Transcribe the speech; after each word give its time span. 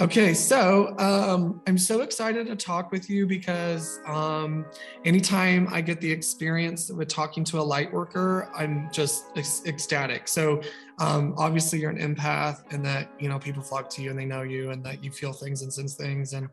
Okay, 0.00 0.34
so 0.34 0.98
um, 0.98 1.62
I'm 1.68 1.78
so 1.78 2.00
excited 2.00 2.48
to 2.48 2.56
talk 2.56 2.90
with 2.90 3.08
you 3.08 3.28
because 3.28 4.00
um, 4.08 4.66
anytime 5.04 5.68
I 5.70 5.82
get 5.82 6.00
the 6.00 6.10
experience 6.10 6.90
with 6.90 7.06
talking 7.06 7.44
to 7.44 7.60
a 7.60 7.62
light 7.62 7.92
worker, 7.92 8.50
I'm 8.56 8.90
just 8.92 9.26
ec- 9.36 9.66
ecstatic. 9.66 10.26
So 10.26 10.60
um, 10.98 11.32
obviously, 11.38 11.78
you're 11.78 11.92
an 11.92 12.16
empath, 12.16 12.72
and 12.72 12.84
that 12.84 13.08
you 13.20 13.28
know 13.28 13.38
people 13.38 13.62
flock 13.62 13.88
to 13.90 14.02
you 14.02 14.10
and 14.10 14.18
they 14.18 14.24
know 14.24 14.42
you, 14.42 14.72
and 14.72 14.84
that 14.84 15.02
you 15.04 15.12
feel 15.12 15.32
things 15.32 15.62
and 15.62 15.72
sense 15.72 15.94
things, 15.94 16.32
and 16.32 16.48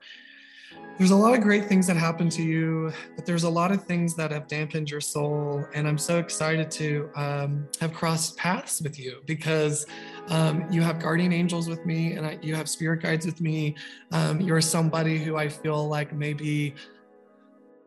there's 1.02 1.10
a 1.10 1.16
lot 1.16 1.34
of 1.34 1.42
great 1.42 1.66
things 1.66 1.88
that 1.88 1.98
happen 1.98 2.30
to 2.30 2.44
you, 2.44 2.94
but 3.16 3.26
there's 3.26 3.42
a 3.42 3.50
lot 3.50 3.72
of 3.72 3.84
things 3.86 4.16
that 4.16 4.30
have 4.30 4.48
dampened 4.48 4.92
your 4.92 5.02
soul. 5.02 5.66
And 5.74 5.88
I'm 5.88 5.98
so 5.98 6.20
excited 6.20 6.70
to 6.72 7.10
um, 7.16 7.68
have 7.80 7.92
crossed 7.92 8.38
paths 8.38 8.82
with 8.82 9.00
you 9.00 9.24
because 9.26 9.88
um, 10.28 10.64
you 10.70 10.84
have 10.84 11.00
guardian 11.00 11.34
angels 11.34 11.68
with 11.68 11.84
me 11.88 12.14
and 12.14 12.28
I, 12.28 12.38
you 12.44 12.54
have 12.54 12.70
spirit 12.70 13.02
guides 13.02 13.26
with 13.26 13.42
me. 13.42 13.76
Um, 14.12 14.40
you're 14.42 14.62
somebody 14.62 15.18
who 15.18 15.38
I 15.38 15.50
feel 15.50 15.88
like 15.88 16.14
maybe 16.14 16.76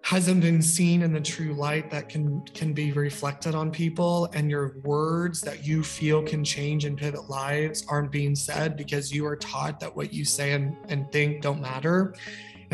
hasn't 0.02 0.40
been 0.40 0.60
seen 0.60 1.00
in 1.00 1.12
the 1.12 1.20
true 1.20 1.54
light 1.54 1.90
that 1.90 2.10
can 2.10 2.42
can 2.52 2.74
be 2.74 2.92
reflected 2.92 3.54
on 3.54 3.70
people 3.70 4.28
and 4.34 4.50
your 4.50 4.76
words 4.82 5.40
that 5.40 5.64
you 5.64 5.82
feel 5.82 6.22
can 6.22 6.44
change 6.44 6.84
and 6.84 6.98
pivot 6.98 7.30
lives 7.30 7.86
aren't 7.88 8.10
being 8.10 8.34
said 8.34 8.76
because 8.76 9.10
you 9.10 9.24
are 9.24 9.36
taught 9.36 9.80
that 9.80 9.96
what 9.96 10.12
you 10.12 10.22
say 10.22 10.52
and, 10.52 10.76
and 10.90 11.10
think 11.10 11.40
don't 11.40 11.58
matter 11.58 12.14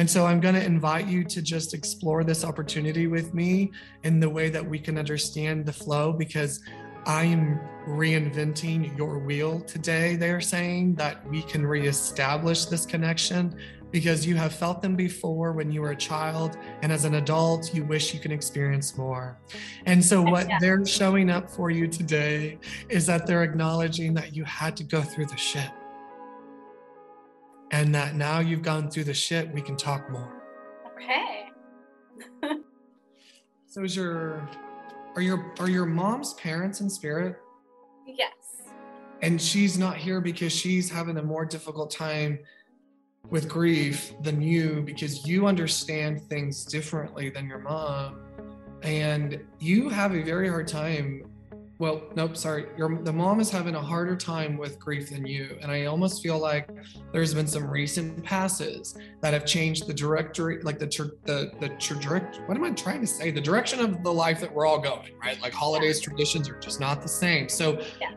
and 0.00 0.08
so 0.08 0.24
I'm 0.24 0.40
going 0.40 0.54
to 0.54 0.64
invite 0.64 1.08
you 1.08 1.24
to 1.24 1.42
just 1.42 1.74
explore 1.74 2.24
this 2.24 2.42
opportunity 2.42 3.06
with 3.06 3.34
me 3.34 3.70
in 4.02 4.18
the 4.18 4.30
way 4.30 4.48
that 4.48 4.64
we 4.64 4.78
can 4.78 4.96
understand 4.96 5.66
the 5.66 5.74
flow 5.74 6.10
because 6.10 6.62
I 7.04 7.24
am 7.24 7.60
reinventing 7.86 8.96
your 8.96 9.18
wheel 9.18 9.60
today. 9.60 10.16
They're 10.16 10.40
saying 10.40 10.94
that 10.94 11.28
we 11.28 11.42
can 11.42 11.66
reestablish 11.66 12.64
this 12.64 12.86
connection 12.86 13.54
because 13.90 14.24
you 14.24 14.36
have 14.36 14.54
felt 14.54 14.80
them 14.80 14.96
before 14.96 15.52
when 15.52 15.70
you 15.70 15.82
were 15.82 15.90
a 15.90 15.96
child, 15.96 16.56
and 16.80 16.90
as 16.90 17.04
an 17.04 17.16
adult, 17.16 17.74
you 17.74 17.84
wish 17.84 18.14
you 18.14 18.20
can 18.20 18.32
experience 18.32 18.96
more. 18.96 19.36
And 19.84 20.02
so, 20.02 20.22
what 20.22 20.48
yeah. 20.48 20.58
they're 20.60 20.86
showing 20.86 21.28
up 21.28 21.50
for 21.50 21.70
you 21.70 21.86
today 21.88 22.58
is 22.88 23.04
that 23.04 23.26
they're 23.26 23.42
acknowledging 23.42 24.14
that 24.14 24.34
you 24.34 24.44
had 24.44 24.78
to 24.78 24.84
go 24.84 25.02
through 25.02 25.26
the 25.26 25.36
shit 25.36 25.70
and 27.70 27.94
that 27.94 28.14
now 28.14 28.40
you've 28.40 28.62
gone 28.62 28.90
through 28.90 29.04
the 29.04 29.14
shit, 29.14 29.52
we 29.52 29.60
can 29.60 29.76
talk 29.76 30.10
more. 30.10 30.42
Okay. 30.94 31.50
so 33.66 33.84
is 33.84 33.94
your 33.94 34.48
are 35.14 35.22
your 35.22 35.52
are 35.58 35.70
your 35.70 35.86
mom's 35.86 36.34
parents 36.34 36.80
in 36.80 36.90
spirit? 36.90 37.36
Yes. 38.06 38.32
And 39.22 39.40
she's 39.40 39.78
not 39.78 39.96
here 39.96 40.20
because 40.20 40.52
she's 40.52 40.90
having 40.90 41.18
a 41.18 41.22
more 41.22 41.44
difficult 41.44 41.90
time 41.90 42.38
with 43.28 43.48
grief 43.48 44.12
than 44.22 44.40
you 44.40 44.82
because 44.84 45.26
you 45.26 45.46
understand 45.46 46.22
things 46.22 46.64
differently 46.64 47.28
than 47.28 47.46
your 47.46 47.58
mom 47.58 48.20
and 48.82 49.40
you 49.58 49.88
have 49.88 50.14
a 50.14 50.22
very 50.22 50.48
hard 50.48 50.66
time 50.66 51.29
well 51.80 52.02
nope 52.14 52.36
sorry. 52.36 52.66
Your 52.76 53.02
the 53.02 53.12
mom 53.12 53.40
is 53.40 53.50
having 53.50 53.74
a 53.74 53.80
harder 53.80 54.14
time 54.14 54.56
with 54.56 54.78
grief 54.78 55.10
than 55.10 55.26
you 55.26 55.58
and 55.62 55.70
i 55.72 55.86
almost 55.86 56.22
feel 56.22 56.38
like 56.38 56.68
there's 57.12 57.34
been 57.34 57.46
some 57.46 57.68
recent 57.68 58.22
passes 58.22 58.96
that 59.22 59.32
have 59.32 59.46
changed 59.46 59.86
the 59.86 59.94
directory 59.94 60.62
like 60.62 60.78
the 60.78 60.86
the 61.24 61.50
the 61.58 61.70
trajectory 61.76 62.44
what 62.46 62.56
am 62.56 62.64
i 62.64 62.70
trying 62.70 63.00
to 63.00 63.06
say? 63.06 63.30
The 63.30 63.40
direction 63.40 63.80
of 63.80 64.02
the 64.02 64.12
life 64.12 64.40
that 64.40 64.52
we're 64.52 64.66
all 64.66 64.78
going 64.78 65.12
right? 65.22 65.40
Like 65.40 65.52
holidays 65.52 66.00
yeah. 66.00 66.08
traditions 66.08 66.48
are 66.48 66.58
just 66.58 66.80
not 66.80 67.02
the 67.02 67.08
same. 67.08 67.48
So 67.48 67.82
yeah. 68.00 68.12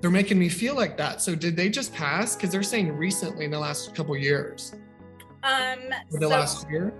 they're 0.00 0.10
making 0.10 0.38
me 0.38 0.48
feel 0.48 0.74
like 0.74 0.96
that. 0.98 1.22
So 1.22 1.34
did 1.34 1.56
they 1.56 1.68
just 1.70 1.94
pass? 1.94 2.36
Because 2.36 2.50
they're 2.50 2.62
saying 2.62 2.92
recently 2.92 3.46
in 3.46 3.50
the 3.50 3.58
last 3.58 3.94
couple 3.94 4.16
years. 4.16 4.74
Um 5.42 5.78
the 6.10 6.20
so- 6.20 6.28
last 6.28 6.70
year 6.70 6.92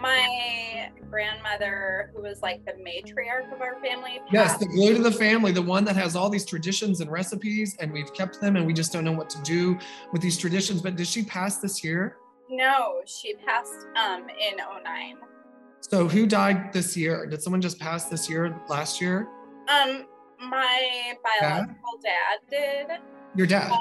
my 0.00 0.90
grandmother, 1.10 2.10
who 2.14 2.22
was 2.22 2.40
like 2.42 2.64
the 2.64 2.72
matriarch 2.72 3.52
of 3.52 3.60
our 3.60 3.80
family. 3.82 4.20
Yes, 4.30 4.56
the 4.58 4.66
glue 4.66 4.94
to 4.96 5.02
the 5.02 5.12
family, 5.12 5.52
the 5.52 5.62
one 5.62 5.84
that 5.84 5.96
has 5.96 6.16
all 6.16 6.30
these 6.30 6.46
traditions 6.46 7.00
and 7.00 7.10
recipes, 7.10 7.76
and 7.80 7.92
we've 7.92 8.12
kept 8.14 8.40
them, 8.40 8.56
and 8.56 8.66
we 8.66 8.72
just 8.72 8.92
don't 8.92 9.04
know 9.04 9.12
what 9.12 9.28
to 9.30 9.42
do 9.42 9.78
with 10.12 10.22
these 10.22 10.38
traditions. 10.38 10.80
But 10.80 10.96
did 10.96 11.06
she 11.06 11.24
pass 11.24 11.58
this 11.58 11.82
year? 11.84 12.16
No, 12.48 13.00
she 13.06 13.34
passed 13.34 13.86
um, 13.96 14.22
in 14.22 14.56
09. 14.56 15.16
So 15.80 16.08
who 16.08 16.26
died 16.26 16.72
this 16.72 16.96
year? 16.96 17.26
Did 17.26 17.42
someone 17.42 17.60
just 17.60 17.78
pass 17.78 18.04
this 18.06 18.28
year, 18.28 18.60
last 18.68 19.00
year? 19.00 19.28
Um, 19.68 20.06
my 20.40 21.14
biological 21.40 21.98
dad, 22.02 22.38
dad 22.50 22.88
did. 22.88 22.98
Your 23.36 23.46
dad. 23.46 23.72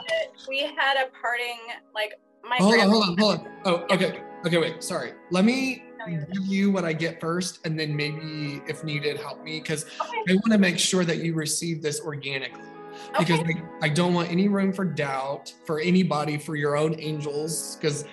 we 0.47 0.61
had 0.61 0.97
a 0.97 1.09
parting, 1.21 1.59
like 1.95 2.13
my. 2.47 2.57
hold 2.57 2.75
on, 2.75 2.89
hold 2.89 3.03
on, 3.03 3.17
hold 3.17 3.39
on. 3.39 3.47
Oh, 3.65 3.75
okay, 3.91 4.21
okay, 4.45 4.57
wait. 4.57 4.83
Sorry. 4.83 5.13
Let 5.31 5.43
me 5.43 5.83
give 6.07 6.45
you 6.45 6.71
what 6.71 6.85
I 6.85 6.93
get 6.93 7.19
first, 7.19 7.65
and 7.65 7.79
then 7.79 7.95
maybe 7.95 8.61
if 8.67 8.83
needed, 8.83 9.17
help 9.17 9.43
me 9.43 9.59
because 9.59 9.85
okay. 10.01 10.33
I 10.33 10.33
want 10.33 10.51
to 10.51 10.57
make 10.57 10.79
sure 10.79 11.05
that 11.05 11.17
you 11.17 11.33
receive 11.33 11.81
this 11.81 12.01
organically. 12.01 12.63
Because 13.17 13.39
okay. 13.39 13.61
I, 13.81 13.85
I 13.85 13.89
don't 13.89 14.13
want 14.13 14.29
any 14.29 14.47
room 14.49 14.73
for 14.73 14.85
doubt 14.85 15.53
for 15.65 15.79
anybody, 15.79 16.37
for 16.37 16.55
your 16.55 16.75
own 16.75 16.99
angels, 16.99 17.75
because 17.75 18.05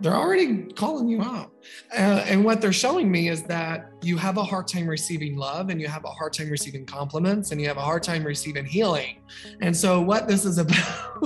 they're 0.00 0.14
already 0.14 0.64
calling 0.74 1.08
you 1.08 1.22
out. 1.22 1.52
Uh, 1.92 2.24
and 2.26 2.44
what 2.44 2.60
they're 2.60 2.72
showing 2.72 3.10
me 3.10 3.28
is 3.28 3.42
that 3.44 3.90
you 4.02 4.16
have 4.18 4.36
a 4.36 4.44
hard 4.44 4.68
time 4.68 4.86
receiving 4.86 5.36
love 5.36 5.70
and 5.70 5.80
you 5.80 5.88
have 5.88 6.04
a 6.04 6.10
hard 6.10 6.32
time 6.34 6.50
receiving 6.50 6.84
compliments 6.84 7.50
and 7.50 7.60
you 7.60 7.66
have 7.68 7.78
a 7.78 7.82
hard 7.82 8.02
time 8.02 8.24
receiving 8.24 8.66
healing. 8.66 9.22
And 9.60 9.74
so, 9.74 10.00
what 10.00 10.28
this 10.28 10.44
is 10.44 10.58
about. 10.66 10.84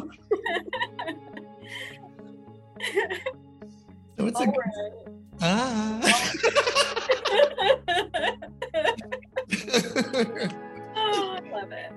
so, 4.19 4.27
it's 4.27 4.37
All 4.37 4.45
a. 4.45 4.47
Right. 4.47 5.10
Ah. 5.43 6.01
oh, 10.97 11.37
I 11.37 11.51
love 11.51 11.73
it. 11.73 11.93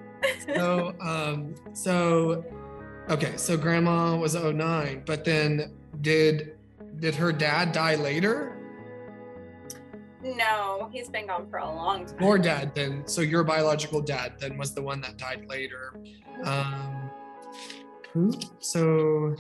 so, 0.56 0.96
um, 1.02 1.56
so, 1.74 2.46
okay, 3.10 3.36
so 3.38 3.58
grandma 3.58 4.16
was 4.16 4.36
09, 4.36 5.04
but 5.06 5.26
then 5.26 5.72
did 6.02 6.56
did 7.00 7.16
her 7.16 7.32
dad 7.34 7.72
die 7.74 7.96
later? 7.96 8.58
No, 10.24 10.90
he's 10.94 11.10
been 11.10 11.28
gone 11.28 11.50
for 11.50 11.58
a 11.58 11.66
long 11.66 12.06
time. 12.06 12.16
Your 12.22 12.38
dad 12.38 12.74
then, 12.74 13.06
so 13.06 13.20
your 13.20 13.44
biological 13.44 14.02
dad 14.02 14.36
then 14.40 14.58
was 14.58 14.74
the 14.74 14.82
one 14.82 15.02
that 15.02 15.18
died 15.18 15.46
later. 15.50 15.94
Um, 16.46 17.12
so 18.60 19.36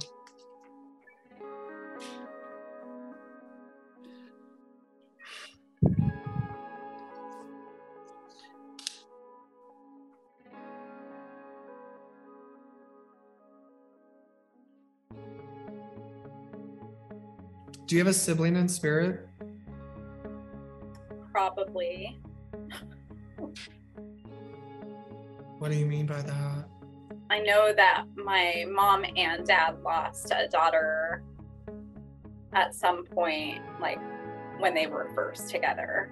Do 17.85 17.95
you 17.95 17.99
have 17.99 18.07
a 18.07 18.13
sibling 18.13 18.55
in 18.55 18.69
spirit? 18.69 19.27
Probably. 21.31 22.19
What 25.59 25.71
do 25.71 25.77
you 25.77 25.85
mean 25.85 26.05
by 26.05 26.21
that? 26.21 26.65
I 27.29 27.39
know 27.39 27.73
that 27.73 28.05
my 28.15 28.65
mom 28.69 29.05
and 29.15 29.45
dad 29.45 29.81
lost 29.83 30.31
a 30.31 30.47
daughter 30.47 31.23
at 32.53 32.73
some 32.73 33.05
point, 33.05 33.61
like 33.81 33.99
when 34.59 34.73
they 34.73 34.87
were 34.87 35.09
first 35.15 35.49
together. 35.49 36.11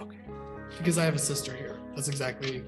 Okay. 0.00 0.18
Because 0.78 0.98
I 0.98 1.04
have 1.04 1.14
a 1.14 1.18
sister 1.18 1.54
here. 1.54 1.78
That's 1.94 2.08
exactly. 2.08 2.64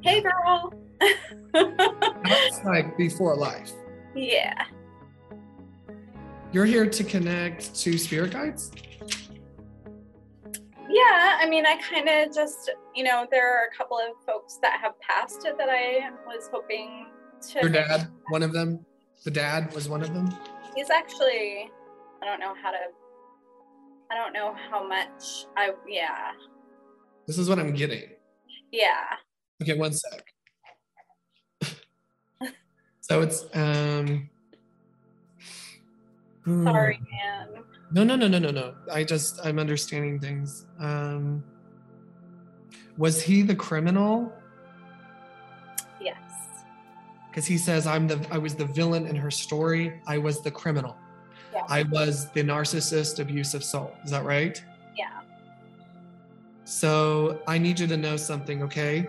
Hey, 0.00 0.22
girl. 0.22 0.72
That's 1.52 2.64
like 2.64 2.96
before 2.96 3.36
life. 3.36 3.72
Yeah. 4.14 4.64
You're 6.50 6.64
here 6.64 6.88
to 6.88 7.04
connect 7.04 7.74
to 7.74 7.98
spirit 7.98 8.30
guides? 8.30 8.72
Yeah, 10.88 11.38
I 11.38 11.46
mean, 11.46 11.66
I 11.66 11.76
kind 11.76 12.08
of 12.08 12.34
just, 12.34 12.70
you 12.94 13.04
know, 13.04 13.26
there 13.30 13.54
are 13.54 13.66
a 13.66 13.76
couple 13.76 13.98
of 13.98 14.16
folks 14.24 14.58
that 14.62 14.80
have 14.80 14.98
passed 15.00 15.44
it 15.44 15.58
that 15.58 15.68
I 15.68 16.08
was 16.26 16.48
hoping 16.50 17.08
to. 17.50 17.60
Your 17.60 17.68
dad, 17.68 18.08
one 18.30 18.42
of 18.42 18.54
them? 18.54 18.84
The 19.24 19.30
dad 19.30 19.74
was 19.74 19.90
one 19.90 20.00
of 20.00 20.14
them? 20.14 20.34
He's 20.74 20.88
actually, 20.88 21.70
I 22.22 22.24
don't 22.24 22.40
know 22.40 22.54
how 22.62 22.70
to, 22.70 22.78
I 24.10 24.16
don't 24.16 24.32
know 24.32 24.56
how 24.70 24.88
much 24.88 25.44
I, 25.54 25.72
yeah. 25.86 26.32
This 27.26 27.36
is 27.36 27.50
what 27.50 27.58
I'm 27.58 27.74
getting. 27.74 28.04
Yeah. 28.72 29.04
Okay, 29.62 29.76
one 29.76 29.92
sec. 29.92 30.24
so 33.02 33.20
it's, 33.20 33.44
um, 33.52 34.30
Sorry, 36.64 36.96
hmm. 36.96 37.04
man. 37.04 37.64
No, 37.90 38.04
no, 38.04 38.16
no, 38.16 38.28
no, 38.28 38.38
no, 38.38 38.50
no. 38.50 38.74
I 38.92 39.04
just 39.04 39.40
I'm 39.44 39.58
understanding 39.58 40.18
things. 40.18 40.66
Um 40.78 41.42
was 42.96 43.22
he 43.22 43.42
the 43.42 43.54
criminal? 43.54 44.32
Yes. 46.00 46.18
because 47.30 47.46
he 47.46 47.56
says 47.58 47.86
I'm 47.86 48.06
the 48.08 48.24
I 48.30 48.38
was 48.38 48.54
the 48.54 48.64
villain 48.66 49.06
in 49.06 49.16
her 49.16 49.30
story. 49.30 50.00
I 50.06 50.18
was 50.18 50.42
the 50.42 50.50
criminal. 50.50 50.96
Yeah. 51.52 51.64
I 51.68 51.82
was 51.84 52.30
the 52.30 52.42
narcissist, 52.42 53.20
abusive 53.20 53.64
soul. 53.64 53.92
Is 54.04 54.10
that 54.10 54.24
right? 54.24 54.62
Yeah. 54.96 55.20
So 56.64 57.40
I 57.46 57.58
need 57.58 57.80
you 57.80 57.86
to 57.86 57.96
know 57.96 58.16
something, 58.16 58.62
okay? 58.64 59.08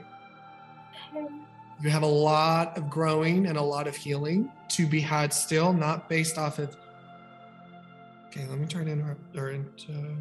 You 1.82 1.90
have 1.90 2.04
a 2.04 2.08
lot 2.08 2.78
of 2.78 2.90
growing 2.90 3.48
and 3.48 3.58
a 3.58 3.62
lot 3.62 3.88
of 3.88 3.96
healing 3.96 4.52
to 4.70 4.86
be 4.86 5.00
had 5.00 5.34
still, 5.34 5.74
not 5.74 6.10
based 6.10 6.38
off 6.38 6.60
of. 6.60 6.76
Okay, 8.30 8.46
let 8.48 8.60
me 8.60 8.68
try 8.68 8.84
to 8.84 8.92
interrupt 8.92 9.36
or 9.36 9.50
into. 9.50 10.16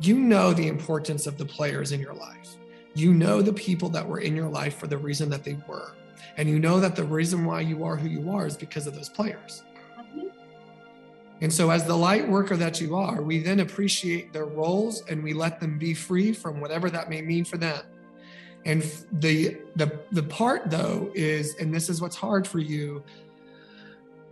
You 0.00 0.18
know 0.18 0.52
the 0.52 0.68
importance 0.68 1.26
of 1.26 1.38
the 1.38 1.46
players 1.46 1.92
in 1.92 2.00
your 2.00 2.12
life. 2.12 2.56
You 2.94 3.14
know 3.14 3.40
the 3.40 3.52
people 3.52 3.88
that 3.90 4.06
were 4.06 4.18
in 4.18 4.36
your 4.36 4.48
life 4.48 4.76
for 4.76 4.86
the 4.86 4.98
reason 4.98 5.30
that 5.30 5.42
they 5.42 5.56
were. 5.66 5.92
And 6.36 6.48
you 6.48 6.58
know 6.58 6.80
that 6.80 6.96
the 6.96 7.04
reason 7.04 7.46
why 7.46 7.60
you 7.60 7.84
are 7.84 7.96
who 7.96 8.08
you 8.08 8.30
are 8.30 8.46
is 8.46 8.56
because 8.56 8.86
of 8.86 8.94
those 8.94 9.08
players. 9.08 9.62
Mhm. 9.98 10.30
And 11.40 11.52
so, 11.52 11.70
as 11.70 11.86
the 11.86 11.96
light 11.96 12.28
worker 12.28 12.56
that 12.56 12.80
you 12.80 12.94
are, 12.94 13.22
we 13.22 13.38
then 13.38 13.60
appreciate 13.60 14.32
their 14.32 14.44
roles 14.44 15.02
and 15.08 15.22
we 15.22 15.32
let 15.32 15.60
them 15.60 15.78
be 15.78 15.94
free 15.94 16.32
from 16.32 16.60
whatever 16.60 16.90
that 16.90 17.08
may 17.08 17.22
mean 17.22 17.44
for 17.44 17.56
them. 17.56 17.82
And 18.64 18.82
the 19.12 19.56
the 19.76 20.00
the 20.12 20.22
part 20.22 20.70
though 20.70 21.10
is, 21.14 21.54
and 21.56 21.74
this 21.74 21.88
is 21.88 22.00
what's 22.00 22.16
hard 22.16 22.46
for 22.46 22.58
you, 22.60 23.02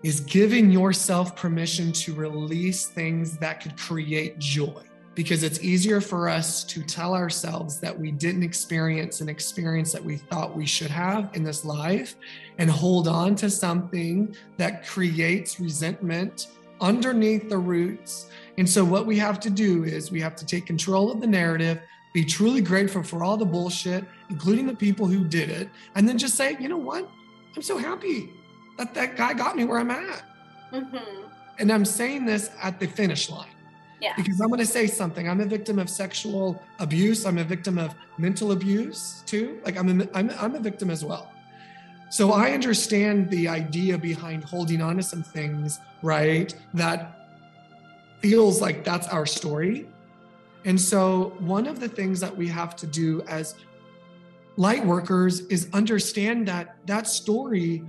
is 0.02 0.20
giving 0.20 0.70
yourself 0.70 1.36
permission 1.36 1.92
to 1.92 2.14
release 2.14 2.86
things 2.86 3.36
that 3.38 3.60
could 3.60 3.76
create 3.76 4.38
joy. 4.38 4.82
Because 5.14 5.42
it's 5.42 5.60
easier 5.60 6.00
for 6.00 6.28
us 6.28 6.64
to 6.64 6.82
tell 6.82 7.14
ourselves 7.14 7.78
that 7.80 7.98
we 7.98 8.10
didn't 8.10 8.42
experience 8.42 9.20
an 9.20 9.28
experience 9.28 9.92
that 9.92 10.02
we 10.02 10.16
thought 10.16 10.56
we 10.56 10.64
should 10.64 10.90
have 10.90 11.30
in 11.34 11.42
this 11.42 11.64
life 11.64 12.14
and 12.58 12.70
hold 12.70 13.08
on 13.08 13.34
to 13.36 13.50
something 13.50 14.34
that 14.56 14.86
creates 14.86 15.60
resentment 15.60 16.46
underneath 16.80 17.50
the 17.50 17.58
roots. 17.58 18.30
And 18.56 18.68
so, 18.68 18.84
what 18.84 19.04
we 19.04 19.18
have 19.18 19.40
to 19.40 19.50
do 19.50 19.84
is 19.84 20.10
we 20.10 20.20
have 20.20 20.36
to 20.36 20.46
take 20.46 20.64
control 20.64 21.12
of 21.12 21.20
the 21.20 21.26
narrative, 21.26 21.80
be 22.14 22.24
truly 22.24 22.62
grateful 22.62 23.02
for 23.02 23.22
all 23.22 23.36
the 23.36 23.44
bullshit, 23.44 24.04
including 24.30 24.66
the 24.66 24.76
people 24.76 25.06
who 25.06 25.24
did 25.24 25.50
it, 25.50 25.68
and 25.96 26.08
then 26.08 26.16
just 26.16 26.36
say, 26.36 26.56
you 26.58 26.68
know 26.68 26.78
what? 26.78 27.10
I'm 27.56 27.62
so 27.62 27.76
happy 27.76 28.30
that 28.80 28.94
that 28.94 29.14
guy 29.14 29.34
got 29.34 29.56
me 29.56 29.64
where 29.64 29.78
I'm 29.78 29.90
at. 29.90 30.22
Mm-hmm. 30.72 31.26
And 31.58 31.70
I'm 31.70 31.84
saying 31.84 32.24
this 32.24 32.50
at 32.62 32.80
the 32.80 32.86
finish 32.86 33.28
line. 33.28 33.50
Yeah. 34.00 34.14
Because 34.16 34.40
I'm 34.40 34.48
going 34.48 34.60
to 34.60 34.66
say 34.66 34.86
something. 34.86 35.28
I'm 35.28 35.40
a 35.40 35.44
victim 35.44 35.78
of 35.78 35.90
sexual 35.90 36.60
abuse. 36.78 37.26
I'm 37.26 37.36
a 37.36 37.44
victim 37.44 37.76
of 37.76 37.94
mental 38.16 38.52
abuse 38.52 39.22
too. 39.26 39.60
Like 39.66 39.76
I'm 39.76 40.00
a, 40.00 40.08
I'm, 40.14 40.30
I'm 40.40 40.54
a 40.54 40.60
victim 40.60 40.88
as 40.88 41.04
well. 41.04 41.30
So 42.08 42.32
I 42.32 42.52
understand 42.52 43.28
the 43.28 43.48
idea 43.48 43.98
behind 43.98 44.44
holding 44.44 44.80
on 44.80 44.96
to 44.96 45.02
some 45.02 45.22
things, 45.22 45.78
right? 46.02 46.54
That 46.72 47.18
feels 48.20 48.62
like 48.62 48.82
that's 48.82 49.06
our 49.08 49.26
story. 49.26 49.86
And 50.64 50.80
so 50.80 51.34
one 51.38 51.66
of 51.66 51.80
the 51.80 51.88
things 51.88 52.18
that 52.20 52.34
we 52.34 52.48
have 52.48 52.74
to 52.76 52.86
do 52.86 53.22
as 53.28 53.54
light 54.56 54.84
workers 54.84 55.40
is 55.48 55.68
understand 55.74 56.48
that 56.48 56.76
that 56.86 57.06
story 57.06 57.84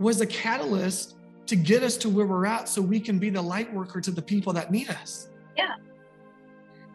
was 0.00 0.20
a 0.20 0.26
catalyst 0.26 1.14
to 1.46 1.56
get 1.56 1.82
us 1.82 1.96
to 1.98 2.08
where 2.08 2.26
we're 2.26 2.46
at 2.46 2.68
so 2.68 2.80
we 2.80 2.98
can 2.98 3.18
be 3.18 3.30
the 3.30 3.42
light 3.42 3.72
worker 3.72 4.00
to 4.00 4.10
the 4.10 4.22
people 4.22 4.52
that 4.54 4.70
need 4.70 4.88
us. 4.88 5.28
Yeah. 5.56 5.74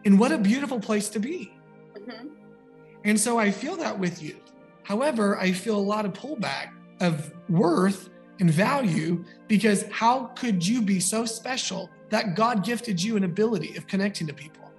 And 0.04 0.18
what 0.18 0.32
a 0.32 0.38
beautiful 0.38 0.80
place 0.80 1.08
to 1.10 1.18
be. 1.18 1.52
Mm-hmm. 1.96 2.28
And 3.04 3.18
so 3.18 3.38
I 3.38 3.50
feel 3.50 3.76
that 3.76 3.98
with 3.98 4.22
you. 4.22 4.36
However, 4.82 5.38
I 5.38 5.52
feel 5.52 5.76
a 5.76 5.78
lot 5.78 6.04
of 6.04 6.12
pullback 6.12 6.72
of 7.00 7.32
worth 7.48 8.10
and 8.40 8.50
value 8.50 9.24
because 9.48 9.84
how 9.90 10.26
could 10.36 10.66
you 10.66 10.82
be 10.82 11.00
so 11.00 11.24
special 11.24 11.90
that 12.10 12.34
God 12.34 12.64
gifted 12.64 13.02
you 13.02 13.16
an 13.16 13.24
ability 13.24 13.76
of 13.76 13.86
connecting 13.86 14.26
to 14.26 14.34
people? 14.34 14.70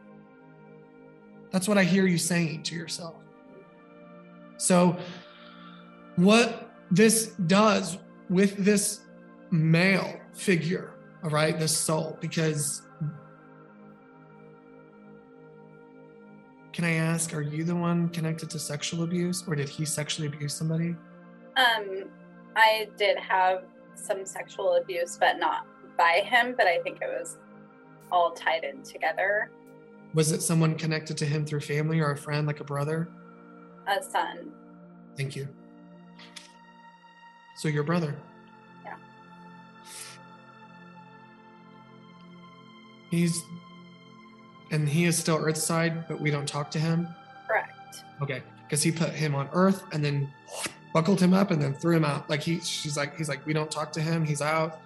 That's 1.51 1.68
what 1.68 1.77
I 1.77 1.83
hear 1.83 2.06
you 2.06 2.18
saying 2.18 2.63
to 2.63 2.75
yourself. 2.75 3.15
So, 4.57 4.97
what 6.15 6.71
this 6.89 7.27
does 7.45 7.97
with 8.29 8.57
this 8.57 9.01
male 9.51 10.19
figure, 10.33 10.94
all 11.24 11.29
right, 11.29 11.57
this 11.57 11.75
soul, 11.75 12.18
because 12.19 12.81
can 16.74 16.85
I 16.85 16.94
ask, 16.94 17.33
are 17.33 17.41
you 17.41 17.63
the 17.63 17.75
one 17.75 18.09
connected 18.09 18.50
to 18.51 18.59
sexual 18.59 19.03
abuse 19.03 19.44
or 19.47 19.56
did 19.56 19.68
he 19.68 19.83
sexually 19.83 20.27
abuse 20.27 20.53
somebody? 20.53 20.95
Um, 21.56 22.09
I 22.56 22.88
did 22.97 23.18
have 23.18 23.63
some 23.95 24.25
sexual 24.25 24.75
abuse, 24.75 25.18
but 25.19 25.39
not 25.39 25.65
by 25.97 26.21
him. 26.24 26.53
But 26.56 26.68
I 26.68 26.79
think 26.83 27.01
it 27.01 27.07
was 27.07 27.38
all 28.12 28.31
tied 28.31 28.63
in 28.63 28.83
together. 28.83 29.50
Was 30.13 30.31
it 30.31 30.41
someone 30.41 30.75
connected 30.75 31.18
to 31.18 31.25
him 31.25 31.45
through 31.45 31.62
family 31.62 32.00
or 32.00 32.12
a 32.12 32.18
friend, 32.18 32.45
like 32.45 32.59
a 32.59 32.63
brother? 32.63 33.09
A 33.88 34.03
son. 34.03 34.51
Thank 35.15 35.35
you. 35.35 35.47
So, 37.57 37.68
your 37.68 37.81
brother? 37.81 38.15
Yeah. 38.86 38.94
He's, 43.09 43.42
and 44.69 44.88
he 44.88 45.06
is 45.06 45.18
still 45.18 45.39
Earthside, 45.39 46.07
but 46.07 46.21
we 46.21 46.30
don't 46.30 46.48
talk 46.48 46.69
to 46.71 46.80
him? 46.80 47.07
Correct. 47.48 48.04
Okay, 48.21 48.44
because 48.63 48.83
he 48.83 48.92
put 48.92 49.09
him 49.09 49.33
on 49.33 49.50
Earth 49.54 49.83
and 49.92 50.06
then 50.06 50.31
buckled 50.94 51.19
him 51.19 51.33
up 51.33 51.50
and 51.50 51.59
then 51.59 51.74
threw 51.74 51.95
him 51.95 52.06
out. 52.06 52.30
Like 52.30 52.44
he, 52.44 52.59
she's 52.59 52.95
like, 52.95 53.18
he's 53.18 53.27
like, 53.27 53.44
we 53.44 53.54
don't 53.54 53.71
talk 53.71 53.92
to 53.94 54.01
him. 54.01 54.24
He's 54.24 54.44
out. 54.44 54.80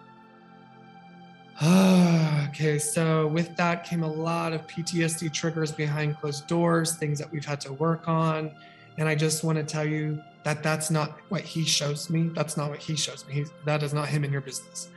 okay, 2.47 2.79
so 2.79 3.27
with 3.27 3.53
that 3.57 3.83
came 3.83 4.03
a 4.03 4.12
lot 4.12 4.53
of 4.53 4.65
PTSD 4.65 5.33
triggers 5.33 5.74
behind 5.74 6.17
closed 6.17 6.47
doors, 6.47 6.95
things 6.95 7.19
that 7.19 7.29
we've 7.31 7.45
had 7.45 7.59
to 7.62 7.74
work 7.74 8.07
on, 8.07 8.50
and 8.97 9.09
I 9.09 9.15
just 9.15 9.44
want 9.44 9.57
to 9.57 9.63
tell 9.65 9.85
you 9.85 10.21
that 10.43 10.63
that's 10.63 10.89
not 10.89 11.19
what 11.29 11.41
he 11.41 11.63
shows 11.63 12.09
me. 12.09 12.29
That's 12.33 12.57
not 12.57 12.69
what 12.69 12.79
he 12.79 12.95
shows 12.95 13.27
me. 13.27 13.33
He's, 13.35 13.51
that 13.65 13.83
is 13.83 13.93
not 13.93 14.07
him 14.07 14.23
in 14.23 14.31
your 14.31 14.41
business. 14.41 14.89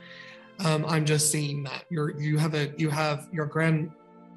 Um, 0.63 0.85
I'm 0.87 1.05
just 1.05 1.31
seeing 1.31 1.63
that 1.63 1.83
you're 1.89 2.19
you 2.19 2.37
have 2.37 2.53
a 2.53 2.71
you 2.77 2.89
have 2.89 3.27
your 3.31 3.45
grand 3.45 3.91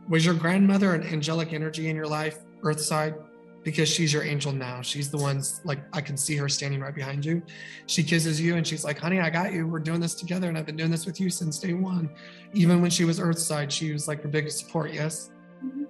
was 0.08 0.24
your 0.24 0.34
grandmother 0.34 0.94
an 0.94 1.02
angelic 1.02 1.52
energy 1.52 1.88
in 1.88 1.96
your 1.96 2.06
life, 2.06 2.38
Earthside? 2.62 3.14
Because 3.62 3.88
she's 3.88 4.12
your 4.12 4.22
angel 4.22 4.52
now. 4.52 4.80
She's 4.80 5.10
the 5.10 5.18
one's 5.18 5.60
like 5.64 5.78
I 5.92 6.00
can 6.00 6.16
see 6.16 6.36
her 6.36 6.48
standing 6.48 6.80
right 6.80 6.94
behind 6.94 7.24
you. 7.24 7.42
She 7.86 8.02
kisses 8.02 8.40
you 8.40 8.56
and 8.56 8.66
she's 8.66 8.84
like, 8.84 8.98
honey, 8.98 9.20
I 9.20 9.30
got 9.30 9.52
you. 9.52 9.66
We're 9.66 9.80
doing 9.80 10.00
this 10.00 10.14
together. 10.14 10.48
And 10.48 10.56
I've 10.56 10.66
been 10.66 10.76
doing 10.76 10.90
this 10.90 11.06
with 11.06 11.20
you 11.20 11.30
since 11.30 11.58
day 11.58 11.74
one. 11.74 12.10
Even 12.54 12.80
when 12.80 12.90
she 12.90 13.04
was 13.04 13.20
Earthside, 13.20 13.70
she 13.70 13.92
was 13.92 14.08
like 14.08 14.22
your 14.22 14.30
biggest 14.30 14.58
support, 14.58 14.92
yes? 14.92 15.30
Mhm. 15.64 15.86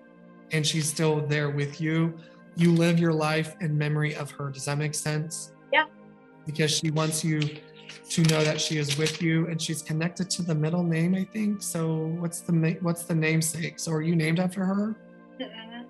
And 0.51 0.67
she's 0.67 0.89
still 0.89 1.27
there 1.27 1.51
with 1.51 1.81
you. 1.81 2.19
You 2.59 2.73
live 2.73 2.99
your 2.99 3.13
life 3.13 3.55
in 3.61 3.79
memory 3.79 4.17
of 4.17 4.33
her. 4.33 4.51
Does 4.51 4.65
that 4.65 4.79
make 4.79 4.95
sense? 4.95 5.53
Yeah. 5.73 5.85
Because 6.45 6.71
she 6.77 6.91
wants 6.91 7.25
you 7.25 7.41
to 7.41 8.23
know 8.25 8.43
that 8.43 8.61
she 8.61 8.79
is 8.79 8.99
with 8.99 9.23
you 9.23 9.47
and 9.47 9.63
she's 9.63 9.81
connected 9.81 10.29
to 10.31 10.43
the 10.43 10.55
middle 10.55 10.83
name, 10.83 11.15
I 11.15 11.23
think. 11.23 11.63
So 11.63 12.09
what's 12.19 12.41
the 12.41 12.77
what's 12.81 13.05
the 13.05 13.15
namesake? 13.15 13.79
So 13.79 13.93
are 13.93 14.03
you 14.03 14.17
named 14.17 14.41
after 14.41 14.65
her? 14.65 14.97
Mm-mm. 15.41 15.85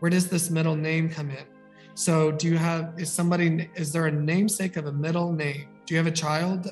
Where 0.00 0.10
does 0.10 0.28
this 0.28 0.50
middle 0.50 0.76
name 0.76 1.08
come 1.08 1.30
in? 1.30 1.46
So 1.94 2.30
do 2.32 2.48
you 2.48 2.58
have 2.58 2.92
is 2.98 3.10
somebody 3.10 3.70
is 3.74 3.90
there 3.90 4.04
a 4.04 4.12
namesake 4.12 4.76
of 4.76 4.86
a 4.86 4.92
middle 4.92 5.32
name? 5.32 5.68
Do 5.86 5.94
you 5.94 5.98
have 5.98 6.06
a 6.06 6.16
child, 6.16 6.70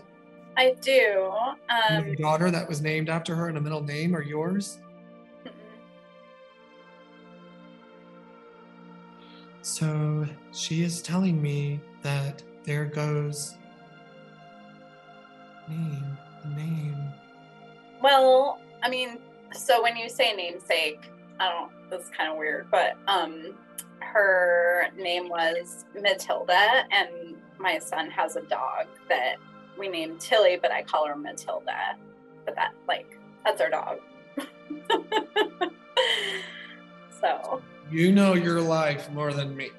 I 0.57 0.75
do. 0.81 1.33
Um, 1.71 2.05
a 2.05 2.17
daughter 2.17 2.51
that 2.51 2.69
was 2.69 2.81
named 2.83 3.09
after 3.09 3.35
her 3.35 3.49
and 3.49 3.57
a 3.57 3.61
middle 3.61 3.83
name 3.83 4.15
or 4.15 4.23
yours? 4.23 4.79
So 9.63 10.27
she 10.53 10.83
is 10.83 11.01
telling 11.01 11.41
me 11.41 11.81
that 12.03 12.43
there 12.65 12.85
goes 12.85 13.55
name, 15.69 16.19
name. 16.57 17.13
well, 18.03 18.59
I 18.83 18.91
mean, 18.91 19.19
so 19.53 19.81
when 19.81 19.97
you 19.97 20.09
say 20.09 20.35
namesake, 20.35 21.01
I 21.39 21.49
don't. 21.49 21.71
That's 21.91 22.09
kind 22.09 22.31
of 22.33 22.39
weird, 22.39 22.67
but 22.71 22.97
um, 23.07 23.55
her 24.01 24.89
name 24.97 25.29
was 25.29 25.85
Matilda, 25.95 26.85
and 26.91 27.37
my 27.59 27.79
son 27.79 28.11
has 28.11 28.35
a 28.35 28.43
dog 28.43 28.87
that 29.09 29.37
we 29.79 29.89
named 29.89 30.21
Tilly, 30.21 30.59
but 30.61 30.73
I 30.73 30.83
call 30.83 31.07
her 31.07 31.17
Matilda. 31.17 31.97
But 32.45 32.57
that, 32.57 32.73
like, 32.89 33.19
that's 33.45 33.61
our 33.61 33.71
dog. 33.71 33.99
so. 37.21 37.63
You 37.93 38.11
know 38.11 38.33
your 38.33 38.59
life 38.63 39.11
more 39.11 39.35
than 39.35 39.55
me. 39.55 39.71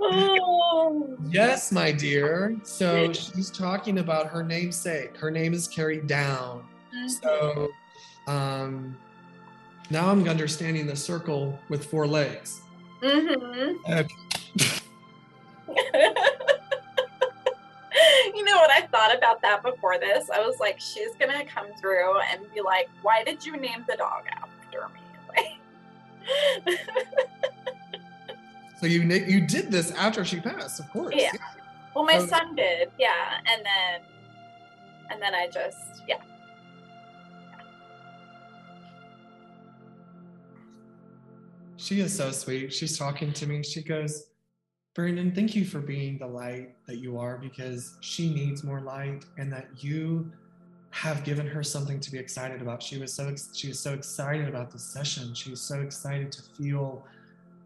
oh, 0.00 1.16
Yes, 1.30 1.70
my 1.70 1.92
dear. 1.92 2.56
So 2.64 3.12
she's 3.12 3.50
talking 3.50 3.98
about 3.98 4.26
her 4.26 4.42
namesake. 4.42 5.16
Her 5.16 5.30
name 5.30 5.54
is 5.54 5.68
Carrie 5.68 6.00
down. 6.00 6.64
So 7.22 7.68
um 8.26 8.96
Now 9.90 10.10
I'm 10.10 10.28
understanding 10.28 10.86
the 10.86 10.96
circle 10.96 11.56
with 11.68 11.84
four 11.84 12.08
legs. 12.08 12.60
Mm-hmm. 13.02 13.92
Okay. 13.92 14.14
you 18.76 18.82
know 18.82 18.88
what 18.90 18.94
I 18.94 19.08
thought 19.08 19.16
about 19.16 19.42
that 19.42 19.62
before 19.62 19.98
this? 19.98 20.30
I 20.30 20.40
was 20.40 20.58
like, 20.60 20.80
she's 20.80 21.14
gonna 21.18 21.44
come 21.44 21.66
through 21.80 22.18
and 22.20 22.42
be 22.54 22.60
like, 22.60 22.88
"Why 23.02 23.24
did 23.24 23.44
you 23.44 23.56
name 23.56 23.84
the 23.88 23.96
dog 23.96 24.24
after 24.30 24.88
me?" 24.94 25.58
Like, 26.66 26.78
So 28.80 28.86
you 28.86 29.02
you 29.02 29.40
did 29.46 29.70
this 29.70 29.90
after 29.92 30.24
she 30.24 30.40
passed, 30.40 30.80
of 30.80 30.90
course. 30.90 31.14
Yeah. 31.16 31.32
well, 31.94 32.04
my 32.04 32.18
son 32.18 32.54
did, 32.54 32.90
yeah, 32.98 33.40
and 33.46 33.64
then, 33.64 34.00
and 35.10 35.22
then 35.22 35.34
I 35.34 35.46
just, 35.46 36.02
yeah, 36.06 36.18
She 41.76 42.00
is 42.00 42.16
so 42.16 42.32
sweet. 42.32 42.72
She's 42.72 42.98
talking 42.98 43.32
to 43.34 43.46
me. 43.46 43.62
She 43.62 43.82
goes, 43.82 44.24
Brandon, 44.96 45.30
thank 45.30 45.54
you 45.54 45.66
for 45.66 45.80
being 45.80 46.16
the 46.16 46.26
light 46.26 46.74
that 46.86 46.96
you 46.96 47.18
are 47.18 47.36
because 47.36 47.98
she 48.00 48.32
needs 48.32 48.64
more 48.64 48.80
light 48.80 49.26
and 49.36 49.52
that 49.52 49.68
you 49.76 50.32
have 50.88 51.22
given 51.22 51.46
her 51.46 51.62
something 51.62 52.00
to 52.00 52.10
be 52.10 52.16
excited 52.16 52.62
about. 52.62 52.82
She 52.82 52.96
was 52.96 53.12
so 53.12 53.34
she 53.52 53.68
was 53.68 53.78
so 53.78 53.92
excited 53.92 54.48
about 54.48 54.70
this 54.70 54.84
session. 54.84 55.34
She 55.34 55.50
was 55.50 55.60
so 55.60 55.82
excited 55.82 56.32
to 56.32 56.42
feel 56.56 57.04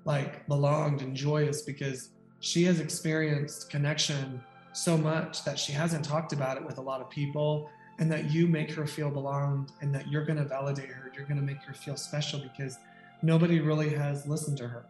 like 0.05 0.45
belonged 0.49 1.03
and 1.03 1.15
joyous 1.15 1.63
because 1.63 2.09
she 2.41 2.65
has 2.65 2.81
experienced 2.81 3.71
connection 3.71 4.43
so 4.73 4.99
much 4.99 5.45
that 5.45 5.57
she 5.57 5.71
hasn't 5.71 6.05
talked 6.05 6.33
about 6.33 6.57
it 6.57 6.67
with 6.67 6.79
a 6.79 6.83
lot 6.83 7.01
of 7.01 7.09
people 7.11 7.71
and 8.01 8.11
that 8.11 8.33
you 8.33 8.49
make 8.49 8.73
her 8.73 8.89
feel 8.89 9.09
belonged 9.09 9.71
and 9.83 9.95
that 9.95 10.09
you're 10.09 10.25
going 10.25 10.39
to 10.39 10.45
validate 10.45 10.89
her. 10.89 11.13
You're 11.15 11.27
going 11.27 11.39
to 11.39 11.47
make 11.47 11.63
her 11.63 11.75
feel 11.75 11.97
special 11.97 12.41
because 12.41 12.79
nobody 13.23 13.61
really 13.61 13.91
has 13.91 14.27
listened 14.27 14.59
to 14.59 14.67
her. 14.67 14.85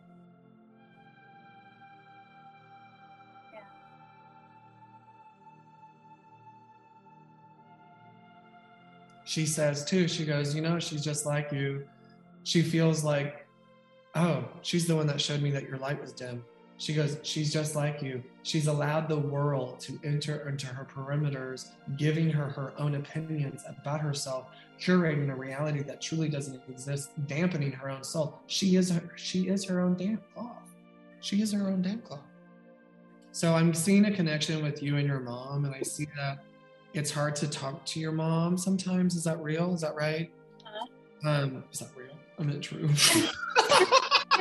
She 9.30 9.46
says 9.46 9.84
too, 9.84 10.08
she 10.08 10.24
goes, 10.24 10.56
you 10.56 10.60
know, 10.60 10.80
she's 10.80 11.04
just 11.04 11.24
like 11.24 11.52
you. 11.52 11.86
She 12.42 12.62
feels 12.62 13.04
like, 13.04 13.46
oh, 14.16 14.44
she's 14.62 14.88
the 14.88 14.96
one 14.96 15.06
that 15.06 15.20
showed 15.20 15.40
me 15.40 15.52
that 15.52 15.68
your 15.68 15.78
light 15.78 16.00
was 16.00 16.12
dim. 16.12 16.44
She 16.78 16.94
goes, 16.94 17.16
she's 17.22 17.52
just 17.52 17.76
like 17.76 18.02
you. 18.02 18.24
She's 18.42 18.66
allowed 18.66 19.08
the 19.08 19.20
world 19.20 19.78
to 19.82 20.00
enter 20.02 20.48
into 20.48 20.66
her 20.66 20.84
perimeters, 20.84 21.68
giving 21.96 22.28
her 22.28 22.48
her 22.48 22.72
own 22.76 22.96
opinions 22.96 23.62
about 23.68 24.00
herself, 24.00 24.48
curating 24.80 25.30
a 25.30 25.36
reality 25.36 25.84
that 25.84 26.00
truly 26.00 26.28
doesn't 26.28 26.60
exist, 26.68 27.10
dampening 27.28 27.70
her 27.70 27.88
own 27.88 28.02
soul. 28.02 28.40
She 28.48 28.74
is 28.74 28.90
her, 28.90 29.12
she 29.14 29.46
is 29.46 29.64
her 29.66 29.78
own 29.78 29.94
damn 29.94 30.18
cloth. 30.34 30.74
She 31.20 31.40
is 31.40 31.52
her 31.52 31.68
own 31.68 31.82
damn 31.82 32.00
cloth. 32.00 32.26
So 33.30 33.54
I'm 33.54 33.74
seeing 33.74 34.06
a 34.06 34.10
connection 34.10 34.60
with 34.60 34.82
you 34.82 34.96
and 34.96 35.06
your 35.06 35.20
mom, 35.20 35.66
and 35.66 35.72
I 35.72 35.82
see 35.82 36.08
that 36.16 36.42
it's 36.94 37.10
hard 37.10 37.36
to 37.36 37.48
talk 37.48 37.84
to 37.86 38.00
your 38.00 38.12
mom 38.12 38.58
sometimes. 38.58 39.14
Is 39.16 39.24
that 39.24 39.40
real? 39.40 39.74
Is 39.74 39.80
that 39.80 39.94
right? 39.94 40.30
Uh-huh. 40.64 41.28
Um, 41.28 41.64
is 41.72 41.80
that 41.80 41.90
real? 41.96 42.16
I 42.38 42.42
meant 42.42 42.62
true. 42.62 42.88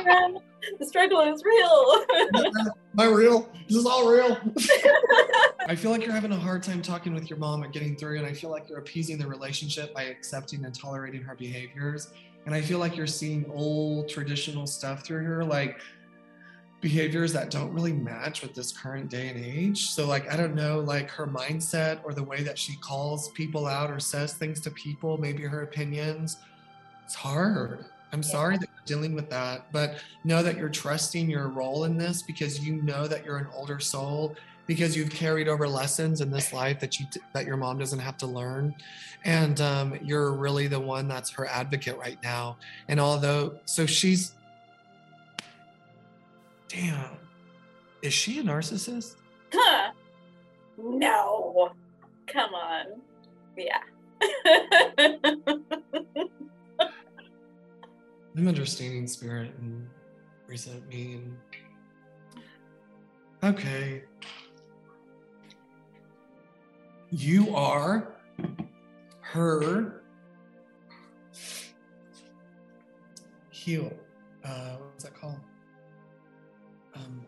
the 0.78 0.86
struggle 0.86 1.20
is 1.20 1.42
real. 1.44 2.04
Am 2.34 2.72
I 2.98 3.06
real? 3.06 3.48
This 3.68 3.78
is 3.78 3.86
all 3.86 4.10
real? 4.10 4.38
I 5.68 5.74
feel 5.74 5.90
like 5.90 6.02
you're 6.02 6.12
having 6.12 6.32
a 6.32 6.38
hard 6.38 6.62
time 6.62 6.82
talking 6.82 7.14
with 7.14 7.28
your 7.28 7.38
mom 7.38 7.62
and 7.62 7.72
getting 7.72 7.96
through, 7.96 8.18
and 8.18 8.26
I 8.26 8.32
feel 8.32 8.50
like 8.50 8.68
you're 8.68 8.78
appeasing 8.78 9.18
the 9.18 9.26
relationship 9.26 9.94
by 9.94 10.04
accepting 10.04 10.64
and 10.64 10.74
tolerating 10.74 11.22
her 11.22 11.34
behaviors. 11.34 12.08
And 12.46 12.54
I 12.54 12.62
feel 12.62 12.78
like 12.78 12.96
you're 12.96 13.06
seeing 13.06 13.44
old 13.52 14.08
traditional 14.08 14.66
stuff 14.66 15.04
through 15.04 15.24
her, 15.24 15.44
like 15.44 15.80
behaviors 16.80 17.32
that 17.32 17.50
don't 17.50 17.72
really 17.72 17.92
match 17.92 18.42
with 18.42 18.54
this 18.54 18.72
current 18.72 19.10
day 19.10 19.28
and 19.28 19.44
age. 19.44 19.90
So, 19.90 20.06
like, 20.06 20.32
I 20.32 20.36
don't 20.36 20.54
know, 20.54 20.80
like 20.80 21.10
her 21.10 21.26
mindset 21.26 22.00
or 22.04 22.14
the 22.14 22.22
way 22.22 22.42
that 22.42 22.58
she 22.58 22.76
calls 22.76 23.30
people 23.30 23.66
out 23.66 23.90
or 23.90 24.00
says 24.00 24.34
things 24.34 24.60
to 24.62 24.70
people, 24.70 25.18
maybe 25.18 25.42
her 25.42 25.62
opinions. 25.62 26.38
It's 27.04 27.14
hard. 27.14 27.86
I'm 28.12 28.22
sorry 28.22 28.56
that 28.58 28.68
you're 28.68 28.86
dealing 28.86 29.14
with 29.14 29.30
that, 29.30 29.70
but 29.72 30.02
know 30.24 30.42
that 30.42 30.56
you're 30.56 30.68
trusting 30.68 31.30
your 31.30 31.48
role 31.48 31.84
in 31.84 31.96
this 31.96 32.22
because 32.22 32.64
you 32.64 32.82
know 32.82 33.06
that 33.06 33.24
you're 33.24 33.38
an 33.38 33.46
older 33.54 33.78
soul 33.78 34.34
because 34.66 34.96
you've 34.96 35.10
carried 35.10 35.48
over 35.48 35.66
lessons 35.66 36.20
in 36.20 36.30
this 36.30 36.52
life 36.52 36.78
that 36.78 37.00
you 37.00 37.06
that 37.32 37.44
your 37.44 37.56
mom 37.56 37.76
doesn't 37.76 37.98
have 37.98 38.16
to 38.16 38.26
learn 38.26 38.72
and 39.24 39.60
um, 39.60 39.98
you're 40.00 40.32
really 40.32 40.68
the 40.68 40.78
one 40.78 41.08
that's 41.08 41.28
her 41.28 41.46
advocate 41.46 41.98
right 41.98 42.22
now 42.22 42.56
and 42.86 43.00
although 43.00 43.52
so 43.64 43.84
she's 43.84 44.34
damn 46.70 47.16
is 48.02 48.12
she 48.12 48.38
a 48.38 48.42
narcissist 48.42 49.16
Huh. 49.52 49.90
no. 50.78 51.72
Come 52.28 52.54
on. 52.54 52.86
Yeah. 53.56 53.80
i'm 58.36 58.46
understanding 58.46 59.08
spirit 59.08 59.50
and 59.58 59.88
resent 60.46 60.86
me 60.88 61.14
and 61.14 61.36
okay 63.42 64.04
you 67.10 67.54
are 67.56 68.14
her 69.20 70.02
heel. 73.50 73.92
Uh, 74.44 74.76
what's 74.76 75.04
that 75.04 75.14
called? 75.14 75.38
Um, 76.94 77.26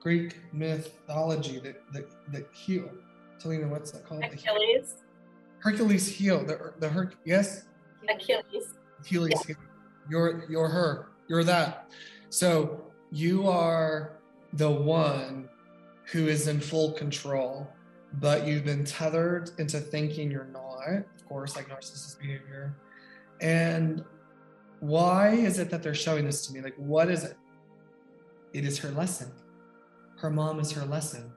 Greek 0.00 0.36
mythology 0.52 1.60
that 1.60 1.82
that 1.92 2.04
that 2.32 2.46
heel. 2.52 2.90
Talina, 3.40 3.68
what's 3.68 3.90
that 3.92 4.04
called? 4.04 4.24
Achilles. 4.24 4.96
Hercules 5.58 6.08
heel. 6.08 6.44
The 6.44 6.72
the 6.78 6.88
Herc. 6.88 7.16
Yes, 7.24 7.64
Achilles. 8.08 8.74
Achilles 9.00 9.42
heel. 9.46 9.56
You're 10.10 10.44
you're 10.50 10.68
her. 10.68 11.08
You're 11.28 11.44
that. 11.44 11.90
So 12.30 12.92
you 13.10 13.46
are 13.48 14.18
the 14.54 14.70
one 14.70 15.48
who 16.10 16.26
is 16.26 16.48
in 16.48 16.60
full 16.60 16.92
control, 16.92 17.70
but 18.14 18.46
you've 18.46 18.64
been 18.64 18.84
tethered 18.84 19.50
into 19.58 19.78
thinking 19.78 20.30
you're 20.30 20.46
not, 20.52 20.88
of 20.88 21.28
course, 21.28 21.56
like 21.56 21.68
narcissist 21.68 22.18
behavior. 22.18 22.74
And 23.40 24.04
why 24.80 25.30
is 25.30 25.58
it 25.58 25.70
that 25.70 25.82
they're 25.82 25.94
showing 25.94 26.24
this 26.24 26.46
to 26.46 26.52
me? 26.52 26.60
Like, 26.60 26.74
what 26.76 27.08
is 27.08 27.24
it? 27.24 27.36
It 28.52 28.64
is 28.64 28.78
her 28.78 28.90
lesson. 28.90 29.30
Her 30.18 30.30
mom 30.30 30.60
is 30.60 30.70
her 30.72 30.84
lesson. 30.84 31.32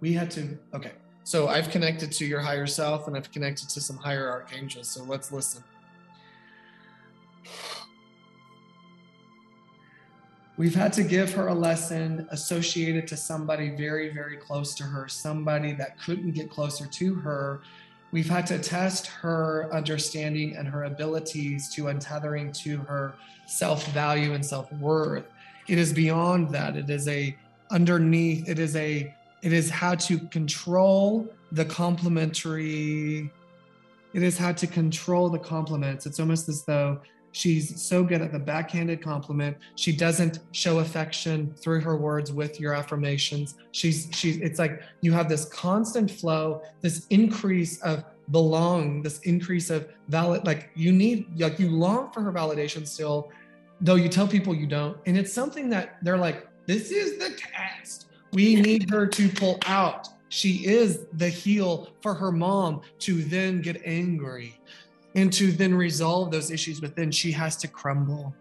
We 0.00 0.12
had 0.12 0.30
to, 0.32 0.58
okay. 0.74 0.92
So 1.24 1.48
I've 1.48 1.70
connected 1.70 2.10
to 2.12 2.24
your 2.24 2.40
higher 2.40 2.66
self 2.66 3.06
and 3.06 3.16
I've 3.16 3.30
connected 3.30 3.68
to 3.70 3.80
some 3.80 3.96
higher 3.96 4.30
archangels. 4.30 4.88
So 4.88 5.04
let's 5.04 5.30
listen. 5.30 5.62
We've 10.58 10.74
had 10.74 10.92
to 10.94 11.04
give 11.04 11.32
her 11.34 11.48
a 11.48 11.54
lesson 11.54 12.26
associated 12.30 13.06
to 13.08 13.16
somebody 13.16 13.70
very, 13.70 14.08
very 14.08 14.36
close 14.36 14.74
to 14.74 14.82
her, 14.82 15.06
somebody 15.06 15.72
that 15.74 16.00
couldn't 16.00 16.32
get 16.32 16.50
closer 16.50 16.84
to 16.84 17.14
her. 17.14 17.60
We've 18.10 18.28
had 18.28 18.44
to 18.48 18.58
test 18.58 19.06
her 19.06 19.68
understanding 19.72 20.56
and 20.56 20.66
her 20.66 20.84
abilities 20.84 21.68
to 21.74 21.84
untethering 21.84 22.52
to 22.64 22.78
her 22.78 23.14
self 23.46 23.86
value 23.92 24.32
and 24.32 24.44
self 24.44 24.72
worth. 24.72 25.26
It 25.68 25.78
is 25.78 25.92
beyond 25.92 26.50
that. 26.50 26.76
It 26.76 26.90
is 26.90 27.06
a 27.08 27.36
underneath, 27.70 28.48
it 28.48 28.58
is 28.58 28.74
a, 28.76 29.14
it 29.42 29.52
is 29.52 29.70
how 29.70 29.94
to 29.94 30.18
control 30.18 31.28
the 31.52 31.64
complementary, 31.64 33.30
it 34.14 34.22
is 34.22 34.38
how 34.38 34.52
to 34.52 34.66
control 34.66 35.28
the 35.28 35.38
compliments. 35.38 36.06
It's 36.06 36.18
almost 36.18 36.48
as 36.48 36.64
though 36.64 37.00
She's 37.32 37.80
so 37.80 38.02
good 38.02 38.22
at 38.22 38.32
the 38.32 38.38
backhanded 38.38 39.02
compliment. 39.02 39.56
She 39.76 39.92
doesn't 39.94 40.40
show 40.52 40.78
affection 40.78 41.54
through 41.56 41.80
her 41.82 41.96
words 41.96 42.32
with 42.32 42.58
your 42.58 42.74
affirmations. 42.74 43.54
She's 43.72 44.08
she's 44.12 44.38
it's 44.38 44.58
like 44.58 44.82
you 45.02 45.12
have 45.12 45.28
this 45.28 45.44
constant 45.46 46.10
flow, 46.10 46.62
this 46.80 47.06
increase 47.10 47.80
of 47.82 48.04
belong, 48.30 49.02
this 49.02 49.20
increase 49.20 49.70
of 49.70 49.88
valid 50.08 50.46
like 50.46 50.70
you 50.74 50.92
need 50.92 51.38
like 51.38 51.58
you 51.58 51.70
long 51.70 52.10
for 52.12 52.22
her 52.22 52.32
validation 52.32 52.86
still, 52.86 53.30
though 53.80 53.94
you 53.94 54.08
tell 54.08 54.26
people 54.26 54.54
you 54.54 54.66
don't. 54.66 54.96
And 55.06 55.16
it's 55.16 55.32
something 55.32 55.70
that 55.70 55.98
they're 56.02 56.18
like, 56.18 56.48
this 56.66 56.90
is 56.90 57.18
the 57.18 57.30
test. 57.30 58.06
We 58.32 58.56
need 58.56 58.90
her 58.90 59.06
to 59.06 59.28
pull 59.28 59.58
out. 59.66 60.08
She 60.28 60.66
is 60.66 61.06
the 61.14 61.28
heel 61.28 61.90
for 62.02 62.14
her 62.14 62.30
mom 62.30 62.82
to 63.00 63.22
then 63.24 63.62
get 63.62 63.80
angry 63.84 64.60
and 65.14 65.32
to 65.32 65.50
then 65.52 65.74
resolve 65.74 66.30
those 66.30 66.50
issues 66.50 66.82
within, 66.82 67.10
she 67.10 67.32
has 67.32 67.56
to 67.58 67.68
crumble. 67.68 68.34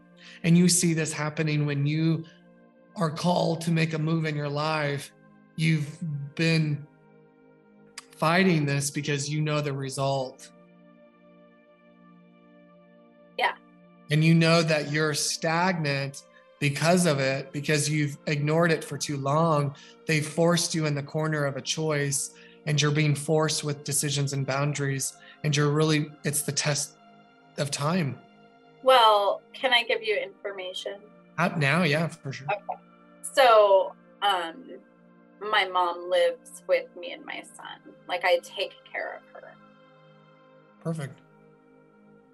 And 0.43 0.57
you 0.57 0.67
see 0.67 0.93
this 0.93 1.13
happening 1.13 1.65
when 1.65 1.85
you 1.85 2.25
are 2.97 3.09
called 3.09 3.61
to 3.61 3.71
make 3.71 3.93
a 3.93 3.97
move 3.97 4.25
in 4.25 4.35
your 4.35 4.49
life. 4.49 5.13
You've 5.55 5.97
been 6.35 6.85
fighting 8.11 8.65
this 8.65 8.91
because 8.91 9.29
you 9.29 9.41
know 9.41 9.61
the 9.61 9.73
result. 9.73 10.51
And 14.11 14.23
you 14.23 14.33
know 14.33 14.61
that 14.63 14.91
you're 14.91 15.13
stagnant 15.13 16.23
because 16.59 17.05
of 17.05 17.19
it, 17.19 17.51
because 17.51 17.89
you've 17.89 18.17
ignored 18.25 18.71
it 18.71 18.83
for 18.83 18.97
too 18.97 19.17
long. 19.17 19.75
They 20.05 20.21
forced 20.21 20.73
you 20.73 20.85
in 20.85 20.95
the 20.95 21.03
corner 21.03 21.45
of 21.45 21.57
a 21.57 21.61
choice 21.61 22.31
and 22.65 22.81
you're 22.81 22.91
being 22.91 23.15
forced 23.15 23.63
with 23.63 23.83
decisions 23.83 24.33
and 24.33 24.45
boundaries. 24.45 25.13
And 25.43 25.55
you're 25.55 25.71
really, 25.71 26.11
it's 26.23 26.41
the 26.41 26.51
test 26.51 26.95
of 27.57 27.71
time. 27.71 28.19
Well, 28.83 29.41
can 29.53 29.73
I 29.73 29.83
give 29.83 30.03
you 30.03 30.17
information? 30.17 30.95
Up 31.37 31.57
now, 31.57 31.83
yeah, 31.83 32.07
for 32.07 32.31
sure. 32.31 32.47
Okay. 32.47 32.81
So, 33.21 33.93
um, 34.21 34.79
my 35.39 35.67
mom 35.67 36.09
lives 36.09 36.63
with 36.67 36.87
me 36.99 37.11
and 37.11 37.23
my 37.25 37.43
son. 37.55 37.93
Like 38.07 38.25
I 38.25 38.39
take 38.43 38.73
care 38.91 39.17
of 39.17 39.41
her. 39.41 39.53
Perfect. 40.83 41.19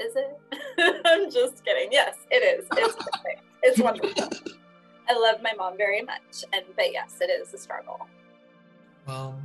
Is 0.04 0.16
it? 0.16 0.40
I'm 1.06 1.32
just 1.32 1.64
kidding. 1.64 1.90
Yes, 1.92 2.18
it 2.30 2.44
is. 2.44 2.66
It's 2.74 2.96
perfect. 2.96 3.42
It's 3.62 3.80
wonderful. 3.80 4.30
I 5.10 5.18
love 5.18 5.42
my 5.42 5.54
mom 5.54 5.78
very 5.78 6.02
much, 6.02 6.44
and 6.52 6.64
but 6.76 6.92
yes, 6.92 7.16
it 7.22 7.30
is 7.30 7.54
a 7.54 7.58
struggle. 7.58 8.08
Well, 9.08 9.40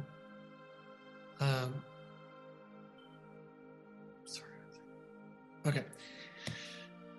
um, 1.40 1.74
sorry. 4.24 4.50
Okay. 5.66 5.84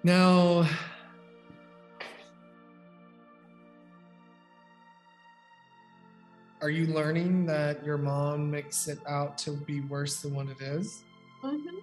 Now, 0.04 0.68
are 6.62 6.70
you 6.70 6.88
learning 6.88 7.46
that 7.46 7.86
your 7.86 7.98
mom 7.98 8.50
makes 8.50 8.88
it 8.88 9.00
out 9.08 9.38
to 9.40 9.52
be 9.52 9.82
worse 9.82 10.22
than 10.22 10.34
what 10.34 10.48
it 10.48 10.62
is? 10.62 11.04
Mm-hmm. 11.44 11.78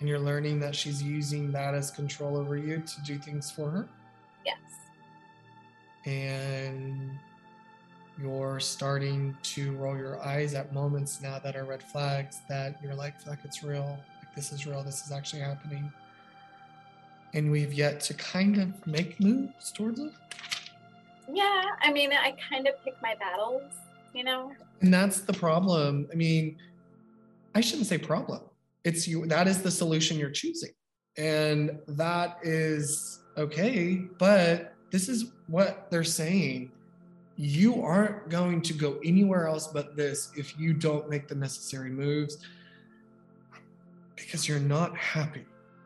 And 0.00 0.08
you're 0.08 0.18
learning 0.18 0.60
that 0.60 0.76
she's 0.76 1.02
using 1.02 1.50
that 1.52 1.74
as 1.74 1.90
control 1.90 2.36
over 2.36 2.56
you 2.56 2.82
to 2.86 3.02
do 3.02 3.18
things 3.18 3.50
for 3.50 3.70
her? 3.70 3.88
Yes. 4.44 4.58
And 6.04 7.18
you're 8.20 8.60
starting 8.60 9.36
to 9.42 9.72
roll 9.76 9.96
your 9.96 10.20
eyes 10.24 10.54
at 10.54 10.72
moments 10.72 11.20
now 11.20 11.38
that 11.38 11.56
are 11.56 11.64
red 11.64 11.82
flags 11.82 12.40
that 12.48 12.80
you're 12.82 12.94
like, 12.94 13.20
fuck, 13.20 13.38
it's 13.44 13.62
real. 13.62 13.98
Like, 14.20 14.34
this 14.34 14.52
is 14.52 14.66
real. 14.66 14.82
This 14.82 15.04
is 15.04 15.12
actually 15.12 15.42
happening. 15.42 15.92
And 17.34 17.50
we've 17.50 17.72
yet 17.72 18.00
to 18.02 18.14
kind 18.14 18.58
of 18.58 18.86
make 18.86 19.20
moves 19.20 19.70
towards 19.70 20.00
it. 20.00 20.12
Yeah, 21.32 21.64
I 21.82 21.92
mean, 21.92 22.12
I 22.12 22.34
kind 22.48 22.66
of 22.66 22.74
pick 22.84 22.94
my 23.02 23.14
battles, 23.16 23.70
you 24.14 24.24
know? 24.24 24.52
And 24.80 24.94
that's 24.94 25.20
the 25.20 25.32
problem. 25.32 26.08
I 26.10 26.14
mean, 26.14 26.56
I 27.54 27.60
shouldn't 27.60 27.86
say 27.86 27.98
problem. 27.98 28.40
It's 28.84 29.06
you, 29.06 29.26
that 29.26 29.48
is 29.48 29.62
the 29.62 29.70
solution 29.70 30.18
you're 30.18 30.30
choosing. 30.30 30.70
And 31.16 31.78
that 31.88 32.38
is 32.42 33.20
okay. 33.36 34.02
But 34.18 34.74
this 34.90 35.08
is 35.08 35.32
what 35.46 35.90
they're 35.90 36.04
saying. 36.04 36.72
You 37.36 37.82
aren't 37.82 38.28
going 38.30 38.62
to 38.62 38.72
go 38.72 38.98
anywhere 39.04 39.46
else 39.46 39.68
but 39.68 39.96
this 39.96 40.30
if 40.36 40.58
you 40.58 40.72
don't 40.72 41.08
make 41.08 41.28
the 41.28 41.34
necessary 41.34 41.90
moves 41.90 42.38
because 44.16 44.48
you're 44.48 44.58
not 44.58 44.96
happy, 44.96 45.44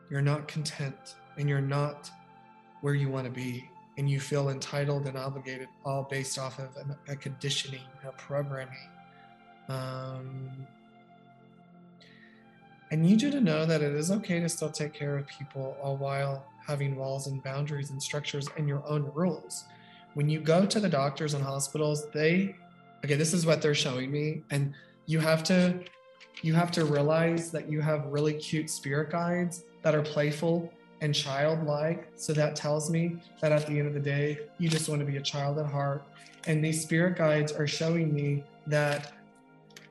you're 0.09 0.21
not 0.21 0.47
content, 0.47 1.15
and 1.37 1.47
you're 1.47 1.61
not 1.61 2.09
where 2.81 2.95
you 2.95 3.09
want 3.09 3.25
to 3.25 3.31
be. 3.31 3.69
And 3.97 4.09
you 4.09 4.19
feel 4.19 4.49
entitled 4.49 5.05
and 5.07 5.15
obligated, 5.15 5.67
all 5.85 6.07
based 6.09 6.39
off 6.39 6.57
of 6.57 6.69
a, 7.07 7.15
conditioning, 7.15 7.83
a 8.07 8.11
programming. 8.13 8.89
Um, 9.69 10.49
I 12.93 12.95
need 12.95 13.23
you 13.23 13.31
to 13.31 13.41
know 13.41 13.65
that 13.65 13.81
it 13.81 13.95
is 13.95 14.11
okay 14.11 14.39
to 14.39 14.47
still 14.47 14.69
take 14.69 14.93
care 14.93 15.17
of 15.17 15.25
people 15.25 15.75
all 15.81 15.97
while 15.97 16.45
having 16.63 16.95
walls 16.95 17.25
and 17.25 17.43
boundaries 17.43 17.89
and 17.89 18.01
structures 18.01 18.47
and 18.55 18.67
your 18.67 18.87
own 18.87 19.09
rules. 19.15 19.63
When 20.13 20.29
you 20.29 20.39
go 20.39 20.67
to 20.67 20.79
the 20.79 20.87
doctors 20.87 21.33
and 21.33 21.43
hospitals, 21.43 22.05
they 22.11 22.55
okay, 23.03 23.15
this 23.15 23.33
is 23.33 23.47
what 23.47 23.63
they're 23.63 23.73
showing 23.73 24.11
me 24.11 24.43
and 24.51 24.75
you 25.07 25.19
have 25.19 25.43
to 25.45 25.79
you 26.43 26.53
have 26.53 26.69
to 26.73 26.85
realize 26.85 27.49
that 27.49 27.67
you 27.67 27.81
have 27.81 28.05
really 28.05 28.35
cute 28.35 28.69
spirit 28.69 29.09
guides 29.09 29.63
that 29.81 29.95
are 29.95 30.03
playful 30.03 30.71
and 31.01 31.15
childlike. 31.15 32.11
So 32.15 32.31
that 32.33 32.55
tells 32.55 32.91
me 32.91 33.17
that 33.41 33.51
at 33.51 33.65
the 33.65 33.79
end 33.79 33.87
of 33.87 33.95
the 33.95 33.99
day, 33.99 34.37
you 34.59 34.69
just 34.69 34.87
want 34.87 34.99
to 34.99 35.05
be 35.07 35.17
a 35.17 35.21
child 35.21 35.57
at 35.57 35.65
heart. 35.65 36.05
And 36.45 36.63
these 36.63 36.83
spirit 36.83 37.17
guides 37.17 37.51
are 37.53 37.65
showing 37.65 38.13
me 38.13 38.43
that 38.67 39.13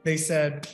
they 0.04 0.16
said, 0.16 0.68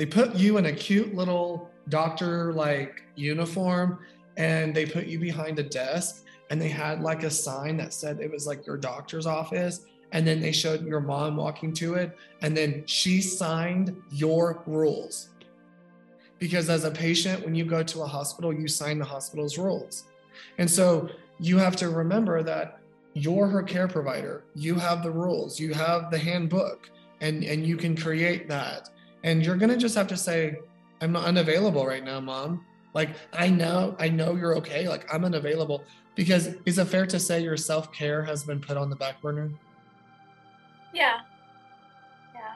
they 0.00 0.06
put 0.06 0.34
you 0.34 0.56
in 0.56 0.64
a 0.64 0.72
cute 0.72 1.14
little 1.14 1.68
doctor 1.90 2.54
like 2.54 3.02
uniform 3.16 3.98
and 4.38 4.74
they 4.74 4.86
put 4.86 5.04
you 5.04 5.18
behind 5.18 5.58
a 5.58 5.62
desk 5.62 6.24
and 6.48 6.58
they 6.58 6.70
had 6.70 7.02
like 7.02 7.22
a 7.22 7.28
sign 7.28 7.76
that 7.76 7.92
said 7.92 8.18
it 8.18 8.32
was 8.32 8.46
like 8.46 8.66
your 8.66 8.78
doctor's 8.78 9.26
office 9.26 9.84
and 10.12 10.26
then 10.26 10.40
they 10.40 10.52
showed 10.52 10.86
your 10.86 11.00
mom 11.00 11.36
walking 11.36 11.74
to 11.74 11.96
it 11.96 12.16
and 12.40 12.56
then 12.56 12.82
she 12.86 13.20
signed 13.20 13.94
your 14.10 14.62
rules. 14.64 15.28
Because 16.38 16.70
as 16.70 16.84
a 16.84 16.90
patient 16.90 17.44
when 17.44 17.54
you 17.54 17.66
go 17.66 17.82
to 17.82 18.00
a 18.00 18.06
hospital 18.06 18.54
you 18.54 18.68
sign 18.68 18.98
the 18.98 19.04
hospital's 19.04 19.58
rules. 19.58 20.04
And 20.56 20.70
so 20.70 21.10
you 21.38 21.58
have 21.58 21.76
to 21.76 21.90
remember 21.90 22.42
that 22.42 22.80
you're 23.12 23.48
her 23.48 23.62
care 23.62 23.86
provider. 23.86 24.44
You 24.54 24.76
have 24.76 25.02
the 25.02 25.10
rules. 25.10 25.60
You 25.60 25.74
have 25.74 26.10
the 26.10 26.16
handbook 26.16 26.88
and 27.20 27.44
and 27.44 27.66
you 27.66 27.76
can 27.76 27.94
create 27.94 28.48
that 28.48 28.88
and 29.24 29.44
you're 29.44 29.56
gonna 29.56 29.76
just 29.76 29.94
have 29.94 30.06
to 30.08 30.16
say 30.16 30.56
i'm 31.00 31.12
not 31.12 31.24
unavailable 31.24 31.86
right 31.86 32.04
now 32.04 32.20
mom. 32.20 32.64
Like 32.94 33.10
i 33.32 33.48
know 33.48 33.94
i 33.98 34.08
know 34.08 34.34
you're 34.36 34.56
okay. 34.56 34.88
Like 34.88 35.12
i'm 35.12 35.24
unavailable. 35.24 35.84
Because 36.16 36.54
is 36.66 36.78
it 36.78 36.84
fair 36.86 37.06
to 37.06 37.18
say 37.18 37.40
your 37.40 37.56
self-care 37.56 38.22
has 38.24 38.44
been 38.44 38.60
put 38.60 38.76
on 38.76 38.90
the 38.90 38.96
back 38.96 39.22
burner? 39.22 39.50
Yeah. 40.92 41.20
Yeah. 42.34 42.54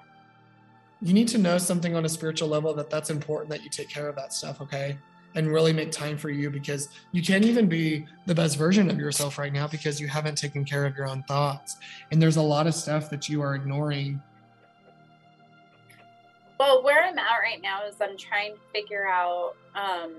You 1.01 1.15
need 1.15 1.29
to 1.29 1.39
know 1.39 1.57
something 1.57 1.95
on 1.95 2.05
a 2.05 2.09
spiritual 2.09 2.49
level 2.49 2.75
that 2.75 2.91
that's 2.91 3.11
important 3.11 3.51
that 3.51 3.63
you 3.63 3.71
take 3.71 3.89
care 3.89 4.09
of 4.09 4.17
that 4.17 4.33
stuff 4.33 4.61
okay? 4.61 4.99
And 5.37 5.51
really 5.51 5.73
make 5.73 5.93
time 5.93 6.19
for 6.19 6.31
you 6.31 6.51
because 6.51 6.89
you 7.13 7.23
can't 7.23 7.45
even 7.45 7.69
be 7.69 8.07
the 8.27 8.35
best 8.35 8.57
version 8.57 8.91
of 8.91 8.99
yourself 8.99 9.39
right 9.39 9.53
now 9.53 9.67
because 9.67 10.01
you 10.01 10.09
haven't 10.09 10.37
taken 10.37 10.65
care 10.65 10.85
of 10.85 10.97
your 10.97 11.09
own 11.09 11.23
thoughts. 11.25 11.77
And 12.11 12.21
there's 12.21 12.37
a 12.37 12.43
lot 12.43 12.67
of 12.67 12.75
stuff 12.75 13.09
that 13.11 13.29
you 13.29 13.41
are 13.41 13.55
ignoring 13.55 14.21
Well, 16.65 16.83
where 16.83 17.05
I'm 17.05 17.19
at 17.19 17.37
right 17.43 17.61
now 17.61 17.85
is 17.87 17.97
I'm 18.01 18.17
trying 18.17 18.55
to 18.55 18.61
figure 18.73 19.07
out 19.07 19.55
um, 19.75 20.15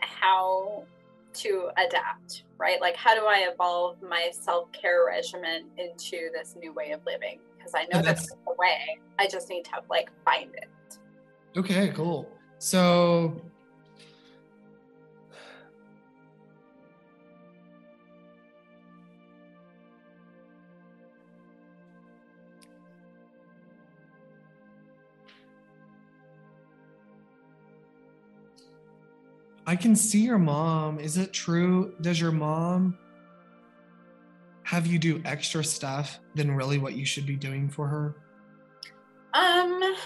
how 0.00 0.82
to 1.34 1.70
adapt, 1.76 2.42
right? 2.58 2.80
Like, 2.80 2.96
how 2.96 3.14
do 3.14 3.26
I 3.26 3.48
evolve 3.52 4.02
my 4.02 4.30
self 4.32 4.72
care 4.72 5.06
regimen 5.06 5.66
into 5.78 6.28
this 6.32 6.56
new 6.60 6.72
way 6.72 6.90
of 6.90 7.06
living? 7.06 7.38
Because 7.56 7.70
I 7.72 7.84
know 7.84 8.02
that's 8.02 8.22
that's- 8.22 8.30
the 8.44 8.54
way. 8.58 8.98
I 9.20 9.28
just 9.28 9.48
need 9.48 9.64
to 9.66 9.80
like 9.88 10.10
find 10.24 10.50
it. 10.56 10.98
okay 11.56 11.90
cool 11.90 12.28
so 12.58 13.40
I 29.74 29.76
can 29.76 29.96
see 29.96 30.20
your 30.20 30.38
mom. 30.38 31.00
Is 31.00 31.16
it 31.16 31.32
true? 31.32 31.96
Does 32.00 32.20
your 32.20 32.30
mom 32.30 32.96
have 34.62 34.86
you 34.86 35.00
do 35.00 35.20
extra 35.24 35.64
stuff 35.64 36.20
than 36.36 36.52
really 36.52 36.78
what 36.78 36.94
you 36.94 37.04
should 37.04 37.26
be 37.26 37.34
doing 37.34 37.68
for 37.68 37.88
her? 37.88 38.14
Um, 39.32 39.96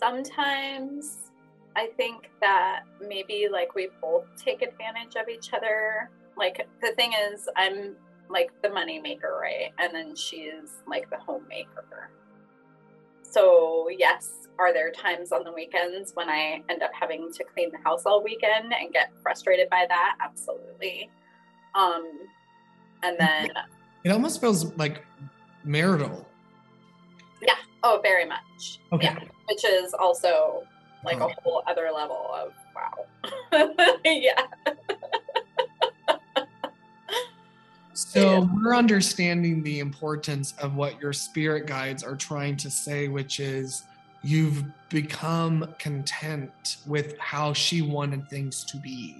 sometimes 0.00 1.30
I 1.76 1.88
think 1.98 2.30
that 2.40 2.84
maybe 3.06 3.48
like 3.52 3.74
we 3.74 3.90
both 4.00 4.24
take 4.34 4.62
advantage 4.62 5.16
of 5.16 5.28
each 5.28 5.52
other. 5.52 6.08
Like 6.38 6.66
the 6.80 6.92
thing 6.92 7.12
is, 7.12 7.50
I'm 7.54 7.96
like 8.30 8.50
the 8.62 8.70
money 8.70 8.98
maker, 8.98 9.38
right? 9.38 9.74
And 9.78 9.94
then 9.94 10.16
she's 10.16 10.80
like 10.88 11.10
the 11.10 11.18
homemaker. 11.18 12.08
So 13.32 13.88
yes, 13.96 14.48
are 14.58 14.72
there 14.74 14.90
times 14.90 15.32
on 15.32 15.42
the 15.44 15.52
weekends 15.52 16.12
when 16.14 16.28
I 16.28 16.62
end 16.68 16.82
up 16.82 16.90
having 16.92 17.32
to 17.32 17.44
clean 17.44 17.70
the 17.72 17.78
house 17.82 18.02
all 18.04 18.22
weekend 18.22 18.72
and 18.78 18.92
get 18.92 19.10
frustrated 19.22 19.70
by 19.70 19.86
that? 19.88 20.16
Absolutely. 20.20 21.10
Um, 21.74 22.04
and 23.02 23.16
then 23.18 23.48
It 24.04 24.10
almost 24.10 24.40
feels 24.40 24.74
like 24.76 25.02
marital. 25.64 26.28
Yeah. 27.40 27.54
Oh, 27.82 28.00
very 28.02 28.26
much. 28.26 28.78
Okay. 28.92 29.06
Yeah, 29.06 29.18
which 29.48 29.64
is 29.64 29.94
also 29.94 30.64
like 31.04 31.20
Oh. 31.20 31.28
a 31.28 31.40
whole 31.42 31.62
other 31.66 31.88
level 31.94 32.28
of 32.34 32.52
wow. 32.76 33.06
yeah. 34.04 34.42
So 38.12 38.46
we're 38.62 38.76
understanding 38.76 39.62
the 39.62 39.80
importance 39.80 40.52
of 40.58 40.74
what 40.74 41.00
your 41.00 41.14
spirit 41.14 41.66
guides 41.66 42.04
are 42.04 42.14
trying 42.14 42.58
to 42.58 42.70
say, 42.70 43.08
which 43.08 43.40
is 43.40 43.84
you've 44.22 44.64
become 44.90 45.74
content 45.78 46.76
with 46.86 47.16
how 47.16 47.54
she 47.54 47.80
wanted 47.80 48.28
things 48.28 48.64
to 48.64 48.76
be. 48.76 49.16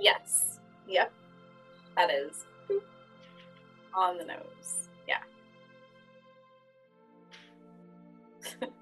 Yes. 0.00 0.58
Yep. 0.88 1.12
That 1.96 2.10
is 2.10 2.46
on 3.92 4.16
the 4.16 4.24
nose. 4.24 4.88
Yeah. 5.06 5.20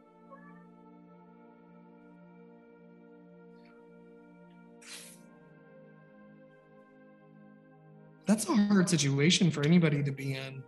That's 8.29 8.47
a 8.47 8.55
hard 8.55 8.91
situation 8.91 9.51
for 9.51 9.65
anybody 9.65 10.03
to 10.03 10.13
be 10.13 10.35
in 10.35 10.63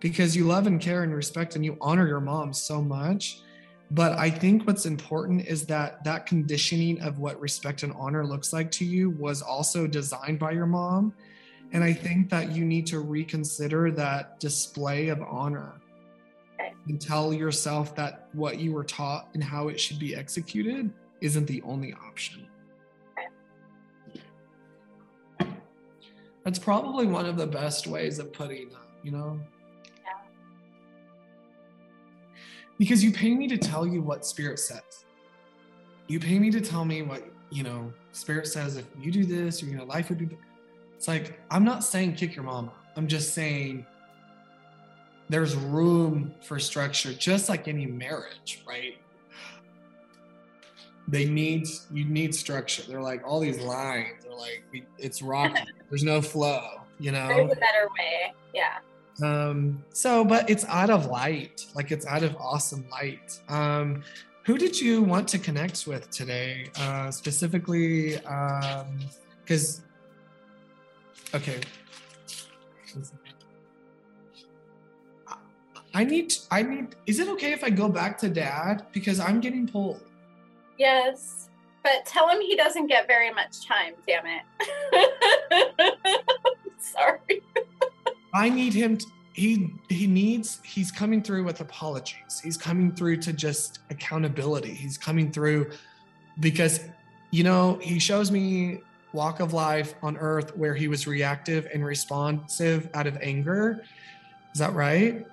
because 0.00 0.34
you 0.34 0.46
love 0.46 0.66
and 0.66 0.80
care 0.80 1.04
and 1.04 1.14
respect 1.14 1.54
and 1.54 1.64
you 1.64 1.78
honor 1.80 2.08
your 2.08 2.20
mom 2.20 2.52
so 2.52 2.82
much. 2.82 3.40
But 3.92 4.18
I 4.18 4.28
think 4.28 4.66
what's 4.66 4.84
important 4.84 5.46
is 5.46 5.64
that 5.66 6.02
that 6.02 6.26
conditioning 6.26 7.00
of 7.02 7.20
what 7.20 7.40
respect 7.40 7.84
and 7.84 7.92
honor 7.92 8.26
looks 8.26 8.52
like 8.52 8.68
to 8.72 8.84
you 8.84 9.10
was 9.10 9.42
also 9.42 9.86
designed 9.86 10.40
by 10.40 10.50
your 10.50 10.66
mom. 10.66 11.14
And 11.70 11.84
I 11.84 11.92
think 11.92 12.30
that 12.30 12.50
you 12.50 12.64
need 12.64 12.84
to 12.88 12.98
reconsider 12.98 13.92
that 13.92 14.40
display 14.40 15.06
of 15.06 15.22
honor 15.22 15.80
and 16.88 17.00
tell 17.00 17.32
yourself 17.32 17.94
that 17.94 18.28
what 18.32 18.58
you 18.58 18.72
were 18.72 18.82
taught 18.82 19.28
and 19.34 19.44
how 19.44 19.68
it 19.68 19.78
should 19.78 20.00
be 20.00 20.16
executed 20.16 20.90
isn't 21.20 21.46
the 21.46 21.62
only 21.62 21.94
option. 21.94 22.48
That's 26.44 26.58
probably 26.58 27.06
one 27.06 27.26
of 27.26 27.36
the 27.36 27.46
best 27.46 27.86
ways 27.86 28.18
of 28.18 28.32
putting 28.32 28.68
it, 28.68 28.76
you 29.02 29.10
know? 29.10 29.40
Yeah. 30.04 30.12
Because 32.78 33.02
you 33.02 33.12
pay 33.12 33.34
me 33.34 33.48
to 33.48 33.56
tell 33.56 33.86
you 33.86 34.02
what 34.02 34.26
spirit 34.26 34.58
says. 34.58 35.04
You 36.06 36.20
pay 36.20 36.38
me 36.38 36.50
to 36.50 36.60
tell 36.60 36.84
me 36.84 37.00
what, 37.02 37.24
you 37.50 37.62
know, 37.62 37.92
spirit 38.12 38.46
says 38.46 38.76
if 38.76 38.84
you 39.00 39.10
do 39.10 39.24
this, 39.24 39.62
you 39.62 39.74
know, 39.74 39.84
life 39.84 40.10
would 40.10 40.18
be 40.18 40.28
it's 40.96 41.08
like 41.08 41.38
I'm 41.50 41.64
not 41.64 41.84
saying 41.84 42.14
kick 42.14 42.34
your 42.34 42.44
mama. 42.44 42.72
I'm 42.96 43.06
just 43.08 43.34
saying 43.34 43.84
there's 45.28 45.54
room 45.54 46.34
for 46.42 46.58
structure, 46.58 47.12
just 47.12 47.48
like 47.48 47.68
any 47.68 47.86
marriage, 47.86 48.62
right? 48.66 48.96
They 51.08 51.26
need 51.26 51.66
you 51.92 52.04
need 52.04 52.34
structure. 52.34 52.82
They're 52.88 53.02
like 53.02 53.22
all 53.26 53.40
these 53.40 53.60
lines. 53.60 54.23
Like 54.38 54.84
it's 54.98 55.22
rocky. 55.22 55.62
There's 55.90 56.04
no 56.04 56.20
flow, 56.20 56.80
you 56.98 57.12
know. 57.12 57.28
There's 57.28 57.52
a 57.52 57.56
better 57.56 57.88
way. 57.98 58.34
Yeah. 58.54 58.78
Um, 59.22 59.84
so, 59.90 60.24
but 60.24 60.48
it's 60.50 60.64
out 60.64 60.90
of 60.90 61.06
light, 61.06 61.66
like 61.74 61.92
it's 61.92 62.06
out 62.06 62.22
of 62.22 62.36
awesome 62.36 62.84
light. 62.90 63.40
Um, 63.48 64.02
who 64.44 64.58
did 64.58 64.78
you 64.78 65.02
want 65.02 65.28
to 65.28 65.38
connect 65.38 65.86
with 65.86 66.10
today? 66.10 66.68
Uh, 66.78 67.10
specifically, 67.10 68.18
um, 68.24 68.98
because, 69.42 69.82
okay. 71.34 71.60
I 75.94 76.02
need, 76.02 76.34
I 76.50 76.62
need, 76.62 76.96
is 77.06 77.20
it 77.20 77.28
okay 77.28 77.52
if 77.52 77.62
I 77.62 77.70
go 77.70 77.88
back 77.88 78.18
to 78.18 78.28
dad? 78.28 78.86
Because 78.92 79.20
I'm 79.20 79.40
getting 79.40 79.66
pulled. 79.68 80.02
Yes. 80.76 81.43
But 81.84 82.06
tell 82.06 82.28
him 82.28 82.40
he 82.40 82.56
doesn't 82.56 82.88
get 82.88 83.06
very 83.06 83.32
much 83.32 83.64
time, 83.66 83.92
damn 84.08 84.24
it. 84.26 84.42
Sorry. 86.78 87.42
I 88.34 88.48
need 88.48 88.72
him 88.72 88.96
to, 88.96 89.06
he 89.34 89.68
he 89.88 90.06
needs 90.06 90.60
he's 90.64 90.90
coming 90.90 91.22
through 91.22 91.44
with 91.44 91.60
apologies. 91.60 92.40
He's 92.42 92.56
coming 92.56 92.92
through 92.92 93.18
to 93.18 93.32
just 93.32 93.80
accountability. 93.90 94.72
He's 94.72 94.96
coming 94.96 95.30
through 95.30 95.70
because 96.40 96.80
you 97.30 97.42
know, 97.42 97.78
he 97.82 97.98
shows 97.98 98.30
me 98.30 98.78
walk 99.12 99.40
of 99.40 99.52
life 99.52 99.94
on 100.02 100.16
earth 100.16 100.56
where 100.56 100.74
he 100.74 100.88
was 100.88 101.06
reactive 101.06 101.68
and 101.74 101.84
responsive 101.84 102.88
out 102.94 103.06
of 103.06 103.18
anger. 103.20 103.84
Is 104.52 104.60
that 104.60 104.72
right? 104.72 105.26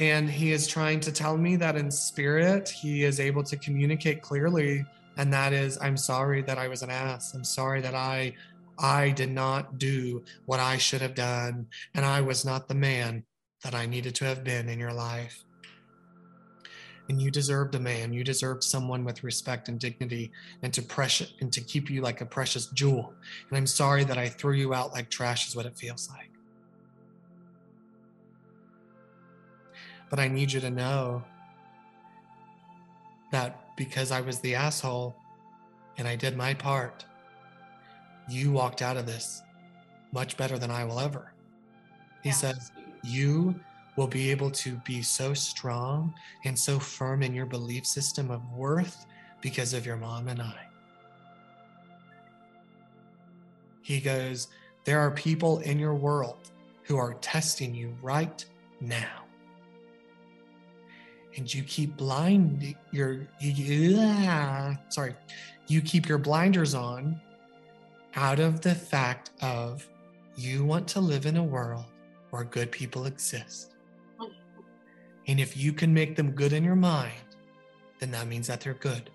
And 0.00 0.30
he 0.30 0.52
is 0.52 0.66
trying 0.66 1.00
to 1.00 1.12
tell 1.12 1.36
me 1.36 1.56
that 1.56 1.76
in 1.76 1.90
spirit 1.90 2.68
he 2.68 3.04
is 3.04 3.20
able 3.20 3.44
to 3.44 3.56
communicate 3.58 4.22
clearly 4.22 4.86
and 5.16 5.32
that 5.32 5.52
is 5.52 5.78
I'm 5.80 5.96
sorry 5.96 6.42
that 6.42 6.58
I 6.58 6.68
was 6.68 6.82
an 6.82 6.90
ass. 6.90 7.34
I'm 7.34 7.44
sorry 7.44 7.80
that 7.80 7.94
I 7.94 8.34
I 8.78 9.10
did 9.10 9.30
not 9.30 9.78
do 9.78 10.24
what 10.46 10.60
I 10.60 10.78
should 10.78 11.02
have 11.02 11.14
done, 11.14 11.66
and 11.94 12.04
I 12.04 12.20
was 12.20 12.44
not 12.44 12.68
the 12.68 12.74
man 12.74 13.24
that 13.62 13.74
I 13.74 13.86
needed 13.86 14.14
to 14.16 14.24
have 14.24 14.42
been 14.42 14.68
in 14.68 14.78
your 14.78 14.92
life. 14.92 15.44
And 17.10 17.20
you 17.20 17.30
deserved 17.30 17.74
a 17.74 17.80
man. 17.80 18.12
You 18.12 18.22
deserved 18.22 18.62
someone 18.62 19.04
with 19.04 19.24
respect 19.24 19.68
and 19.68 19.78
dignity, 19.78 20.30
and 20.62 20.72
to 20.72 20.80
precious 20.80 21.34
and 21.40 21.52
to 21.52 21.60
keep 21.60 21.90
you 21.90 22.00
like 22.00 22.20
a 22.20 22.26
precious 22.26 22.66
jewel. 22.66 23.12
And 23.48 23.58
I'm 23.58 23.66
sorry 23.66 24.04
that 24.04 24.16
I 24.16 24.28
threw 24.28 24.54
you 24.54 24.72
out 24.72 24.92
like 24.92 25.10
trash, 25.10 25.48
is 25.48 25.56
what 25.56 25.66
it 25.66 25.76
feels 25.76 26.08
like. 26.08 26.30
But 30.08 30.18
I 30.18 30.28
need 30.28 30.52
you 30.52 30.60
to 30.60 30.70
know 30.70 31.22
that 33.32 33.69
because 33.80 34.10
I 34.10 34.20
was 34.20 34.40
the 34.40 34.54
asshole 34.54 35.16
and 35.96 36.06
I 36.06 36.14
did 36.14 36.36
my 36.36 36.52
part, 36.52 37.06
you 38.28 38.52
walked 38.52 38.82
out 38.82 38.98
of 38.98 39.06
this 39.06 39.42
much 40.12 40.36
better 40.36 40.58
than 40.58 40.70
I 40.70 40.84
will 40.84 41.00
ever. 41.00 41.32
He 42.22 42.28
Yeah. 42.28 42.34
says, 42.34 42.72
You 43.02 43.58
will 43.96 44.06
be 44.06 44.30
able 44.30 44.50
to 44.50 44.76
be 44.84 45.00
so 45.00 45.32
strong 45.32 46.12
and 46.44 46.58
so 46.58 46.78
firm 46.78 47.22
in 47.22 47.32
your 47.32 47.46
belief 47.46 47.86
system 47.86 48.30
of 48.30 48.42
worth 48.52 49.06
because 49.40 49.72
of 49.72 49.86
your 49.86 49.96
mom 49.96 50.28
and 50.28 50.42
I. 50.42 50.60
He 53.80 53.98
goes, 53.98 54.48
There 54.84 55.00
are 55.00 55.10
people 55.10 55.60
in 55.60 55.78
your 55.78 55.94
world 55.94 56.50
who 56.82 56.98
are 56.98 57.14
testing 57.14 57.74
you 57.74 57.96
right 58.02 58.44
now. 58.78 59.24
And 61.36 61.52
you 61.52 61.62
keep 61.62 61.96
blind 61.96 62.74
your 62.90 63.26
you, 63.40 63.96
yeah, 63.96 64.76
sorry, 64.88 65.14
you 65.68 65.80
keep 65.80 66.08
your 66.08 66.18
blinders 66.18 66.74
on 66.74 67.20
out 68.16 68.40
of 68.40 68.60
the 68.60 68.74
fact 68.74 69.30
of 69.40 69.88
you 70.36 70.64
want 70.64 70.88
to 70.88 71.00
live 71.00 71.26
in 71.26 71.36
a 71.36 71.42
world 71.42 71.84
where 72.30 72.44
good 72.44 72.70
people 72.72 73.06
exist. 73.06 73.74
And 75.28 75.38
if 75.38 75.56
you 75.56 75.72
can 75.72 75.94
make 75.94 76.16
them 76.16 76.32
good 76.32 76.52
in 76.52 76.64
your 76.64 76.76
mind, 76.76 77.12
then 78.00 78.10
that 78.10 78.26
means 78.26 78.48
that 78.48 78.60
they're 78.60 78.74
good. 78.74 79.10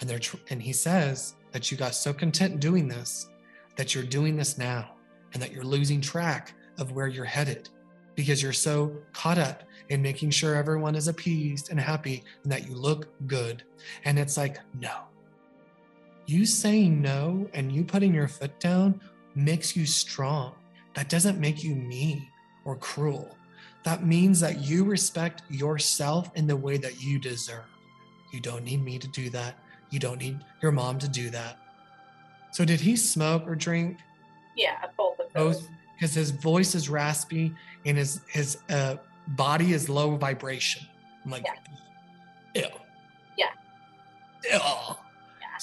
And 0.00 0.10
they're 0.10 0.18
tr- 0.18 0.36
and 0.50 0.60
he 0.60 0.72
says 0.72 1.34
that 1.52 1.70
you 1.70 1.76
got 1.78 1.94
so 1.94 2.12
content 2.12 2.60
doing 2.60 2.88
this 2.88 3.28
that 3.76 3.94
you're 3.94 4.04
doing 4.04 4.36
this 4.36 4.58
now 4.58 4.90
and 5.32 5.42
that 5.42 5.52
you're 5.52 5.64
losing 5.64 6.00
track 6.00 6.54
of 6.78 6.92
where 6.92 7.06
you're 7.06 7.24
headed 7.24 7.68
because 8.14 8.42
you're 8.42 8.52
so 8.52 8.96
caught 9.12 9.38
up 9.38 9.64
in 9.88 10.00
making 10.00 10.30
sure 10.30 10.54
everyone 10.54 10.94
is 10.94 11.08
appeased 11.08 11.70
and 11.70 11.78
happy 11.78 12.24
and 12.42 12.52
that 12.52 12.66
you 12.68 12.74
look 12.74 13.08
good. 13.26 13.62
And 14.04 14.18
it's 14.18 14.36
like, 14.36 14.58
no, 14.78 14.92
you 16.26 16.46
saying 16.46 17.00
no 17.02 17.48
and 17.52 17.70
you 17.70 17.84
putting 17.84 18.14
your 18.14 18.28
foot 18.28 18.58
down 18.60 19.00
makes 19.34 19.76
you 19.76 19.86
strong. 19.86 20.54
That 20.94 21.08
doesn't 21.08 21.40
make 21.40 21.62
you 21.62 21.74
mean 21.74 22.26
or 22.64 22.76
cruel. 22.76 23.36
That 23.82 24.06
means 24.06 24.40
that 24.40 24.60
you 24.60 24.84
respect 24.84 25.42
yourself 25.50 26.30
in 26.34 26.46
the 26.46 26.56
way 26.56 26.78
that 26.78 27.02
you 27.02 27.18
deserve. 27.18 27.64
You 28.32 28.40
don't 28.40 28.64
need 28.64 28.82
me 28.82 28.98
to 28.98 29.08
do 29.08 29.28
that. 29.30 29.58
You 29.90 29.98
don't 29.98 30.18
need 30.18 30.38
your 30.62 30.72
mom 30.72 30.98
to 31.00 31.08
do 31.08 31.30
that. 31.30 31.58
So, 32.52 32.64
did 32.64 32.80
he 32.80 32.96
smoke 32.96 33.46
or 33.46 33.54
drink? 33.54 33.98
Yeah, 34.56 34.76
both 34.96 35.18
of 35.20 35.32
those. 35.32 35.60
Both, 35.60 35.68
because 35.96 36.14
his 36.14 36.30
voice 36.30 36.74
is 36.74 36.88
raspy 36.88 37.54
and 37.86 37.96
his 37.96 38.20
his 38.28 38.58
uh, 38.70 38.96
body 39.28 39.72
is 39.72 39.88
low 39.88 40.16
vibration. 40.16 40.86
I'm 41.24 41.30
like, 41.30 41.46
ew. 42.54 42.64
Yeah. 43.36 43.46
Ew. 44.52 44.96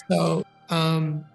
So 0.10 0.44
um 0.70 1.26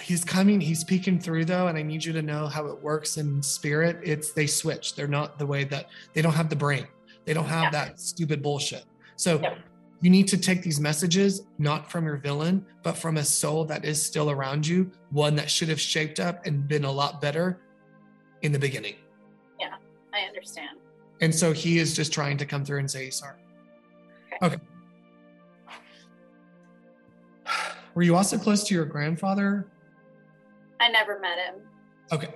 he's 0.00 0.24
coming, 0.24 0.60
he's 0.60 0.84
peeking 0.84 1.18
through 1.18 1.44
though, 1.44 1.68
and 1.68 1.78
I 1.78 1.82
need 1.82 2.04
you 2.04 2.12
to 2.12 2.22
know 2.22 2.46
how 2.46 2.66
it 2.66 2.82
works 2.82 3.16
in 3.16 3.42
spirit. 3.42 3.98
It's 4.02 4.32
they 4.32 4.46
switch. 4.46 4.94
They're 4.94 5.06
not 5.08 5.38
the 5.38 5.46
way 5.46 5.64
that 5.64 5.86
they 6.14 6.22
don't 6.22 6.34
have 6.34 6.48
the 6.48 6.56
brain. 6.56 6.86
They 7.24 7.34
don't 7.34 7.46
have 7.46 7.64
Yeah. 7.64 7.70
that 7.70 8.00
stupid 8.00 8.42
bullshit. 8.42 8.84
So 9.16 9.40
Yeah. 9.40 9.54
you 10.00 10.10
need 10.10 10.28
to 10.28 10.36
take 10.38 10.62
these 10.62 10.78
messages 10.80 11.42
not 11.58 11.90
from 11.90 12.04
your 12.04 12.16
villain, 12.18 12.64
but 12.82 12.96
from 12.96 13.16
a 13.16 13.24
soul 13.24 13.64
that 13.66 13.84
is 13.84 14.02
still 14.02 14.30
around 14.30 14.66
you, 14.66 14.90
one 15.10 15.34
that 15.36 15.50
should 15.50 15.68
have 15.68 15.80
shaped 15.80 16.20
up 16.20 16.44
and 16.46 16.68
been 16.68 16.84
a 16.84 16.92
lot 16.92 17.20
better 17.20 17.60
in 18.46 18.52
the 18.52 18.58
beginning. 18.58 18.94
Yeah, 19.60 19.74
I 20.14 20.20
understand. 20.20 20.78
And 21.20 21.34
so 21.34 21.52
he 21.52 21.78
is 21.78 21.94
just 21.94 22.12
trying 22.12 22.38
to 22.38 22.46
come 22.46 22.64
through 22.64 22.78
and 22.78 22.90
say 22.90 23.04
he's 23.06 23.16
sorry. 23.16 23.40
Okay. 24.42 24.58
Were 27.94 28.02
you 28.02 28.16
also 28.16 28.38
close 28.38 28.64
to 28.64 28.74
your 28.74 28.84
grandfather? 28.84 29.66
I 30.80 30.88
never 30.88 31.18
met 31.18 31.38
him. 31.38 31.54
Okay. 32.12 32.34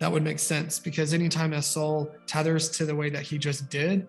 that 0.00 0.10
would 0.10 0.22
make 0.24 0.38
sense 0.38 0.78
because 0.78 1.14
anytime 1.14 1.52
a 1.52 1.62
soul 1.62 2.10
tethers 2.26 2.70
to 2.70 2.86
the 2.86 2.94
way 2.94 3.10
that 3.10 3.22
he 3.22 3.38
just 3.38 3.68
did, 3.68 4.08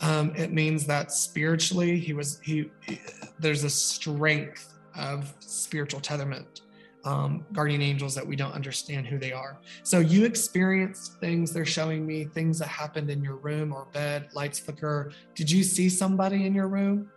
um, 0.00 0.32
it 0.36 0.52
means 0.52 0.84
that 0.86 1.12
spiritually 1.12 1.98
he 1.98 2.12
was 2.12 2.40
he, 2.42 2.70
he 2.86 3.00
there's 3.38 3.64
a 3.64 3.70
strength 3.70 4.74
of 4.96 5.32
spiritual 5.38 6.00
tetherment 6.00 6.62
um, 7.04 7.46
guardian 7.52 7.80
angels 7.80 8.14
that 8.14 8.26
we 8.26 8.36
don't 8.36 8.52
understand 8.52 9.06
who 9.06 9.18
they 9.18 9.32
are 9.32 9.60
so 9.82 10.00
you 10.00 10.24
experienced 10.24 11.18
things 11.20 11.52
they're 11.52 11.64
showing 11.64 12.06
me 12.06 12.24
things 12.24 12.58
that 12.58 12.68
happened 12.68 13.10
in 13.10 13.22
your 13.22 13.36
room 13.36 13.72
or 13.72 13.86
bed 13.92 14.28
lights 14.34 14.58
flicker 14.58 15.12
did 15.34 15.50
you 15.50 15.62
see 15.62 15.88
somebody 15.88 16.44
in 16.44 16.54
your 16.54 16.68
room 16.68 17.08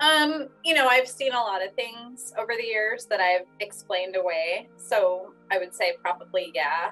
um 0.00 0.48
you 0.64 0.74
know 0.74 0.88
i've 0.88 1.08
seen 1.08 1.32
a 1.32 1.40
lot 1.40 1.64
of 1.64 1.72
things 1.74 2.32
over 2.38 2.54
the 2.56 2.64
years 2.64 3.06
that 3.06 3.20
i've 3.20 3.46
explained 3.60 4.16
away 4.16 4.68
so 4.76 5.34
i 5.50 5.58
would 5.58 5.74
say 5.74 5.92
probably 6.00 6.50
yeah 6.54 6.90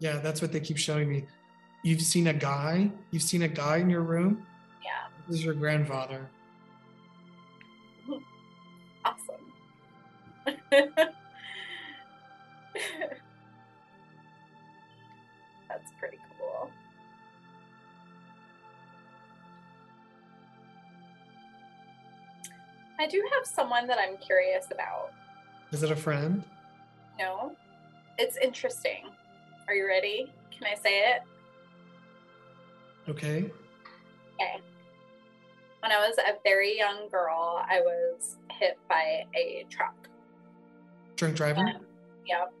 yeah 0.00 0.18
that's 0.18 0.42
what 0.42 0.52
they 0.52 0.60
keep 0.60 0.76
showing 0.76 1.08
me 1.08 1.24
You've 1.86 2.02
seen 2.02 2.26
a 2.26 2.32
guy. 2.32 2.90
You've 3.12 3.22
seen 3.22 3.42
a 3.42 3.48
guy 3.48 3.76
in 3.76 3.88
your 3.88 4.02
room. 4.02 4.44
Yeah. 4.82 5.06
This 5.28 5.38
is 5.38 5.44
your 5.44 5.54
grandfather. 5.54 6.28
That's 10.70 10.92
pretty 15.98 16.18
cool. 16.38 16.70
I 22.98 23.06
do 23.06 23.22
have 23.34 23.46
someone 23.46 23.86
that 23.86 23.98
I'm 23.98 24.16
curious 24.18 24.66
about. 24.70 25.12
Is 25.72 25.82
it 25.82 25.90
a 25.90 25.96
friend? 25.96 26.42
No. 27.18 27.52
It's 28.18 28.36
interesting. 28.38 29.10
Are 29.68 29.74
you 29.74 29.86
ready? 29.86 30.32
Can 30.50 30.66
I 30.66 30.74
say 30.74 31.12
it? 31.12 31.22
Okay. 33.08 33.50
Okay. 34.34 34.60
When 35.80 35.92
I 35.92 36.08
was 36.08 36.16
a 36.18 36.34
very 36.42 36.76
young 36.76 37.08
girl, 37.10 37.62
I 37.68 37.80
was 37.80 38.36
hit 38.50 38.78
by 38.88 39.24
a 39.36 39.66
truck. 39.68 40.08
Drunk 41.16 41.34
driving? 41.36 41.68
Um, 41.68 41.86
yep. 42.26 42.52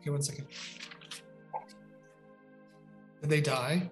Okay, 0.00 0.10
one 0.10 0.22
second. 0.22 0.46
Did 3.20 3.30
they 3.30 3.40
die? 3.40 3.90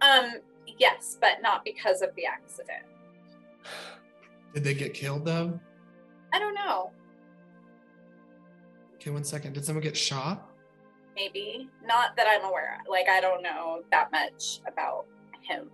Um, 0.00 0.34
yes, 0.78 1.16
but 1.20 1.40
not 1.42 1.64
because 1.64 2.02
of 2.02 2.14
the 2.16 2.26
accident. 2.26 2.82
Did 4.54 4.64
they 4.64 4.74
get 4.74 4.92
killed 4.94 5.24
though? 5.24 5.58
I 6.32 6.38
don't 6.38 6.54
know. 6.54 6.90
Okay, 8.96 9.10
one 9.10 9.24
second. 9.24 9.52
Did 9.52 9.64
someone 9.64 9.82
get 9.82 9.96
shot? 9.96 10.48
maybe 11.14 11.68
not 11.84 12.16
that 12.16 12.26
i'm 12.26 12.42
aware 12.48 12.78
of. 12.80 12.88
like 12.88 13.06
i 13.06 13.20
don't 13.20 13.42
know 13.42 13.82
that 13.90 14.10
much 14.12 14.60
about 14.66 15.04
him 15.42 15.68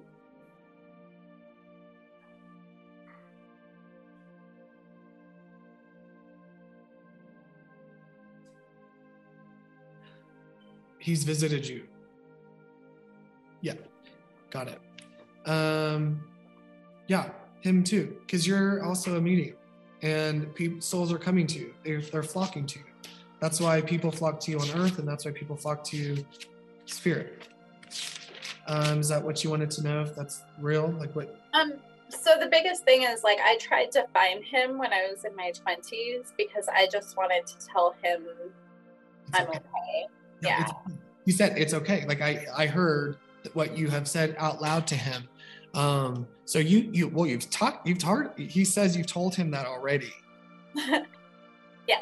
he's 11.09 11.23
visited 11.25 11.67
you 11.67 11.81
yeah 13.61 13.75
got 14.51 14.67
it 14.69 14.81
um 15.51 16.03
yeah 17.07 17.31
him 17.61 17.83
too 17.83 18.17
because 18.21 18.47
you're 18.47 18.85
also 18.85 19.17
a 19.17 19.21
medium 19.21 19.57
and 20.03 20.55
people 20.55 20.81
souls 20.81 21.13
are 21.13 21.19
coming 21.29 21.47
to 21.47 21.59
you 21.59 21.75
they're, 21.85 22.03
they're 22.11 22.23
flocking 22.35 22.67
to 22.67 22.79
you 22.81 22.85
that's 23.41 23.61
why 23.61 23.81
people 23.81 24.11
flock 24.11 24.41
to 24.41 24.51
you 24.51 24.59
on 24.59 24.69
earth, 24.73 24.99
and 24.99 25.07
that's 25.07 25.25
why 25.25 25.31
people 25.31 25.57
flock 25.57 25.85
to 25.85 25.97
you, 25.97 26.27
spirit. 26.87 27.45
Um, 28.67 28.99
is 28.99 29.09
that 29.09 29.23
what 29.23 29.45
you 29.45 29.51
wanted 29.51 29.71
to 29.73 29.83
know? 29.83 30.03
If 30.03 30.17
that's 30.17 30.43
real, 30.61 30.91
like 30.99 31.15
what? 31.15 31.41
Um. 31.55 31.75
So 32.11 32.39
the 32.41 32.49
biggest 32.49 32.85
thing 32.85 33.03
is 33.03 33.23
like 33.23 33.39
I 33.45 33.57
tried 33.61 33.93
to 33.93 34.07
find 34.15 34.43
him 34.43 34.79
when 34.79 34.93
I 34.93 35.09
was 35.11 35.25
in 35.25 35.37
my 35.37 35.53
twenties 35.53 36.33
because 36.37 36.67
I 36.67 36.89
just 36.91 37.17
wanted 37.17 37.47
to 37.47 37.67
tell 37.67 37.95
him 38.03 38.25
It's 39.29 39.39
I'm 39.39 39.47
okay. 39.49 40.07
Yeah. 40.41 40.63
it's- 40.63 40.98
you 41.29 41.35
said 41.35 41.59
it's 41.59 41.75
okay. 41.75 42.07
Like 42.07 42.23
I, 42.23 42.47
I 42.57 42.67
heard 42.67 43.19
what 43.53 43.77
you 43.77 43.91
have 43.91 44.09
said 44.09 44.35
out 44.39 44.63
loud 44.63 44.87
to 44.87 44.95
him. 44.95 45.29
Um, 45.75 46.27
so 46.47 46.59
you, 46.59 46.89
you, 46.91 47.09
well, 47.09 47.27
you've 47.27 47.51
talked, 47.51 47.87
you've 47.87 47.99
talked. 47.99 48.41
He 48.41 48.65
says 48.65 48.97
you've 48.97 49.09
told 49.09 49.35
him 49.35 49.51
that 49.51 49.67
already. 49.67 50.13
Yeah 51.87 52.01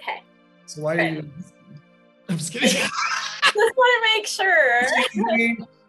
okay. 0.00 0.22
So 0.66 0.82
why 0.82 0.96
are 0.96 1.08
you? 1.08 1.30
I'm 2.28 2.38
just 2.38 2.52
kidding. 2.52 2.68
Just 3.54 3.76
want 3.76 4.04
to 4.04 4.18
make 4.18 4.26
sure. 4.26 4.82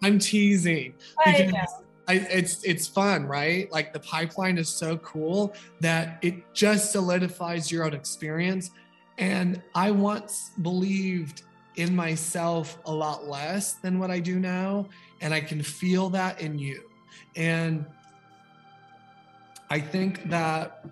I'm 0.04 0.20
teasing. 0.20 0.94
I 1.26 1.32
Because- 1.32 1.52
know. 1.54 1.66
I, 2.08 2.14
it's 2.30 2.64
it's 2.64 2.88
fun, 2.88 3.26
right? 3.26 3.72
Like 3.72 3.92
the 3.92 4.00
pipeline 4.00 4.60
is 4.60 4.70
so 4.70 4.98
cool 4.98 5.56
that 5.80 6.20
it 6.22 6.36
just 6.54 6.92
solidifies 6.92 7.72
your 7.72 7.84
own 7.84 7.96
experience. 7.96 8.70
And 9.18 9.60
I 9.74 9.90
once 9.90 10.52
believed 10.62 11.42
in 11.78 11.96
myself 11.96 12.78
a 12.86 12.94
lot 12.94 13.28
less 13.28 13.74
than 13.74 14.00
what 14.00 14.12
I 14.12 14.20
do 14.20 14.40
now, 14.40 14.88
and 15.22 15.34
I 15.34 15.42
can 15.42 15.62
feel 15.62 16.10
that 16.12 16.42
in 16.42 16.58
you. 16.58 16.84
And 17.36 17.86
I 19.70 19.80
think 19.80 20.30
that 20.30 20.86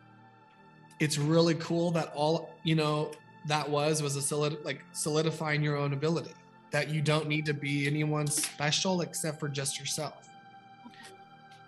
it's 0.99 1.17
really 1.17 1.55
cool 1.55 1.91
that 1.91 2.11
all 2.15 2.49
you 2.63 2.75
know 2.75 3.11
that 3.47 3.69
was 3.69 4.01
was 4.01 4.15
a 4.15 4.21
solid 4.21 4.57
like 4.63 4.83
solidifying 4.93 5.61
your 5.61 5.77
own 5.77 5.93
ability 5.93 6.33
that 6.71 6.89
you 6.89 7.01
don't 7.01 7.27
need 7.27 7.45
to 7.45 7.53
be 7.53 7.85
anyone 7.85 8.25
special 8.25 9.01
except 9.01 9.39
for 9.39 9.47
just 9.47 9.79
yourself. 9.79 10.27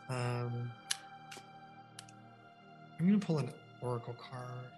Um, 0.10 0.72
I'm 3.00 3.06
gonna 3.06 3.20
pull 3.20 3.38
an 3.38 3.52
oracle 3.82 4.16
card. 4.16 4.72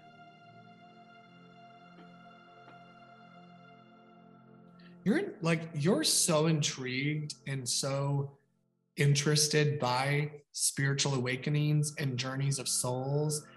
You're 5.08 5.22
like 5.42 5.62
you're 5.74 6.04
so 6.04 6.48
intrigued 6.48 7.36
and 7.48 7.68
so 7.68 8.30
interested 8.98 9.80
by 9.80 10.32
spiritual 10.52 11.14
awakenings 11.14 11.96
and 11.98 12.18
journeys 12.18 12.60
of 12.60 12.68
souls. 12.68 13.48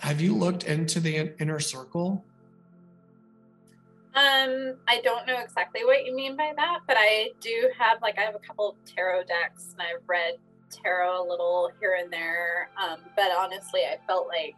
Have 0.00 0.20
you 0.20 0.34
looked 0.34 0.64
into 0.64 0.98
the 0.98 1.32
inner 1.40 1.60
circle? 1.60 2.24
Um, 4.16 4.78
I 4.88 5.00
don't 5.04 5.28
know 5.28 5.38
exactly 5.38 5.84
what 5.84 6.04
you 6.04 6.12
mean 6.12 6.36
by 6.36 6.52
that, 6.56 6.80
but 6.88 6.96
I 6.98 7.30
do 7.40 7.70
have 7.78 8.02
like 8.02 8.18
I 8.18 8.22
have 8.22 8.34
a 8.34 8.40
couple 8.40 8.70
of 8.70 8.74
tarot 8.84 9.26
decks 9.28 9.76
and 9.78 9.82
I've 9.82 10.02
read 10.08 10.34
tarot 10.72 11.22
a 11.22 11.24
little 11.24 11.70
here 11.78 11.98
and 12.02 12.12
there. 12.12 12.68
Um, 12.82 12.98
but 13.14 13.30
honestly, 13.30 13.82
I 13.82 13.98
felt 14.08 14.26
like 14.26 14.56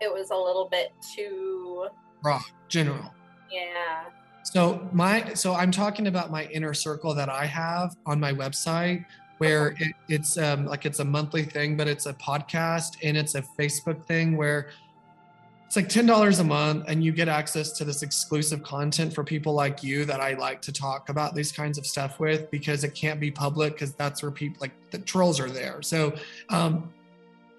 it 0.00 0.12
was 0.12 0.30
a 0.32 0.36
little 0.36 0.68
bit 0.68 0.90
too 1.14 1.86
raw, 2.24 2.42
General. 2.66 3.14
yeah. 3.52 4.06
So 4.42 4.88
my 4.92 5.34
so 5.34 5.54
I'm 5.54 5.70
talking 5.70 6.08
about 6.08 6.30
my 6.30 6.44
inner 6.46 6.74
circle 6.74 7.14
that 7.14 7.28
I 7.28 7.46
have 7.46 7.96
on 8.06 8.18
my 8.18 8.32
website 8.32 9.04
where 9.38 9.74
it, 9.78 9.92
it's 10.08 10.36
um 10.36 10.66
like 10.66 10.84
it's 10.84 10.98
a 10.98 11.04
monthly 11.04 11.42
thing 11.42 11.76
but 11.76 11.88
it's 11.88 12.06
a 12.06 12.14
podcast 12.14 12.96
and 13.02 13.16
it's 13.16 13.34
a 13.34 13.42
Facebook 13.58 14.04
thing 14.06 14.36
where 14.36 14.70
it's 15.66 15.76
like 15.76 15.88
$10 15.88 16.38
a 16.38 16.44
month 16.44 16.84
and 16.86 17.02
you 17.02 17.12
get 17.12 17.28
access 17.28 17.72
to 17.72 17.84
this 17.84 18.02
exclusive 18.02 18.62
content 18.62 19.14
for 19.14 19.24
people 19.24 19.54
like 19.54 19.82
you 19.82 20.04
that 20.04 20.20
I 20.20 20.34
like 20.34 20.60
to 20.62 20.72
talk 20.72 21.08
about 21.08 21.34
these 21.34 21.50
kinds 21.50 21.78
of 21.78 21.86
stuff 21.86 22.20
with 22.20 22.50
because 22.50 22.84
it 22.84 22.94
can't 22.94 23.18
be 23.18 23.30
public 23.30 23.72
because 23.72 23.94
that's 23.94 24.22
where 24.22 24.30
people 24.30 24.58
like 24.60 24.72
the 24.90 24.98
trolls 24.98 25.40
are 25.40 25.48
there. 25.48 25.80
So 25.80 26.14
um 26.50 26.92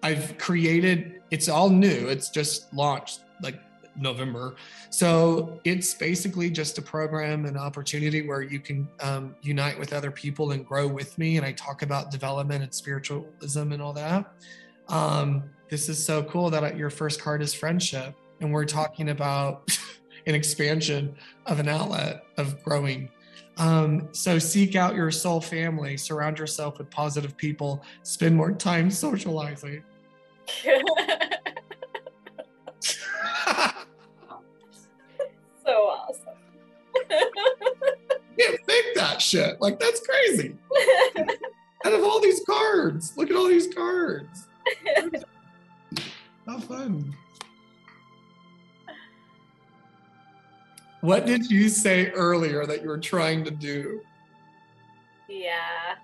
I've 0.04 0.38
created 0.38 1.22
it's 1.32 1.50
all 1.50 1.70
new. 1.70 2.08
It's 2.08 2.30
just 2.30 2.72
launched 2.74 3.22
like 3.42 3.60
November. 3.96 4.56
So 4.90 5.60
it's 5.64 5.94
basically 5.94 6.50
just 6.50 6.78
a 6.78 6.82
program 6.82 7.46
and 7.46 7.58
opportunity 7.58 8.28
where 8.28 8.42
you 8.42 8.60
can 8.60 8.88
um, 9.00 9.36
unite 9.42 9.78
with 9.78 9.94
other 9.94 10.12
people 10.12 10.52
and 10.52 10.66
grow 10.66 10.88
with 10.88 11.18
me. 11.18 11.38
And 11.38 11.46
I 11.46 11.52
talk 11.52 11.82
about 11.82 12.12
development 12.12 12.64
and 12.64 12.74
spiritualism 12.74 13.72
and 13.72 13.82
all 13.82 13.94
that. 13.94 14.34
Um, 14.90 15.44
this 15.70 15.90
is 15.90 16.04
so 16.04 16.24
cool 16.24 16.50
that 16.50 16.78
your 16.78 16.90
first 16.90 17.22
card 17.22 17.42
is 17.42 17.54
friendship. 17.54 18.16
And 18.42 18.52
we're 18.52 18.66
talking 18.66 19.10
about 19.10 19.70
an 20.28 20.36
expansion 20.36 21.16
of 21.46 21.60
an 21.60 21.68
outlet 21.68 22.24
of 22.38 22.64
growing. 22.64 23.10
Um, 23.58 24.10
so 24.12 24.40
seek 24.40 24.76
out 24.76 24.96
your 24.96 25.12
soul 25.12 25.40
family, 25.40 25.98
surround 25.98 26.40
yourself 26.40 26.80
with 26.80 26.90
positive 26.90 27.38
people, 27.38 27.84
spend 28.04 28.36
more 28.36 28.52
time 28.52 28.90
socializing. 28.92 29.84
can't 38.38 38.60
fake 38.68 38.96
that 38.96 39.22
shit. 39.22 39.60
Like 39.62 39.80
that's 39.80 40.06
crazy. 40.06 40.56
Out 41.86 41.94
of 41.94 42.04
all 42.04 42.22
these 42.22 42.42
cards, 42.46 43.14
look 43.18 43.30
at 43.30 43.36
all 43.36 43.48
these 43.48 43.74
cards. 43.74 44.48
How 46.48 46.60
fun. 46.60 47.14
What 51.02 51.26
did 51.26 51.52
you 51.52 51.68
say 51.68 52.12
earlier 52.12 52.66
that 52.66 52.82
you 52.82 52.88
were 52.88 52.98
trying 52.98 53.44
to 53.44 53.52
do? 53.52 54.00
Yeah. 55.28 55.96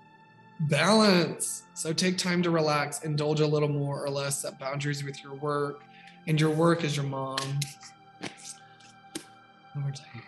Balance. 0.68 1.62
So 1.72 1.94
take 1.94 2.18
time 2.18 2.42
to 2.42 2.50
relax, 2.50 3.02
indulge 3.02 3.40
a 3.40 3.46
little 3.46 3.70
more 3.70 4.04
or 4.04 4.10
less, 4.10 4.42
set 4.42 4.58
boundaries 4.58 5.02
with 5.02 5.22
your 5.22 5.34
work, 5.36 5.82
and 6.26 6.38
your 6.38 6.50
work 6.50 6.84
is 6.84 6.96
your 6.96 7.06
mom. 7.06 7.38
One 9.72 9.84
more 9.84 9.92
time. 9.92 10.22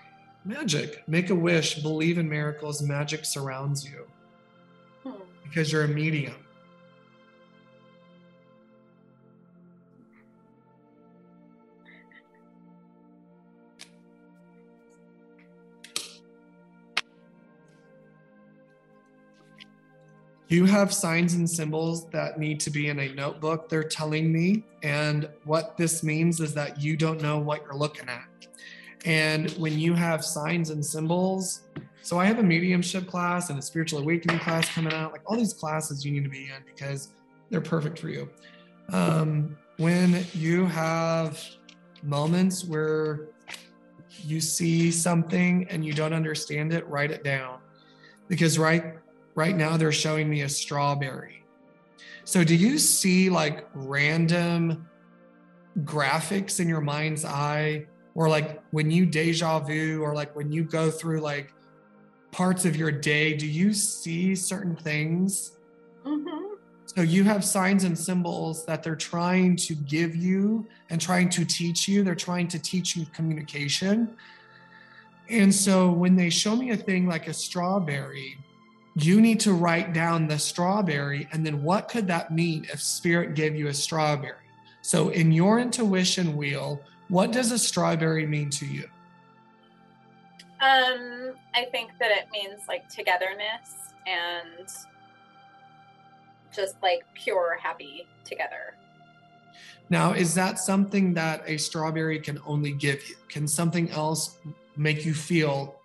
Magic. 0.45 1.03
Make 1.07 1.31
a 1.31 1.35
wish. 1.35 1.77
Believe 1.83 2.19
in 2.19 2.29
miracles. 2.29 2.83
Magic 2.83 3.25
surrounds 3.25 3.85
you 3.85 4.07
Hmm. 5.05 5.23
because 5.45 5.71
you're 5.71 5.85
a 5.85 5.89
medium. 5.89 6.35
You 20.49 20.67
have 20.67 20.93
signs 20.93 21.33
and 21.33 21.49
symbols 21.49 22.11
that 22.11 22.39
need 22.39 22.61
to 22.61 22.71
be 22.71 22.89
in 22.89 23.01
a 23.01 23.15
notebook, 23.15 23.71
they're 23.71 23.83
telling 23.83 24.31
me. 24.31 24.65
And 24.83 25.27
what 25.45 25.79
this 25.79 26.03
means 26.03 26.41
is 26.41 26.53
that 26.53 26.79
you 26.79 26.95
don't 26.95 27.23
know 27.23 27.39
what 27.39 27.63
you're 27.63 27.75
looking 27.75 28.09
at. 28.11 28.25
And 29.05 29.51
when 29.53 29.79
you 29.79 29.95
have 29.95 30.25
signs 30.25 30.71
and 30.71 30.85
symbols, 30.85 31.63
so 32.03 32.19
I 32.19 32.25
have 32.25 32.39
a 32.39 32.43
mediumship 32.43 33.07
class 33.07 33.51
and 33.51 33.59
a 33.59 33.63
spiritual 33.63 34.01
awakening 34.01 34.39
class 34.41 34.69
coming 34.69 34.93
out, 34.93 35.13
like 35.13 35.23
all 35.27 35.37
these 35.37 35.53
classes 35.53 36.05
you 36.05 36.13
need 36.13 36.25
to 36.25 36.31
be 36.31 36.45
in 36.45 36.63
because 36.67 37.15
they're 37.51 37.61
perfect 37.61 37.99
for 37.99 38.09
you. 38.09 38.29
Um, 38.91 39.57
when 39.77 40.25
you 40.33 40.67
have 40.67 41.43
moments 42.03 42.65
where 42.65 43.29
you 44.25 44.41
see 44.41 44.91
something 44.91 45.67
and 45.71 45.85
you 45.85 45.93
don't 45.93 46.13
understand 46.13 46.73
it, 46.73 46.87
write 46.89 47.11
it 47.11 47.25
down. 47.25 47.59
Because 48.29 48.59
right 48.59 48.95
right 49.35 49.57
now 49.57 49.77
they're 49.77 49.93
showing 49.93 50.29
me 50.29 50.43
a 50.43 50.49
strawberry. 50.49 51.45
So 52.25 52.45
do 52.45 52.55
you 52.55 52.79
see 52.79 53.31
like 53.31 53.67
random 53.75 54.89
graphics 55.81 56.61
in 56.61 56.69
your 56.69 56.81
mind's 56.81 57.25
eye 57.25 57.87
or 58.15 58.29
like 58.29 58.63
when 58.71 58.91
you 58.91 59.07
deja 59.07 59.61
vu 59.61 60.03
or 60.03 60.15
like 60.15 60.35
when 60.37 60.53
you 60.53 60.65
go 60.65 60.91
through 60.91 61.21
like 61.21 61.53
parts 62.31 62.65
of 62.65 62.77
your 62.77 62.91
day, 62.91 63.35
do 63.35 63.47
you 63.47 63.73
see 63.73 64.35
certain 64.35 64.77
things? 64.77 65.53
Mm-hmm. 66.05 66.55
So 66.87 67.01
you 67.01 67.25
have 67.25 67.45
signs 67.45 67.85
and 67.85 67.99
symbols 67.99 68.67
that 68.67 68.83
they're 68.83 68.97
trying 68.97 69.57
to 69.57 69.75
give 69.75 70.15
you 70.15 70.67
and 70.91 71.01
trying 71.01 71.31
to 71.31 71.45
teach 71.45 71.89
you. 71.89 72.03
They're 72.03 72.15
trying 72.15 72.49
to 72.49 72.59
teach 72.59 72.97
you 72.97 73.07
communication. 73.07 74.15
And 75.31 75.55
so 75.55 75.91
when 75.91 76.17
they 76.17 76.29
show 76.29 76.55
me 76.55 76.71
a 76.71 76.77
thing 76.77 77.07
like 77.07 77.29
a 77.29 77.33
strawberry, 77.33 78.37
you 78.95 79.23
need 79.23 79.41
to 79.41 79.55
write 79.55 79.95
down 79.95 80.27
the 80.27 80.39
strawberry 80.39 81.27
and 81.33 81.47
then 81.47 81.63
what 81.63 81.89
could 81.89 82.07
that 82.09 82.31
mean 82.31 82.67
if 82.71 82.83
spirit 82.83 83.35
gave 83.35 83.57
you 83.57 83.69
a 83.69 83.75
strawberry? 83.75 84.35
So 84.83 85.09
in 85.11 85.33
your 85.33 85.61
intuition 85.61 86.37
wheel, 86.37 86.83
what 87.13 87.31
does 87.31 87.53
a 87.53 87.59
strawberry 87.59 88.27
mean 88.27 88.49
to 88.49 88.65
you? 88.65 88.89
Um, 90.63 91.35
I 91.55 91.67
think 91.71 91.91
that 92.01 92.11
it 92.11 92.29
means 92.33 92.63
like 92.67 92.89
togetherness 92.89 93.93
and 94.07 94.67
just 96.57 96.77
like 96.83 97.03
pure 97.13 97.59
happy 97.63 98.07
together. 98.25 98.77
Now, 99.91 100.13
is 100.15 100.35
that 100.37 100.59
something 100.59 101.13
that 101.13 101.43
a 101.47 101.59
strawberry 101.59 102.19
can 102.19 102.41
only 102.47 102.73
give 102.73 103.07
you? 103.07 103.17
Can 103.29 103.47
something 103.47 103.91
else 103.91 104.39
make 104.79 105.05
you 105.05 105.13
feel 105.13 105.81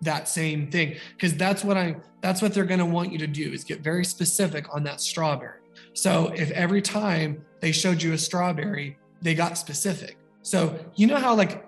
that 0.00 0.28
same 0.28 0.72
thing? 0.72 0.96
Because 1.12 1.36
that's 1.36 1.62
what 1.62 1.76
I 1.76 1.94
that's 2.20 2.42
what 2.42 2.52
they're 2.52 2.64
going 2.64 2.80
to 2.80 2.86
want 2.86 3.12
you 3.12 3.18
to 3.18 3.28
do 3.28 3.52
is 3.52 3.62
get 3.62 3.78
very 3.78 4.04
specific 4.04 4.74
on 4.74 4.82
that 4.84 5.00
strawberry. 5.00 5.60
So 5.92 6.32
if 6.34 6.50
every 6.50 6.82
time 6.82 7.44
they 7.60 7.70
showed 7.70 8.02
you 8.02 8.12
a 8.12 8.18
strawberry, 8.18 8.98
they 9.22 9.36
got 9.36 9.56
specific. 9.56 10.16
So 10.44 10.78
you 10.94 11.06
know 11.06 11.16
how 11.16 11.34
like 11.34 11.64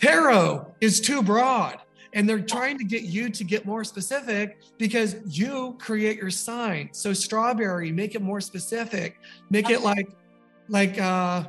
tarot 0.00 0.74
is 0.80 1.00
too 1.00 1.22
broad 1.22 1.78
and 2.14 2.28
they're 2.28 2.40
trying 2.40 2.78
to 2.78 2.84
get 2.84 3.02
you 3.02 3.30
to 3.30 3.44
get 3.44 3.64
more 3.64 3.84
specific 3.84 4.58
because 4.76 5.16
you 5.24 5.76
create 5.78 6.16
your 6.16 6.30
sign. 6.30 6.88
So 6.92 7.12
strawberry 7.12 7.92
make 7.92 8.16
it 8.16 8.20
more 8.20 8.40
specific. 8.40 9.20
Make 9.50 9.70
it 9.70 9.82
like 9.82 10.08
like 10.68 11.00
uh 11.00 11.44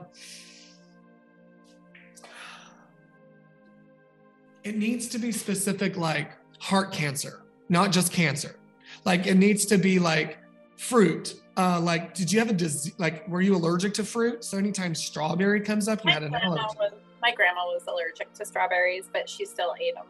it 4.63 4.77
needs 4.77 5.07
to 5.07 5.17
be 5.17 5.31
specific 5.31 5.97
like 5.97 6.33
heart 6.59 6.91
cancer 6.91 7.41
not 7.69 7.91
just 7.91 8.11
cancer 8.11 8.58
like 9.05 9.27
it 9.27 9.35
needs 9.35 9.65
to 9.65 9.77
be 9.77 9.99
like 9.99 10.37
fruit 10.77 11.41
uh 11.57 11.79
like 11.79 12.13
did 12.13 12.31
you 12.31 12.39
have 12.39 12.49
a 12.49 12.53
disease 12.53 12.93
like 12.97 13.27
were 13.27 13.41
you 13.41 13.55
allergic 13.55 13.93
to 13.93 14.03
fruit 14.03 14.43
so 14.43 14.57
anytime 14.57 14.95
strawberry 14.95 15.59
comes 15.59 15.87
up 15.87 15.99
you 15.99 16.07
my, 16.07 16.13
had 16.13 16.23
an 16.23 16.33
allergy 16.35 16.63
was, 16.79 16.91
my 17.21 17.33
grandma 17.33 17.65
was 17.65 17.83
allergic 17.87 18.33
to 18.33 18.45
strawberries, 18.45 19.05
but 19.11 19.29
she 19.29 19.45
still 19.45 19.73
ate 19.79 19.95
them 19.95 20.05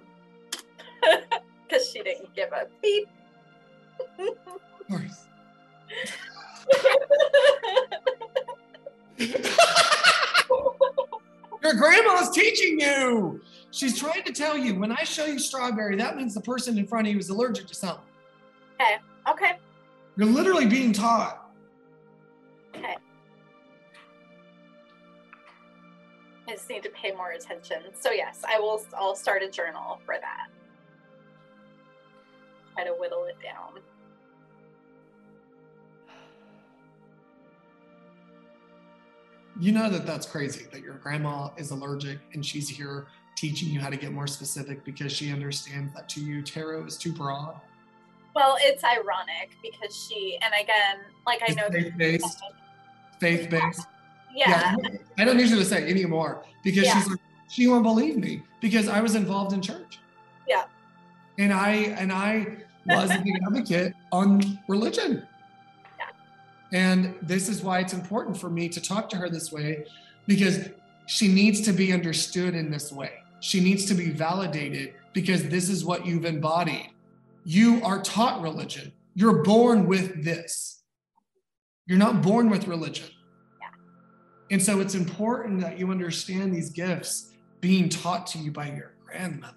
because 1.67 1.89
she 1.91 2.03
didn't 2.03 2.33
give 2.35 2.51
a 2.51 2.67
beep. 2.81 3.07
of 4.19 4.87
course 4.87 5.25
Your 11.61 11.73
grandma's 11.73 12.29
teaching 12.29 12.79
you. 12.79 13.41
She's 13.71 13.99
trying 13.99 14.23
to 14.23 14.31
tell 14.31 14.57
you 14.57 14.79
when 14.79 14.93
I 14.93 15.03
show 15.03 15.25
you 15.25 15.37
strawberry, 15.37 15.97
that 15.97 16.15
means 16.15 16.33
the 16.33 16.39
person 16.41 16.77
in 16.77 16.87
front 16.87 17.07
of 17.07 17.13
you 17.13 17.19
is 17.19 17.29
allergic 17.29 17.67
to 17.67 17.75
something. 17.75 18.05
Okay. 18.79 18.97
Okay. 19.29 19.59
You're 20.15 20.27
literally 20.27 20.65
being 20.65 20.93
taught. 20.93 21.51
Okay. 22.75 22.97
I 26.47 26.51
just 26.51 26.69
need 26.69 26.83
to 26.83 26.89
pay 26.89 27.11
more 27.11 27.31
attention. 27.31 27.83
So 27.99 28.11
yes, 28.11 28.41
I 28.47 28.59
will. 28.59 28.83
I'll 28.97 29.15
start 29.15 29.43
a 29.43 29.49
journal 29.49 29.99
for 30.05 30.15
that. 30.19 30.47
Try 32.73 32.85
to 32.85 32.91
whittle 32.91 33.25
it 33.25 33.37
down. 33.43 33.81
You 39.59 39.73
know 39.73 39.89
that 39.89 40.05
that's 40.05 40.25
crazy 40.25 40.65
that 40.71 40.81
your 40.81 40.95
grandma 40.95 41.49
is 41.57 41.71
allergic 41.71 42.19
and 42.33 42.45
she's 42.45 42.69
here 42.69 43.07
teaching 43.35 43.69
you 43.69 43.79
how 43.79 43.89
to 43.89 43.97
get 43.97 44.13
more 44.13 44.27
specific 44.27 44.85
because 44.85 45.11
she 45.11 45.31
understands 45.31 45.93
that 45.93 46.07
to 46.09 46.21
you, 46.21 46.41
tarot 46.41 46.85
is 46.85 46.97
too 46.97 47.11
broad. 47.11 47.59
Well, 48.39 48.55
it's 48.61 48.85
ironic 48.85 49.57
because 49.61 49.93
she, 49.93 50.37
and 50.41 50.53
again, 50.53 51.03
like 51.27 51.41
I 51.45 51.53
know. 51.55 51.67
faith-based. 51.69 52.39
Faith 53.19 53.49
based. 53.49 53.85
Yeah. 54.33 54.77
I 55.17 55.25
don't 55.25 55.35
need 55.35 55.49
you 55.49 55.57
to 55.57 55.65
say 55.65 55.89
anymore 55.89 56.45
because 56.63 56.85
Yeah. 56.85 56.93
she's 56.93 57.09
like, 57.09 57.19
she 57.49 57.67
won't 57.67 57.83
believe 57.83 58.15
me 58.15 58.43
because 58.61 58.87
I 58.87 59.01
was 59.01 59.15
involved 59.15 59.51
in 59.51 59.61
church. 59.61 59.99
Yeah. 60.47 60.63
And 61.37 61.51
I 61.51 61.71
and 61.99 62.13
I 62.13 62.59
was 62.85 63.11
a 63.11 63.17
big 63.19 63.33
advocate 63.45 63.93
on 64.13 64.57
religion. 64.69 65.27
Yeah. 65.97 66.05
And 66.71 67.15
this 67.21 67.49
is 67.49 67.61
why 67.61 67.79
it's 67.79 67.93
important 67.93 68.37
for 68.37 68.49
me 68.49 68.69
to 68.69 68.79
talk 68.79 69.09
to 69.09 69.17
her 69.17 69.29
this 69.29 69.51
way 69.51 69.83
because 70.27 70.69
she 71.07 71.27
needs 71.27 71.59
to 71.61 71.73
be 71.73 71.91
understood 71.91 72.55
in 72.55 72.71
this 72.71 72.89
way. 72.89 73.11
She 73.41 73.59
needs 73.59 73.83
to 73.87 73.93
be 73.93 74.11
validated 74.11 74.93
because 75.11 75.49
this 75.49 75.67
is 75.67 75.83
what 75.83 76.05
you've 76.05 76.23
embodied. 76.25 76.91
You 77.43 77.81
are 77.83 78.01
taught 78.01 78.41
religion. 78.41 78.91
You're 79.15 79.43
born 79.43 79.87
with 79.87 80.23
this. 80.23 80.83
You're 81.87 81.97
not 81.97 82.21
born 82.21 82.49
with 82.49 82.67
religion. 82.67 83.07
And 84.51 84.61
so 84.61 84.79
it's 84.79 84.95
important 84.95 85.61
that 85.61 85.77
you 85.77 85.91
understand 85.91 86.53
these 86.53 86.69
gifts 86.69 87.31
being 87.61 87.89
taught 87.89 88.25
to 88.27 88.39
you 88.39 88.51
by 88.51 88.71
your 88.71 88.93
grandmother. 89.05 89.55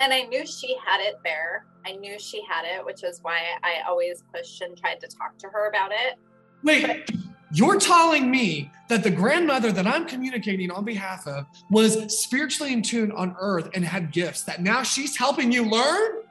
And 0.00 0.12
I 0.12 0.22
knew 0.22 0.46
she 0.46 0.76
had 0.84 1.00
it 1.00 1.16
there. 1.24 1.64
I 1.86 1.92
knew 1.92 2.18
she 2.18 2.42
had 2.48 2.64
it, 2.64 2.84
which 2.84 3.02
is 3.04 3.20
why 3.22 3.40
I 3.62 3.88
always 3.88 4.22
pushed 4.32 4.60
and 4.62 4.76
tried 4.76 5.00
to 5.00 5.08
talk 5.08 5.38
to 5.38 5.48
her 5.48 5.68
about 5.68 5.90
it. 5.92 6.18
Wait, 6.62 7.10
you're 7.52 7.78
telling 7.78 8.30
me 8.30 8.70
that 8.88 9.02
the 9.02 9.10
grandmother 9.10 9.72
that 9.72 9.86
I'm 9.86 10.06
communicating 10.06 10.70
on 10.70 10.84
behalf 10.84 11.26
of 11.26 11.46
was 11.70 12.18
spiritually 12.18 12.72
in 12.72 12.82
tune 12.82 13.12
on 13.12 13.36
earth 13.38 13.70
and 13.74 13.84
had 13.84 14.12
gifts 14.12 14.42
that 14.44 14.62
now 14.62 14.82
she's 14.82 15.16
helping 15.16 15.52
you 15.52 15.68
learn? 15.68 16.21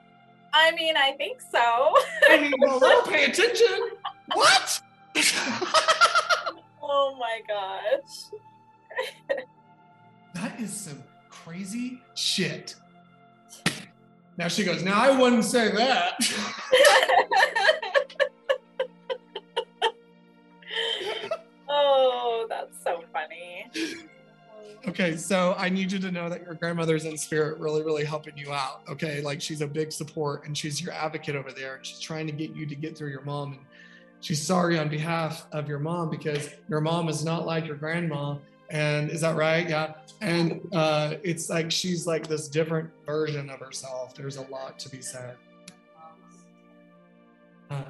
I 0.53 0.71
mean, 0.71 0.97
I 0.97 1.11
think 1.13 1.39
so. 1.41 1.93
I 2.29 2.39
mean, 2.41 2.53
well, 2.59 3.01
pay 3.03 3.25
attention. 3.25 3.91
What? 4.33 4.81
oh 6.81 7.15
my 7.19 7.41
gosh. 7.47 8.31
that 10.33 10.59
is 10.59 10.73
some 10.73 11.03
crazy 11.29 12.01
shit. 12.15 12.75
Now 14.37 14.47
she 14.47 14.63
goes, 14.63 14.83
Now 14.83 14.99
I 15.01 15.11
wouldn't 15.19 15.45
say 15.45 15.71
that. 15.71 16.17
oh, 21.69 22.45
that's 22.49 22.83
so 22.83 23.03
funny. 23.13 23.69
Okay, 24.87 25.15
so 25.15 25.53
I 25.59 25.69
need 25.69 25.91
you 25.91 25.99
to 25.99 26.11
know 26.11 26.27
that 26.27 26.43
your 26.43 26.55
grandmother's 26.55 27.05
in 27.05 27.15
spirit 27.15 27.59
really, 27.59 27.83
really 27.83 28.03
helping 28.03 28.35
you 28.35 28.51
out. 28.51 28.81
Okay, 28.89 29.21
like 29.21 29.39
she's 29.39 29.61
a 29.61 29.67
big 29.67 29.91
support 29.91 30.47
and 30.47 30.57
she's 30.57 30.81
your 30.81 30.91
advocate 30.91 31.35
over 31.35 31.51
there. 31.51 31.75
And 31.75 31.85
she's 31.85 31.99
trying 31.99 32.25
to 32.27 32.33
get 32.33 32.55
you 32.55 32.65
to 32.65 32.73
get 32.73 32.97
through 32.97 33.09
your 33.09 33.21
mom. 33.21 33.53
And 33.53 33.61
she's 34.21 34.41
sorry 34.41 34.79
on 34.79 34.89
behalf 34.89 35.45
of 35.51 35.69
your 35.69 35.77
mom 35.77 36.09
because 36.09 36.49
your 36.67 36.81
mom 36.81 37.09
is 37.09 37.23
not 37.23 37.45
like 37.45 37.67
your 37.67 37.75
grandma. 37.75 38.37
And 38.71 39.11
is 39.11 39.21
that 39.21 39.35
right? 39.35 39.69
Yeah. 39.69 39.93
And 40.19 40.61
uh, 40.73 41.15
it's 41.23 41.49
like 41.49 41.71
she's 41.71 42.07
like 42.07 42.25
this 42.25 42.47
different 42.47 42.89
version 43.05 43.51
of 43.51 43.59
herself. 43.59 44.15
There's 44.15 44.37
a 44.37 44.43
lot 44.43 44.79
to 44.79 44.89
be 44.89 45.01
said. 45.01 45.35
Uh, 47.69 47.83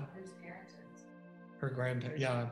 her 1.60 1.70
grandparents, 1.70 2.20
yeah. 2.20 2.48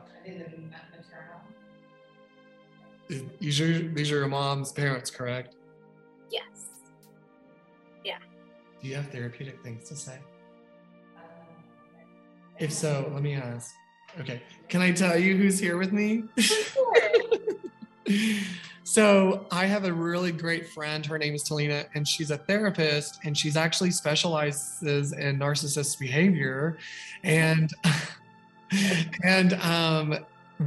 These 3.40 3.60
are 3.60 3.88
these 3.88 4.12
are 4.12 4.18
your 4.18 4.28
mom's 4.28 4.72
parents, 4.72 5.10
correct? 5.10 5.56
Yes. 6.30 6.44
Yeah. 8.04 8.18
Do 8.80 8.88
you 8.88 8.94
have 8.94 9.08
therapeutic 9.08 9.60
things 9.62 9.88
to 9.88 9.96
say? 9.96 10.18
If 12.58 12.72
so, 12.72 13.10
let 13.12 13.22
me 13.22 13.34
ask. 13.34 13.74
Okay. 14.20 14.42
Can 14.68 14.80
I 14.80 14.92
tell 14.92 15.18
you 15.18 15.36
who's 15.36 15.58
here 15.58 15.76
with 15.76 15.92
me? 15.92 16.24
so 18.84 19.46
I 19.50 19.66
have 19.66 19.84
a 19.84 19.92
really 19.92 20.30
great 20.30 20.68
friend. 20.68 21.04
Her 21.04 21.18
name 21.18 21.34
is 21.34 21.42
Talina, 21.42 21.86
and 21.94 22.06
she's 22.06 22.30
a 22.30 22.36
therapist, 22.36 23.18
and 23.24 23.36
she's 23.36 23.56
actually 23.56 23.90
specializes 23.90 25.12
in 25.12 25.38
narcissist 25.38 25.98
behavior, 25.98 26.78
and 27.24 27.72
and 29.24 29.54
um, 29.54 30.18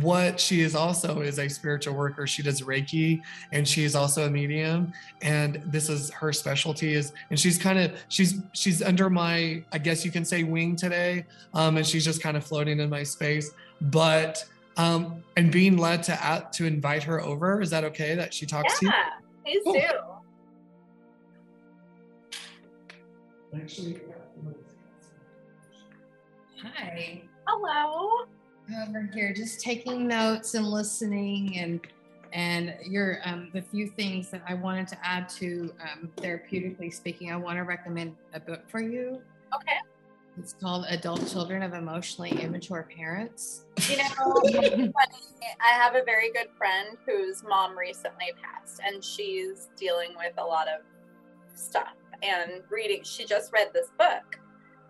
what 0.02 0.40
she 0.40 0.62
is 0.62 0.76
also 0.76 1.22
is 1.22 1.38
a 1.38 1.48
spiritual 1.48 1.94
worker. 1.94 2.26
She 2.26 2.42
does 2.42 2.62
reiki 2.62 3.22
and 3.52 3.68
she 3.68 3.84
is 3.84 3.96
also 3.96 4.26
a 4.26 4.30
medium. 4.30 4.92
And 5.22 5.62
this 5.68 5.88
is 5.88 6.10
her 6.12 6.34
specialty 6.34 6.96
is 6.96 7.14
and 7.30 7.40
she's 7.40 7.60
kind 7.60 7.78
of 7.78 7.92
she's 8.08 8.42
she's 8.54 8.82
under 8.82 9.10
my 9.10 9.64
i 9.72 9.78
guess 9.78 10.04
you 10.04 10.12
can 10.12 10.26
say 10.26 10.44
wing 10.44 10.76
today. 10.76 11.26
Um 11.54 11.78
and 11.78 11.86
she's 11.86 12.04
just 12.04 12.24
kind 12.24 12.36
of 12.36 12.44
floating 12.44 12.80
in 12.80 12.90
my 12.90 13.04
space. 13.04 13.52
But 13.82 14.44
um 14.78 15.24
and 15.38 15.52
being 15.52 15.78
led 15.78 16.02
to 16.04 16.26
at, 16.26 16.52
to 16.54 16.66
invite 16.66 17.04
her 17.04 17.22
over 17.22 17.62
is 17.62 17.70
that 17.70 17.84
okay 17.84 18.16
that 18.16 18.34
she 18.34 18.48
talks 18.48 18.82
yeah, 18.82 18.90
to 18.90 18.96
you? 19.46 19.62
Please 19.62 19.64
cool. 19.64 19.74
do. 19.74 19.80
Actually 23.62 24.02
hi. 26.58 27.22
Hello 27.46 28.26
over 28.82 29.10
here 29.14 29.34
just 29.34 29.60
taking 29.60 30.08
notes 30.08 30.54
and 30.54 30.66
listening 30.66 31.58
and 31.58 31.82
and 32.32 32.74
your 32.84 33.20
um, 33.26 33.50
the 33.54 33.62
few 33.62 33.88
things 33.88 34.32
that 34.32 34.42
I 34.48 34.56
wanted 34.56 34.88
to 34.90 34.98
add 35.06 35.30
to 35.30 35.72
um, 35.82 36.10
therapeutically 36.18 36.92
speaking, 36.92 37.32
I 37.32 37.36
want 37.36 37.58
to 37.58 37.64
recommend 37.64 38.16
a 38.34 38.40
book 38.40 38.68
for 38.68 38.82
you. 38.82 39.22
Okay. 39.56 39.78
It's 40.40 40.54
called 40.54 40.86
Adult 40.90 41.28
Children 41.32 41.62
of 41.62 41.76
Emotionally 41.76 42.32
Immature 42.32 42.90
Parents. 42.96 43.66
You 43.88 43.98
know. 43.98 44.52
I 45.62 45.74
have 45.74 45.94
a 45.94 46.04
very 46.04 46.32
good 46.32 46.48
friend 46.58 46.98
whose 47.06 47.44
mom 47.44 47.78
recently 47.78 48.32
passed, 48.42 48.82
and 48.84 49.04
she's 49.04 49.70
dealing 49.78 50.10
with 50.18 50.34
a 50.40 50.44
lot 50.44 50.68
of 50.68 50.82
stuff 51.56 51.94
and 52.24 52.64
reading. 52.72 53.04
She 53.04 53.26
just 53.26 53.54
read 53.54 53.70
this 53.74 53.90
book 54.00 54.40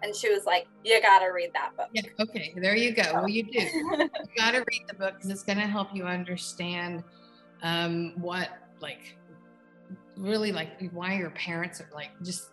and 0.03 0.13
she 0.15 0.29
was 0.29 0.45
like, 0.45 0.67
"You 0.83 1.01
got 1.01 1.19
to 1.19 1.27
read 1.27 1.51
that 1.53 1.75
book." 1.75 1.87
Yeah. 1.93 2.01
Okay. 2.19 2.53
There 2.57 2.75
you 2.75 2.93
go. 2.93 3.03
Well, 3.13 3.29
you 3.29 3.43
do. 3.43 3.59
you 3.61 4.09
got 4.37 4.51
to 4.51 4.59
read 4.59 4.83
the 4.87 4.95
book 4.95 5.15
because 5.15 5.29
it's 5.29 5.43
to 5.43 5.53
help 5.55 5.95
you 5.95 6.03
understand 6.03 7.03
um, 7.63 8.13
what, 8.17 8.49
like, 8.81 9.17
really, 10.17 10.51
like, 10.51 10.91
why 10.91 11.15
your 11.15 11.29
parents 11.31 11.79
are 11.79 11.89
like 11.93 12.09
just 12.21 12.49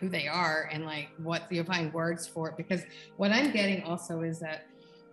who 0.00 0.08
they 0.08 0.28
are 0.28 0.70
and 0.72 0.84
like 0.84 1.08
what 1.18 1.50
you 1.50 1.62
find 1.64 1.92
words 1.92 2.26
for 2.26 2.48
it. 2.48 2.56
Because 2.56 2.82
what 3.16 3.30
I'm 3.30 3.52
getting 3.52 3.84
also 3.84 4.22
is 4.22 4.40
that. 4.40 4.66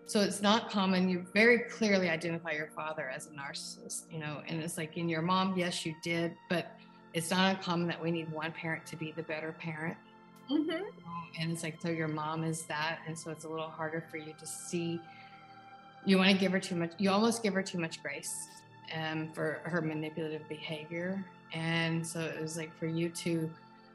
So 0.07 0.21
it's 0.21 0.39
not 0.39 0.69
common. 0.69 1.09
You 1.09 1.25
very 1.33 1.61
clearly 1.67 2.09
identify 2.09 2.51
your 2.51 2.69
father 2.75 3.09
as 3.09 3.25
a 3.25 3.29
narcissist, 3.31 4.03
you 4.11 4.19
know, 4.19 4.43
and 4.47 4.61
it's 4.61 4.77
like 4.77 4.97
in 4.97 5.09
your 5.09 5.23
mom, 5.23 5.57
yes, 5.57 5.83
you 5.83 5.95
did, 6.03 6.35
but 6.47 6.77
it's 7.15 7.31
not 7.31 7.55
uncommon 7.55 7.87
that 7.87 7.99
we 7.99 8.11
need 8.11 8.31
one 8.31 8.51
parent 8.51 8.85
to 8.85 8.95
be 8.95 9.13
the 9.13 9.23
better 9.23 9.53
parent 9.53 9.97
Mm-hmm. 10.49 10.83
And 11.39 11.51
it's 11.51 11.63
like, 11.63 11.81
so 11.81 11.89
your 11.89 12.07
mom 12.07 12.43
is 12.43 12.63
that. 12.63 12.99
And 13.07 13.17
so 13.17 13.31
it's 13.31 13.45
a 13.45 13.49
little 13.49 13.69
harder 13.69 14.03
for 14.09 14.17
you 14.17 14.33
to 14.39 14.45
see. 14.45 14.99
You 16.05 16.17
want 16.17 16.29
to 16.31 16.37
give 16.37 16.51
her 16.51 16.59
too 16.59 16.75
much, 16.75 16.91
you 16.97 17.09
almost 17.09 17.43
give 17.43 17.53
her 17.53 17.63
too 17.63 17.79
much 17.79 18.01
grace 18.01 18.47
um, 18.95 19.31
for 19.33 19.59
her 19.63 19.81
manipulative 19.81 20.47
behavior. 20.47 21.25
And 21.53 22.05
so 22.05 22.19
it 22.19 22.39
was 22.39 22.57
like 22.57 22.77
for 22.77 22.85
you 22.85 23.09
to 23.09 23.49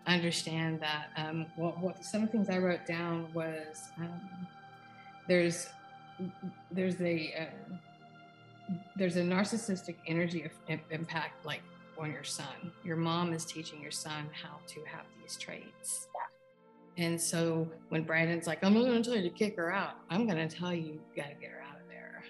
understand 0.06 0.80
that 0.80 1.10
um, 1.16 1.46
what, 1.56 1.78
what 1.78 2.04
some 2.04 2.26
things 2.26 2.48
I 2.48 2.58
wrote 2.58 2.86
down 2.86 3.28
was 3.32 3.90
um, 3.98 4.20
there's 5.28 5.68
there's 6.70 7.00
a 7.00 7.34
uh, 7.38 8.74
there's 8.96 9.16
a 9.16 9.22
narcissistic 9.22 9.96
energy 10.06 10.44
of 10.44 10.80
impact 10.90 11.44
like 11.44 11.62
on 11.98 12.12
your 12.12 12.24
son. 12.24 12.72
Your 12.84 12.96
mom 12.96 13.32
is 13.32 13.44
teaching 13.44 13.80
your 13.80 13.90
son 13.90 14.28
how 14.32 14.58
to 14.68 14.80
have 14.84 15.04
these 15.20 15.36
traits. 15.36 16.08
And 17.00 17.18
so 17.18 17.66
when 17.88 18.02
Brandon's 18.02 18.46
like, 18.46 18.62
I'm 18.62 18.74
not 18.74 18.84
going 18.84 19.02
to 19.02 19.08
tell 19.08 19.18
you 19.18 19.28
to 19.28 19.34
kick 19.34 19.56
her 19.56 19.72
out, 19.72 19.94
I'm 20.10 20.26
going 20.26 20.46
to 20.46 20.54
tell 20.54 20.74
you, 20.74 20.82
you 20.82 21.00
got 21.16 21.30
to 21.30 21.34
get 21.40 21.50
her 21.50 21.62
out 21.66 21.80
of 21.80 21.88
there. 21.88 22.22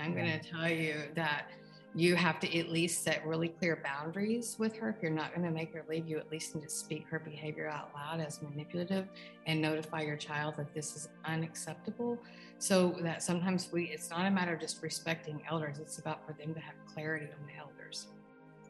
I'm 0.00 0.14
going 0.14 0.40
to 0.40 0.50
tell 0.50 0.68
you 0.68 0.96
that 1.14 1.48
you 1.94 2.16
have 2.16 2.40
to 2.40 2.58
at 2.58 2.68
least 2.68 3.04
set 3.04 3.24
really 3.24 3.48
clear 3.48 3.80
boundaries 3.84 4.56
with 4.58 4.76
her. 4.78 4.88
If 4.88 4.96
you're 5.00 5.12
not 5.12 5.32
going 5.32 5.46
to 5.46 5.52
make 5.52 5.72
her 5.72 5.84
leave, 5.88 6.08
you 6.08 6.18
at 6.18 6.28
least 6.32 6.56
need 6.56 6.64
to 6.64 6.68
speak 6.68 7.06
her 7.08 7.20
behavior 7.20 7.68
out 7.68 7.90
loud 7.94 8.18
as 8.18 8.42
manipulative 8.42 9.06
and 9.46 9.62
notify 9.62 10.00
your 10.00 10.16
child 10.16 10.56
that 10.56 10.74
this 10.74 10.96
is 10.96 11.08
unacceptable. 11.24 12.18
So 12.58 12.96
that 13.02 13.22
sometimes 13.22 13.68
we, 13.70 13.84
it's 13.84 14.10
not 14.10 14.26
a 14.26 14.30
matter 14.30 14.54
of 14.54 14.60
just 14.60 14.82
respecting 14.82 15.40
elders, 15.48 15.78
it's 15.78 15.98
about 15.98 16.26
for 16.26 16.32
them 16.32 16.52
to 16.52 16.60
have 16.60 16.74
clarity 16.92 17.26
on 17.26 17.46
the 17.46 17.56
elders. 17.60 18.08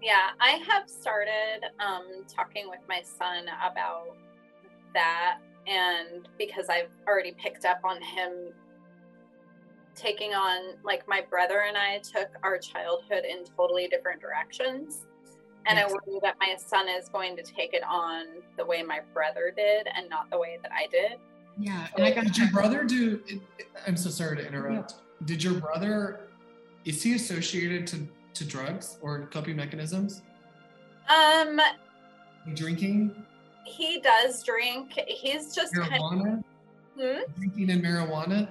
Yeah, 0.02 0.32
I 0.38 0.62
have 0.68 0.90
started 0.90 1.64
um, 1.80 2.24
talking 2.28 2.68
with 2.68 2.80
my 2.86 3.00
son 3.02 3.46
about 3.64 4.18
that 4.96 5.38
and 5.66 6.28
because 6.38 6.68
I've 6.68 6.90
already 7.06 7.32
picked 7.32 7.64
up 7.64 7.80
on 7.84 8.00
him 8.00 8.52
taking 9.94 10.34
on 10.34 10.74
like 10.84 11.08
my 11.08 11.22
brother 11.28 11.64
and 11.66 11.76
I 11.76 11.98
took 11.98 12.28
our 12.42 12.58
childhood 12.58 13.24
in 13.24 13.44
totally 13.56 13.88
different 13.88 14.20
directions. 14.20 15.06
And 15.66 15.78
yes. 15.78 15.90
I 15.90 15.92
worry 15.92 16.20
that 16.22 16.36
my 16.38 16.54
son 16.56 16.88
is 16.88 17.08
going 17.08 17.36
to 17.36 17.42
take 17.42 17.74
it 17.74 17.82
on 17.82 18.26
the 18.56 18.64
way 18.64 18.82
my 18.82 19.00
brother 19.12 19.52
did 19.56 19.88
and 19.92 20.08
not 20.08 20.30
the 20.30 20.38
way 20.38 20.58
that 20.62 20.70
I 20.72 20.86
did. 20.86 21.18
Yeah. 21.58 21.88
And 21.96 22.04
I 22.04 22.12
got 22.12 22.24
did 22.24 22.36
your 22.36 22.50
brother 22.52 22.84
do 22.84 23.20
I'm 23.86 23.96
so 23.96 24.10
sorry 24.10 24.36
to 24.36 24.46
interrupt. 24.46 24.92
Yeah. 24.92 25.26
Did 25.26 25.42
your 25.42 25.54
brother 25.54 26.20
is 26.84 27.02
he 27.02 27.14
associated 27.14 27.86
to, 27.88 28.06
to 28.34 28.44
drugs 28.44 28.98
or 29.00 29.26
coping 29.32 29.56
mechanisms? 29.56 30.22
Um 31.08 31.60
drinking? 32.54 33.25
He 33.66 34.00
does 34.00 34.42
drink. 34.42 34.92
He's 35.06 35.54
just 35.54 35.74
marijuana. 35.74 35.98
Kind 35.98 36.44
of, 36.98 37.24
hmm? 37.26 37.32
Drinking 37.36 37.70
and 37.70 37.84
marijuana. 37.84 38.48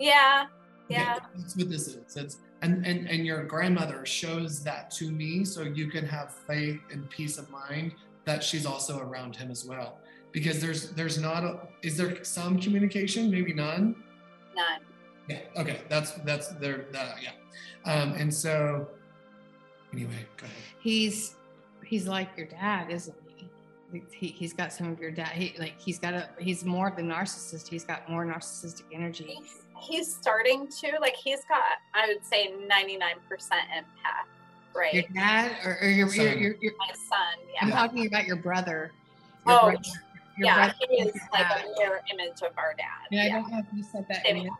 Yeah, 0.00 0.46
yeah. 0.88 1.16
Okay, 1.16 1.26
that's 1.36 1.56
what 1.56 1.70
this 1.70 1.88
is. 1.88 2.16
It's 2.16 2.38
and 2.62 2.84
and 2.86 3.08
and 3.08 3.26
your 3.26 3.44
grandmother 3.44 4.04
shows 4.06 4.64
that 4.64 4.90
to 4.92 5.10
me, 5.10 5.44
so 5.44 5.62
you 5.62 5.88
can 5.88 6.06
have 6.06 6.32
faith 6.32 6.80
and 6.90 7.08
peace 7.10 7.38
of 7.38 7.50
mind 7.50 7.94
that 8.24 8.42
she's 8.42 8.66
also 8.66 9.00
around 9.00 9.36
him 9.36 9.50
as 9.50 9.64
well. 9.64 9.98
Because 10.32 10.60
there's 10.60 10.90
there's 10.92 11.18
not 11.18 11.44
a 11.44 11.60
is 11.82 11.96
there 11.96 12.24
some 12.24 12.58
communication? 12.58 13.30
Maybe 13.30 13.52
none. 13.52 13.96
None. 14.54 14.80
Yeah. 15.28 15.40
Okay. 15.56 15.82
That's 15.88 16.12
that's 16.24 16.48
there. 16.54 16.86
Uh, 16.94 17.14
yeah. 17.22 17.32
Um, 17.84 18.12
and 18.12 18.32
so 18.32 18.88
anyway, 19.92 20.26
go 20.36 20.46
ahead. 20.46 20.56
He's 20.80 21.36
he's 21.84 22.08
like 22.08 22.30
your 22.36 22.46
dad, 22.46 22.90
isn't 22.90 23.21
he, 24.10 24.28
he's 24.28 24.52
got 24.52 24.72
some 24.72 24.90
of 24.90 25.00
your 25.00 25.10
dad 25.10 25.28
he 25.28 25.54
like 25.58 25.74
he's 25.78 25.98
got 25.98 26.14
a 26.14 26.28
he's 26.38 26.64
more 26.64 26.88
of 26.88 26.96
the 26.96 27.02
narcissist 27.02 27.68
he's 27.68 27.84
got 27.84 28.08
more 28.08 28.24
narcissistic 28.24 28.84
energy. 28.92 29.38
He's, 29.38 29.62
he's 29.80 30.14
starting 30.14 30.68
to 30.68 30.92
like 31.00 31.16
he's 31.16 31.44
got 31.44 31.62
i 31.94 32.06
would 32.06 32.24
say 32.24 32.52
99% 32.52 33.16
empath 33.28 33.84
right? 34.74 34.94
Your 34.94 35.02
dad 35.14 35.52
or, 35.64 35.78
or 35.82 35.88
your, 35.88 36.08
your, 36.14 36.32
your, 36.32 36.54
your, 36.60 36.72
my 36.78 36.94
son 36.94 37.44
yeah. 37.52 37.60
I'm 37.60 37.70
talking 37.70 38.06
about 38.06 38.26
your 38.26 38.36
brother. 38.36 38.90
Your 39.46 39.58
oh 39.58 39.70
brother, 39.70 39.82
yeah 40.38 40.54
brother 40.54 40.74
he 40.88 41.02
is 41.02 41.14
like 41.32 41.48
dad. 41.48 41.64
a 41.64 41.80
mirror 41.80 42.00
image 42.12 42.42
of 42.42 42.52
our 42.56 42.74
dad 42.78 43.08
and 43.10 43.20
yeah. 43.20 43.24
i 43.24 43.40
don't 43.40 43.50
know 43.50 43.58
if 43.58 43.66
you 43.74 43.82
said 43.82 44.06
that 44.08 44.26
in 44.26 44.36
question 44.40 44.56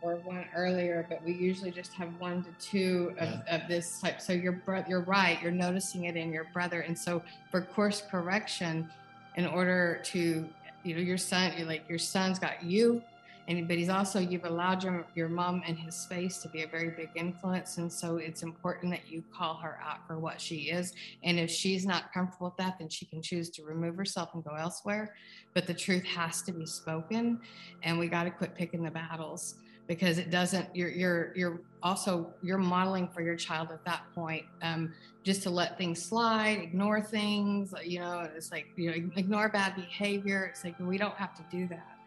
or 0.00 0.16
one 0.16 0.44
earlier 0.54 1.06
but 1.08 1.22
we 1.24 1.32
usually 1.32 1.70
just 1.70 1.92
have 1.92 2.08
one 2.18 2.42
to 2.42 2.50
two 2.58 3.12
of, 3.18 3.28
yeah. 3.28 3.56
of 3.56 3.68
this 3.68 4.00
type 4.00 4.20
so 4.20 4.32
your 4.32 4.52
brother 4.52 4.86
you're 4.88 5.00
right 5.00 5.40
you're 5.42 5.52
noticing 5.52 6.04
it 6.04 6.16
in 6.16 6.32
your 6.32 6.44
brother 6.52 6.80
and 6.80 6.96
so 6.96 7.22
for 7.50 7.62
course 7.62 8.02
correction 8.10 8.88
in 9.36 9.46
order 9.46 10.00
to 10.04 10.48
you 10.84 10.94
know 10.94 11.00
your 11.00 11.18
son 11.18 11.52
like 11.66 11.88
your 11.88 11.98
son's 11.98 12.38
got 12.38 12.62
you 12.62 13.02
and 13.48 13.66
but 13.66 13.78
he's 13.78 13.88
also 13.88 14.20
you've 14.20 14.44
allowed 14.44 14.84
your, 14.84 15.06
your 15.14 15.28
mom 15.28 15.62
and 15.66 15.78
his 15.78 15.96
space 15.96 16.38
to 16.38 16.48
be 16.50 16.62
a 16.62 16.68
very 16.68 16.90
big 16.90 17.08
influence. 17.14 17.78
And 17.78 17.90
so 17.90 18.18
it's 18.18 18.42
important 18.42 18.92
that 18.92 19.10
you 19.10 19.24
call 19.34 19.54
her 19.54 19.80
out 19.82 20.06
for 20.06 20.18
what 20.18 20.38
she 20.38 20.70
is. 20.70 20.92
And 21.24 21.40
if 21.40 21.50
she's 21.50 21.86
not 21.86 22.12
comfortable 22.12 22.48
with 22.48 22.56
that 22.58 22.78
then 22.78 22.90
she 22.90 23.06
can 23.06 23.22
choose 23.22 23.48
to 23.50 23.64
remove 23.64 23.96
herself 23.96 24.30
and 24.34 24.44
go 24.44 24.54
elsewhere. 24.54 25.14
But 25.54 25.66
the 25.66 25.72
truth 25.72 26.04
has 26.04 26.42
to 26.42 26.52
be 26.52 26.66
spoken. 26.66 27.40
And 27.82 27.98
we 27.98 28.08
got 28.08 28.24
to 28.24 28.30
quit 28.30 28.54
picking 28.54 28.84
the 28.84 28.90
battles 28.90 29.54
because 29.86 30.18
it 30.18 30.30
doesn't 30.30 30.68
you're 30.76 30.90
you're 30.90 31.32
you're 31.34 31.60
also 31.82 32.34
you're 32.42 32.58
modeling 32.58 33.08
for 33.08 33.22
your 33.22 33.36
child 33.36 33.70
at 33.70 33.82
that 33.86 34.02
point 34.14 34.44
um, 34.60 34.92
just 35.22 35.42
to 35.42 35.48
let 35.48 35.78
things 35.78 36.02
slide 36.02 36.58
ignore 36.58 37.00
things 37.00 37.72
you 37.82 37.98
know 37.98 38.28
it's 38.36 38.52
like 38.52 38.66
you 38.76 38.90
know 38.90 39.10
ignore 39.16 39.48
bad 39.48 39.74
behavior. 39.74 40.44
It's 40.44 40.62
like 40.62 40.78
we 40.78 40.98
don't 40.98 41.14
have 41.14 41.34
to 41.36 41.44
do 41.50 41.66
that 41.68 41.97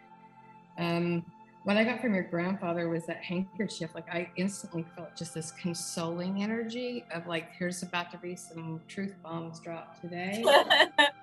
um, 0.78 1.26
what 1.64 1.78
I 1.78 1.84
got 1.84 2.02
from 2.02 2.16
your 2.16 2.24
grandfather 2.24 2.90
was 2.90 3.06
that 3.06 3.18
handkerchief. 3.18 3.94
Like 3.94 4.10
I 4.10 4.30
instantly 4.36 4.84
felt 4.96 5.16
just 5.16 5.36
this 5.36 5.52
consoling 5.52 6.42
energy 6.42 7.06
of 7.14 7.28
like, 7.28 7.52
here's 7.58 7.84
about 7.84 8.12
to 8.12 8.18
be 8.18 8.36
some 8.36 8.82
truth 8.88 9.14
bombs 9.22 9.60
dropped 9.60 10.02
today. 10.02 10.44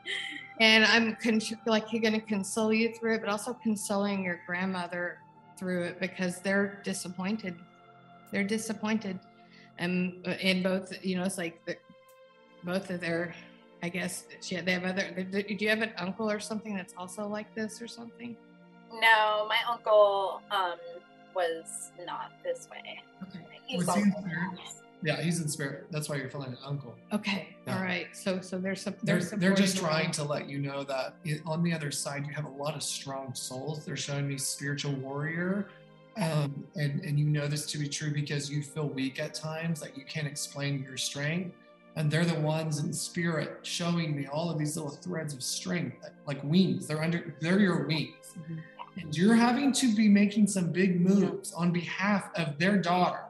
and 0.61 0.85
I'm 0.85 1.17
con- 1.17 1.41
like, 1.67 1.93
you're 1.93 2.03
going 2.03 2.15
to 2.15 2.21
console 2.21 2.73
you 2.73 2.95
through 2.95 3.17
it, 3.17 3.21
but 3.21 3.29
also 3.29 3.53
consoling 3.53 4.23
your 4.23 4.41
grandmother 4.47 5.19
through 5.59 5.83
it 5.83 6.01
because 6.01 6.41
they're 6.41 6.81
disappointed. 6.85 7.57
They're 8.31 8.45
disappointed. 8.45 9.19
And 9.79 10.25
in 10.41 10.63
both, 10.63 10.93
you 11.05 11.17
know, 11.17 11.25
it's 11.25 11.39
like 11.39 11.65
the, 11.65 11.77
both 12.63 12.91
of 12.91 13.01
their, 13.01 13.35
I 13.83 13.89
guess, 13.89 14.25
they 14.49 14.73
have 14.73 14.85
other, 14.85 15.27
do 15.31 15.57
you 15.59 15.69
have 15.69 15.83
an 15.83 15.93
uncle 15.99 16.31
or 16.31 16.39
something 16.39 16.77
that's 16.77 16.95
also 16.97 17.27
like 17.27 17.53
this 17.57 17.83
or 17.83 17.89
something? 17.89 18.37
No, 18.93 19.47
my 19.49 19.59
uncle 19.69 20.41
um, 20.51 20.79
was 21.35 21.93
not 22.07 22.33
this 22.43 22.69
way. 22.71 23.01
Okay. 23.23 23.45
He's 23.67 23.87
was 23.87 23.95
he 23.95 24.03
in 24.03 24.13
spirit? 24.13 24.61
Yeah, 25.03 25.21
he's 25.21 25.41
in 25.41 25.49
spirit. 25.49 25.87
That's 25.91 26.09
why 26.09 26.17
you're 26.17 26.31
feeling 26.31 26.49
an 26.49 26.59
uncle. 26.65 26.95
Okay. 27.13 27.57
Yeah. 27.67 27.77
All 27.77 27.85
right. 27.85 28.09
So 28.13 28.41
so 28.41 28.59
there's 28.59 28.81
some 28.81 28.95
they're, 29.03 29.21
they're 29.21 29.55
just 29.55 29.77
trying 29.77 30.11
to 30.13 30.25
let 30.25 30.49
you 30.49 30.59
know 30.59 30.83
that 30.85 31.15
on 31.47 31.63
the 31.63 31.73
other 31.73 31.91
side 31.91 32.27
you 32.27 32.33
have 32.33 32.47
a 32.47 32.51
lot 32.51 32.75
of 32.75 32.83
strong 32.83 33.35
souls. 33.35 33.85
They're 33.85 33.97
showing 33.97 34.27
me 34.27 34.39
spiritual 34.39 34.95
warrior. 34.95 35.69
Um, 36.17 36.65
and, 36.75 37.01
and 37.03 37.17
you 37.17 37.27
know 37.27 37.47
this 37.47 37.65
to 37.67 37.79
be 37.79 37.89
true 37.89 38.13
because 38.13 38.51
you 38.51 38.61
feel 38.61 38.89
weak 38.89 39.21
at 39.21 39.35
times, 39.35 39.79
that 39.81 39.97
you 39.97 40.05
can't 40.05 40.27
explain 40.27 40.83
your 40.83 40.97
strength. 40.97 41.55
And 41.95 42.11
they're 42.11 42.25
the 42.25 42.41
ones 42.41 42.81
in 42.81 42.93
spirit 42.93 43.59
showing 43.63 44.17
me 44.17 44.27
all 44.27 44.51
of 44.51 44.59
these 44.59 44.77
little 44.77 44.91
threads 44.91 45.33
of 45.33 45.45
strength, 45.45 46.05
like 46.27 46.43
wings. 46.43 46.89
They're 46.89 47.05
under, 47.05 47.37
they're 47.41 47.61
your 47.61 47.87
wings. 47.87 48.35
Mm-hmm 48.37 48.59
and 48.99 49.17
you're 49.17 49.35
having 49.35 49.73
to 49.73 49.95
be 49.95 50.09
making 50.09 50.47
some 50.47 50.73
big 50.73 51.01
moves 51.01 51.53
on 51.53 51.73
behalf 51.73 52.31
of 52.35 52.59
their 52.59 52.77
daughter. 52.77 53.21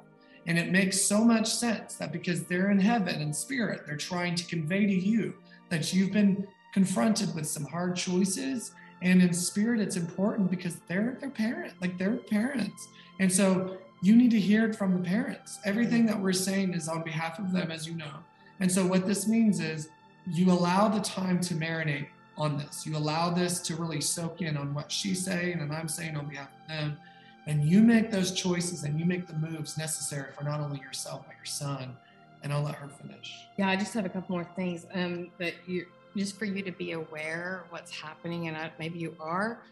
And 0.46 0.58
it 0.58 0.70
makes 0.70 1.00
so 1.00 1.22
much 1.22 1.46
sense 1.46 1.96
that 1.96 2.10
because 2.10 2.44
they're 2.44 2.70
in 2.70 2.80
heaven 2.80 3.20
and 3.20 3.36
spirit, 3.36 3.82
they're 3.86 3.96
trying 3.96 4.34
to 4.36 4.46
convey 4.46 4.86
to 4.86 4.94
you 4.94 5.34
that 5.68 5.92
you've 5.92 6.12
been 6.12 6.46
confronted 6.72 7.34
with 7.34 7.46
some 7.46 7.66
hard 7.66 7.96
choices. 7.96 8.72
And 9.02 9.20
in 9.20 9.32
spirit, 9.34 9.80
it's 9.80 9.96
important 9.96 10.50
because 10.50 10.76
they're 10.88 11.18
their 11.20 11.30
parent, 11.30 11.74
like 11.82 11.98
they're 11.98 12.16
parents. 12.16 12.88
And 13.20 13.30
so 13.30 13.76
you 14.02 14.16
need 14.16 14.30
to 14.30 14.40
hear 14.40 14.64
it 14.64 14.74
from 14.74 14.94
the 14.94 15.06
parents. 15.06 15.58
Everything 15.66 16.06
that 16.06 16.18
we're 16.18 16.32
saying 16.32 16.72
is 16.72 16.88
on 16.88 17.02
behalf 17.02 17.38
of 17.38 17.52
them, 17.52 17.70
as 17.70 17.86
you 17.86 17.94
know. 17.94 18.14
And 18.60 18.72
so 18.72 18.86
what 18.86 19.06
this 19.06 19.28
means 19.28 19.60
is 19.60 19.90
you 20.30 20.50
allow 20.50 20.88
the 20.88 21.00
time 21.00 21.40
to 21.42 21.54
marinate 21.54 22.08
on 22.38 22.56
this. 22.56 22.86
You 22.86 22.96
allow 22.96 23.30
this 23.30 23.60
to 23.62 23.76
really 23.76 24.00
soak 24.00 24.40
in 24.40 24.56
on 24.56 24.72
what 24.72 24.90
she's 24.90 25.22
saying 25.24 25.60
and 25.60 25.72
I'm 25.72 25.88
saying 25.88 26.16
on 26.16 26.26
behalf 26.26 26.48
of 26.62 26.68
them. 26.68 26.96
And 27.46 27.64
you 27.64 27.82
make 27.82 28.10
those 28.10 28.32
choices 28.32 28.84
and 28.84 28.98
you 28.98 29.04
make 29.04 29.26
the 29.26 29.34
moves 29.34 29.76
necessary 29.76 30.32
for 30.32 30.44
not 30.44 30.60
only 30.60 30.80
yourself, 30.80 31.24
but 31.26 31.34
your 31.36 31.46
son. 31.46 31.96
And 32.42 32.52
I'll 32.52 32.62
let 32.62 32.76
her 32.76 32.88
finish. 32.88 33.34
Yeah, 33.58 33.68
I 33.68 33.76
just 33.76 33.92
have 33.94 34.06
a 34.06 34.08
couple 34.08 34.36
more 34.36 34.48
things. 34.54 34.86
Um, 34.94 35.30
that 35.38 35.54
you 35.66 35.86
just 36.16 36.38
for 36.38 36.44
you 36.44 36.62
to 36.62 36.72
be 36.72 36.92
aware 36.92 37.64
what's 37.70 37.90
happening, 37.90 38.48
and 38.48 38.56
I, 38.56 38.70
maybe 38.78 38.98
you 38.98 39.16
are, 39.18 39.62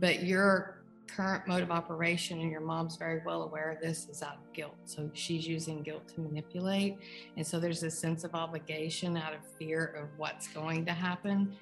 but 0.00 0.22
your 0.22 0.78
current 1.06 1.46
mode 1.46 1.62
of 1.62 1.70
operation, 1.70 2.40
and 2.40 2.50
your 2.50 2.60
mom's 2.60 2.96
very 2.96 3.20
well 3.24 3.42
aware 3.42 3.70
of 3.70 3.80
this, 3.80 4.08
is 4.08 4.22
out 4.22 4.34
of 4.34 4.52
guilt. 4.52 4.74
So 4.86 5.10
she's 5.12 5.46
using 5.46 5.82
guilt 5.82 6.08
to 6.14 6.20
manipulate, 6.20 6.96
and 7.36 7.46
so 7.46 7.60
there's 7.60 7.82
a 7.82 7.90
sense 7.90 8.24
of 8.24 8.34
obligation 8.34 9.16
out 9.16 9.34
of 9.34 9.40
fear 9.58 9.94
of 9.98 10.08
what's 10.18 10.48
going 10.48 10.86
to 10.86 10.92
happen 10.92 11.54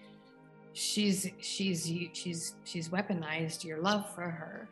she's 0.75 1.31
she's 1.41 1.91
she's 2.13 2.55
she's 2.65 2.89
weaponized 2.89 3.65
your 3.65 3.79
love 3.79 4.13
for 4.15 4.23
her. 4.23 4.69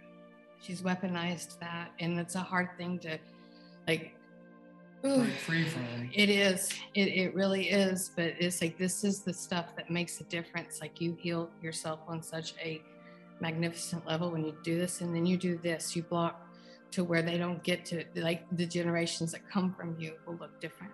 She's 0.61 0.83
weaponized 0.83 1.59
that 1.61 1.91
and 2.01 2.19
it's 2.19 2.35
a 2.35 2.41
hard 2.41 2.71
thing 2.77 2.99
to 3.01 3.19
like 3.87 4.15
ooh, 5.05 5.25
free 5.25 5.65
from. 5.65 6.11
It 6.13 6.29
is. 6.29 6.71
It, 6.95 7.09
it 7.09 7.35
really 7.35 7.71
is 7.71 8.11
but 8.15 8.35
it's 8.39 8.61
like 8.61 8.79
this 8.79 9.05
is 9.05 9.21
the 9.21 9.33
stuff 9.33 9.77
that 9.77 9.91
makes 9.91 10.21
a 10.21 10.25
difference. 10.25 10.81
Like 10.81 11.01
you 11.01 11.17
heal 11.21 11.51
yourself 11.63 12.01
on 12.09 12.23
such 12.23 12.55
a 12.63 12.83
magnificent 13.41 14.07
level 14.07 14.31
when 14.31 14.45
you 14.45 14.55
do 14.63 14.79
this 14.79 15.01
and 15.01 15.15
then 15.15 15.27
you 15.27 15.37
do 15.37 15.59
this. 15.59 15.95
You 15.97 16.03
block 16.03 16.47
to 16.93 17.05
where 17.05 17.23
they 17.23 17.39
don't 17.39 17.63
get 17.63 17.85
to 17.87 18.05
like 18.17 18.45
the 18.57 18.67
generations 18.67 19.33
that 19.33 19.49
come 19.49 19.73
from 19.75 19.97
you 19.99 20.15
will 20.27 20.35
look 20.37 20.61
different 20.61 20.93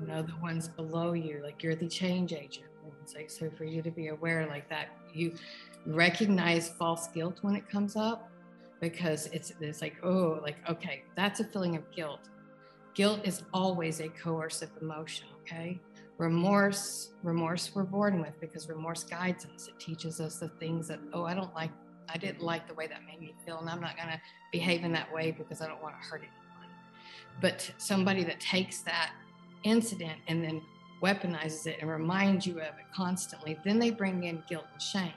you 0.00 0.06
know 0.06 0.22
the 0.22 0.36
ones 0.42 0.68
below 0.68 1.12
you 1.12 1.40
like 1.42 1.62
you're 1.62 1.74
the 1.74 1.88
change 1.88 2.32
agent 2.32 2.66
it's 3.04 3.14
like 3.14 3.30
so 3.30 3.50
for 3.50 3.64
you 3.64 3.82
to 3.82 3.90
be 3.90 4.08
aware 4.08 4.46
like 4.46 4.68
that, 4.70 4.88
you 5.12 5.34
recognize 5.86 6.70
false 6.70 7.08
guilt 7.08 7.38
when 7.42 7.54
it 7.54 7.68
comes 7.68 7.96
up 7.96 8.30
because 8.80 9.26
it's 9.26 9.52
it's 9.60 9.82
like 9.82 9.96
oh 10.02 10.40
like 10.42 10.56
okay 10.68 11.04
that's 11.14 11.40
a 11.40 11.44
feeling 11.44 11.76
of 11.76 11.90
guilt. 11.90 12.30
Guilt 12.94 13.20
is 13.24 13.42
always 13.52 14.00
a 14.00 14.08
coercive 14.08 14.70
emotion. 14.80 15.26
Okay, 15.42 15.78
remorse 16.16 17.10
remorse 17.22 17.72
we're 17.74 17.82
born 17.82 18.20
with 18.20 18.40
because 18.40 18.70
remorse 18.70 19.04
guides 19.04 19.46
us. 19.54 19.68
It 19.68 19.78
teaches 19.78 20.18
us 20.18 20.38
the 20.38 20.48
things 20.48 20.88
that 20.88 21.00
oh 21.12 21.24
I 21.24 21.34
don't 21.34 21.54
like 21.54 21.72
I 22.08 22.16
didn't 22.16 22.42
like 22.42 22.66
the 22.66 22.74
way 22.74 22.86
that 22.86 23.04
made 23.06 23.20
me 23.20 23.34
feel 23.44 23.58
and 23.58 23.68
I'm 23.68 23.80
not 23.80 23.96
going 23.96 24.08
to 24.08 24.20
behave 24.52 24.84
in 24.84 24.92
that 24.92 25.12
way 25.12 25.30
because 25.30 25.60
I 25.60 25.66
don't 25.66 25.82
want 25.82 25.94
to 26.00 26.08
hurt 26.08 26.20
anyone. 26.20 26.70
But 27.40 27.70
somebody 27.78 28.24
that 28.24 28.40
takes 28.40 28.80
that 28.82 29.12
incident 29.64 30.18
and 30.28 30.44
then 30.44 30.62
weaponizes 31.02 31.66
it 31.66 31.78
and 31.80 31.90
reminds 31.90 32.46
you 32.46 32.54
of 32.54 32.60
it 32.78 32.86
constantly, 32.94 33.58
then 33.64 33.78
they 33.78 33.90
bring 33.90 34.24
in 34.24 34.42
guilt 34.48 34.64
and 34.72 34.80
shame. 34.80 35.12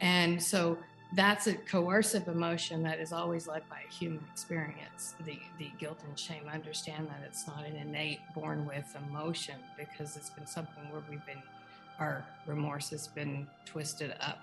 And 0.00 0.42
so 0.42 0.78
that's 1.14 1.48
a 1.48 1.54
coercive 1.54 2.28
emotion 2.28 2.82
that 2.84 3.00
is 3.00 3.12
always 3.12 3.48
led 3.48 3.68
by 3.68 3.80
a 3.86 3.92
human 3.92 4.24
experience 4.32 5.14
the, 5.26 5.38
the 5.58 5.70
guilt 5.78 5.98
and 6.06 6.18
shame. 6.18 6.42
Understand 6.50 7.08
that 7.08 7.22
it's 7.26 7.46
not 7.46 7.66
an 7.66 7.76
innate 7.76 8.20
born 8.34 8.64
with 8.64 8.86
emotion 9.08 9.56
because 9.76 10.16
it's 10.16 10.30
been 10.30 10.46
something 10.46 10.84
where 10.90 11.02
we've 11.10 11.24
been 11.26 11.42
our 11.98 12.24
remorse 12.46 12.88
has 12.90 13.08
been 13.08 13.46
twisted 13.66 14.14
up. 14.20 14.38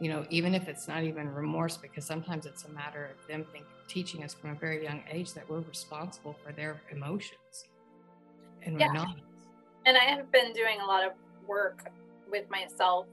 You 0.00 0.08
know 0.08 0.24
even 0.30 0.54
if 0.54 0.66
it's 0.68 0.88
not 0.88 1.04
even 1.04 1.32
remorse 1.32 1.76
because 1.76 2.06
sometimes 2.06 2.46
it's 2.46 2.64
a 2.64 2.70
matter 2.70 3.10
of 3.12 3.26
them 3.28 3.44
think, 3.52 3.66
teaching 3.86 4.24
us 4.24 4.32
from 4.32 4.50
a 4.50 4.54
very 4.54 4.82
young 4.82 5.02
age 5.10 5.34
that 5.34 5.48
we're 5.48 5.60
responsible 5.60 6.34
for 6.42 6.52
their 6.52 6.80
emotions 6.90 7.66
and 8.64 8.74
we're 8.74 8.80
yeah. 8.80 8.92
not 8.92 9.16
and 9.86 9.96
I 9.96 10.04
have 10.04 10.30
been 10.30 10.52
doing 10.52 10.80
a 10.82 10.86
lot 10.86 11.04
of 11.04 11.12
work 11.46 11.90
with 12.30 12.48
myself 12.50 13.06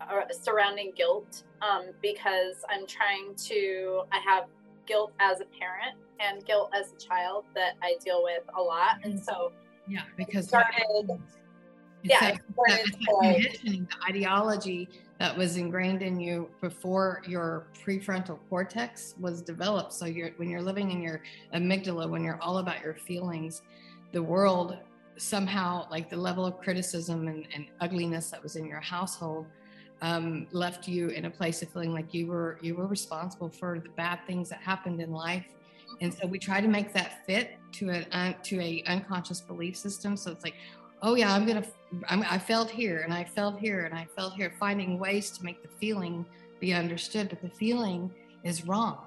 uh, 0.00 0.22
surrounding 0.32 0.92
guilt 0.96 1.44
um, 1.62 1.90
because 2.02 2.56
I'm 2.68 2.86
trying 2.86 3.34
to, 3.46 4.02
I 4.12 4.18
have 4.18 4.44
guilt 4.86 5.12
as 5.20 5.40
a 5.40 5.44
parent 5.44 5.96
and 6.20 6.44
guilt 6.44 6.70
as 6.74 6.92
a 6.92 6.96
child 6.96 7.44
that 7.54 7.74
I 7.82 7.96
deal 8.04 8.22
with 8.22 8.42
a 8.56 8.60
lot. 8.60 8.96
And 9.04 9.22
so, 9.22 9.52
yeah, 9.86 10.02
because 10.16 10.48
started, 10.48 11.10
yeah, 12.02 12.20
that, 12.20 12.40
the 13.62 13.86
ideology 14.08 14.88
that 15.18 15.36
was 15.36 15.56
ingrained 15.56 16.02
in 16.02 16.18
you 16.18 16.48
before 16.60 17.22
your 17.26 17.68
prefrontal 17.84 18.38
cortex 18.48 19.14
was 19.20 19.40
developed. 19.40 19.92
So 19.92 20.06
you're 20.06 20.30
when 20.36 20.50
you're 20.50 20.62
living 20.62 20.90
in 20.90 21.00
your 21.00 21.22
amygdala, 21.54 22.08
when 22.08 22.24
you're 22.24 22.40
all 22.42 22.58
about 22.58 22.82
your 22.82 22.94
feelings, 22.94 23.62
the 24.12 24.22
world 24.22 24.76
somehow 25.16 25.86
like 25.90 26.10
the 26.10 26.16
level 26.16 26.44
of 26.44 26.58
criticism 26.60 27.28
and, 27.28 27.46
and 27.54 27.66
ugliness 27.80 28.30
that 28.30 28.42
was 28.42 28.56
in 28.56 28.66
your 28.66 28.80
household 28.80 29.46
um, 30.02 30.46
left 30.52 30.88
you 30.88 31.08
in 31.08 31.26
a 31.26 31.30
place 31.30 31.62
of 31.62 31.68
feeling 31.70 31.92
like 31.92 32.12
you 32.12 32.26
were 32.26 32.58
you 32.60 32.74
were 32.74 32.86
responsible 32.86 33.48
for 33.48 33.78
the 33.78 33.88
bad 33.90 34.20
things 34.26 34.48
that 34.48 34.60
happened 34.60 35.00
in 35.00 35.12
life. 35.12 35.46
And 36.00 36.12
so 36.12 36.26
we 36.26 36.38
try 36.38 36.60
to 36.60 36.68
make 36.68 36.92
that 36.92 37.24
fit 37.26 37.52
to 37.72 37.90
an 37.90 38.04
uh, 38.12 38.32
to 38.42 38.60
a 38.60 38.82
unconscious 38.86 39.40
belief 39.40 39.76
system. 39.76 40.16
So 40.16 40.30
it's 40.30 40.44
like 40.44 40.54
oh 41.04 41.14
yeah 41.14 41.32
i'm 41.32 41.46
gonna 41.46 41.64
I'm, 42.08 42.22
i 42.22 42.38
felt 42.38 42.70
here 42.70 43.00
and 43.00 43.12
i 43.12 43.22
felt 43.22 43.60
here 43.60 43.84
and 43.84 43.94
i 43.94 44.06
felt 44.16 44.34
here 44.34 44.52
finding 44.58 44.98
ways 44.98 45.30
to 45.32 45.44
make 45.44 45.62
the 45.62 45.68
feeling 45.68 46.24
be 46.58 46.72
understood 46.72 47.28
but 47.28 47.42
the 47.42 47.50
feeling 47.50 48.10
is 48.42 48.66
wrong 48.66 48.98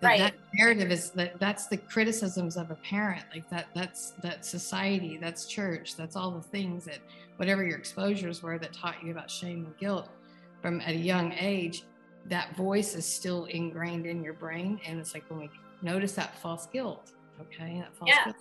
that, 0.00 0.06
right. 0.06 0.18
that 0.18 0.34
narrative 0.54 0.90
is 0.90 1.10
that 1.10 1.38
that's 1.38 1.66
the 1.66 1.76
criticisms 1.76 2.56
of 2.56 2.70
a 2.70 2.74
parent 2.76 3.24
like 3.34 3.48
that 3.50 3.66
that's 3.74 4.12
that 4.22 4.44
society 4.44 5.18
that's 5.20 5.46
church 5.46 5.96
that's 5.96 6.16
all 6.16 6.30
the 6.30 6.40
things 6.40 6.84
that 6.84 6.98
whatever 7.36 7.64
your 7.64 7.76
exposures 7.76 8.42
were 8.42 8.58
that 8.58 8.72
taught 8.72 9.02
you 9.04 9.10
about 9.10 9.30
shame 9.30 9.66
and 9.66 9.76
guilt 9.78 10.08
from 10.62 10.80
at 10.80 10.90
a 10.90 10.98
young 10.98 11.32
age 11.38 11.84
that 12.26 12.54
voice 12.56 12.94
is 12.94 13.06
still 13.06 13.46
ingrained 13.46 14.06
in 14.06 14.22
your 14.22 14.34
brain. 14.34 14.80
And 14.86 14.98
it's 14.98 15.14
like 15.14 15.28
when 15.30 15.40
we 15.40 15.50
notice 15.82 16.12
that 16.12 16.38
false 16.38 16.66
guilt, 16.66 17.12
okay, 17.40 17.80
that 17.80 17.94
false 17.96 18.10
Yeah. 18.10 18.24
guilt, 18.24 18.36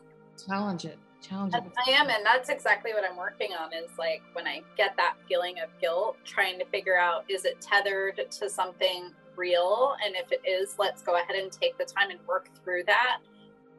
challenge 0.45 0.86
it, 0.86 0.99
challenge 1.21 1.53
it. 1.53 1.63
I 1.88 1.91
am, 1.91 2.09
and 2.09 2.25
that's 2.25 2.49
exactly 2.49 2.93
what 2.93 3.03
I'm 3.03 3.17
working 3.17 3.53
on. 3.53 3.73
Is 3.73 3.89
like 3.97 4.21
when 4.34 4.47
I 4.47 4.61
get 4.75 4.95
that 4.97 5.15
feeling 5.27 5.59
of 5.59 5.69
guilt, 5.80 6.17
trying 6.25 6.59
to 6.59 6.65
figure 6.65 6.97
out 6.97 7.30
is 7.30 7.45
it 7.45 7.61
tethered 7.61 8.30
to 8.30 8.49
something 8.49 9.13
real, 9.39 9.95
and 10.05 10.15
if 10.15 10.31
it 10.31 10.41
is, 10.47 10.75
let's 10.77 11.01
go 11.01 11.15
ahead 11.15 11.35
and 11.35 11.51
take 11.51 11.77
the 11.77 11.85
time 11.85 12.11
and 12.11 12.19
work 12.27 12.49
through 12.63 12.83
that, 12.83 13.19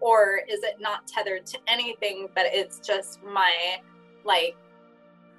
or 0.01 0.41
is 0.49 0.63
it 0.63 0.81
not 0.81 1.07
tethered 1.07 1.47
to 1.47 1.59
anything, 1.69 2.29
but 2.35 2.47
it's 2.47 2.81
just 2.81 3.23
my 3.23 3.81
like 4.25 4.57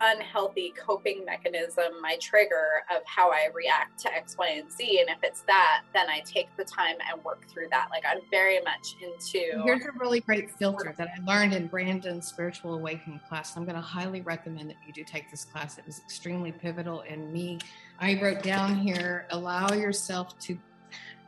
unhealthy 0.02 0.74
coping 0.78 1.24
mechanism, 1.26 2.02
my 2.02 2.18
trigger 2.20 2.84
of 2.94 3.02
how 3.06 3.30
I 3.32 3.50
react 3.54 4.00
to 4.00 4.14
X, 4.14 4.36
Y, 4.38 4.48
and 4.48 4.72
Z. 4.72 5.00
And 5.00 5.10
if 5.10 5.24
it's 5.24 5.42
that, 5.44 5.84
then 5.94 6.10
I 6.10 6.22
take 6.22 6.48
the 6.58 6.64
time 6.64 6.96
and 7.12 7.24
work 7.24 7.48
through 7.48 7.68
that. 7.72 7.88
Like 7.92 8.04
I'm 8.10 8.22
very 8.30 8.60
much 8.62 8.96
into 9.02 9.62
Here's 9.64 9.86
a 9.86 9.92
really 10.00 10.20
great 10.20 10.50
filter 10.52 10.94
that 10.98 11.10
I 11.16 11.24
learned 11.32 11.54
in 11.54 11.68
Brandon's 11.68 12.28
spiritual 12.28 12.74
awakening 12.74 13.22
class. 13.30 13.56
I'm 13.56 13.64
going 13.64 13.76
to 13.76 13.82
highly 13.82 14.22
recommend 14.22 14.70
that 14.70 14.78
you 14.86 14.94
do 14.94 15.04
take 15.04 15.30
this 15.30 15.46
class. 15.46 15.78
It 15.78 15.86
was 15.86 16.00
extremely 16.00 16.52
pivotal 16.52 17.02
in 17.02 17.32
me. 17.32 17.60
I 18.02 18.20
wrote 18.20 18.42
down 18.42 18.76
here 18.76 19.28
allow 19.30 19.72
yourself 19.74 20.38
to 20.40 20.58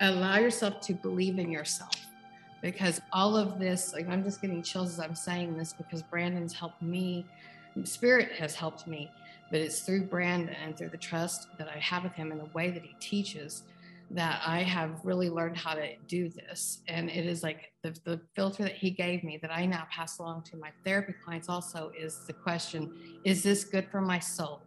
allow 0.01 0.39
yourself 0.39 0.82
to 0.82 0.93
believe 0.93 1.38
in 1.38 1.51
yourself 1.51 1.95
because 2.61 2.99
all 3.13 3.38
of 3.38 3.59
this 3.59 3.93
like 3.93 4.09
I'm 4.09 4.24
just 4.24 4.41
getting 4.41 4.63
chills 4.63 4.91
as 4.93 4.99
I'm 4.99 5.15
saying 5.15 5.55
this 5.55 5.71
because 5.71 6.01
Brandon's 6.01 6.53
helped 6.53 6.82
me 6.82 7.26
spirit 7.84 8.32
has 8.34 8.55
helped 8.55 8.88
me 8.88 9.11
but 9.51 9.61
it's 9.61 9.82
through 9.82 10.05
Brandon 10.05 10.55
and 10.65 10.76
through 10.76 10.89
the 10.89 10.97
trust 10.97 11.47
that 11.59 11.67
I 11.67 11.78
have 11.78 12.03
with 12.03 12.13
him 12.13 12.32
and 12.32 12.41
the 12.41 12.49
way 12.55 12.71
that 12.71 12.82
he 12.82 12.95
teaches 12.99 13.63
that 14.09 14.41
I 14.45 14.63
have 14.63 14.99
really 15.03 15.30
learned 15.30 15.57
how 15.57 15.74
to 15.74 15.95
do 16.07 16.30
this. 16.30 16.80
And 16.88 17.09
it 17.09 17.26
is 17.26 17.41
like 17.41 17.71
the, 17.82 17.97
the 18.03 18.19
filter 18.36 18.63
that 18.63 18.76
he 18.76 18.91
gave 18.91 19.24
me 19.24 19.39
that 19.41 19.51
I 19.51 19.65
now 19.65 19.88
pass 19.91 20.19
along 20.19 20.43
to 20.51 20.57
my 20.57 20.71
therapy 20.84 21.13
clients 21.24 21.49
also 21.49 21.91
is 21.97 22.19
the 22.28 22.34
question 22.34 22.93
Is 23.24 23.43
this 23.43 23.63
good 23.63 23.88
for 23.91 24.01
my 24.01 24.19
soul? 24.19 24.61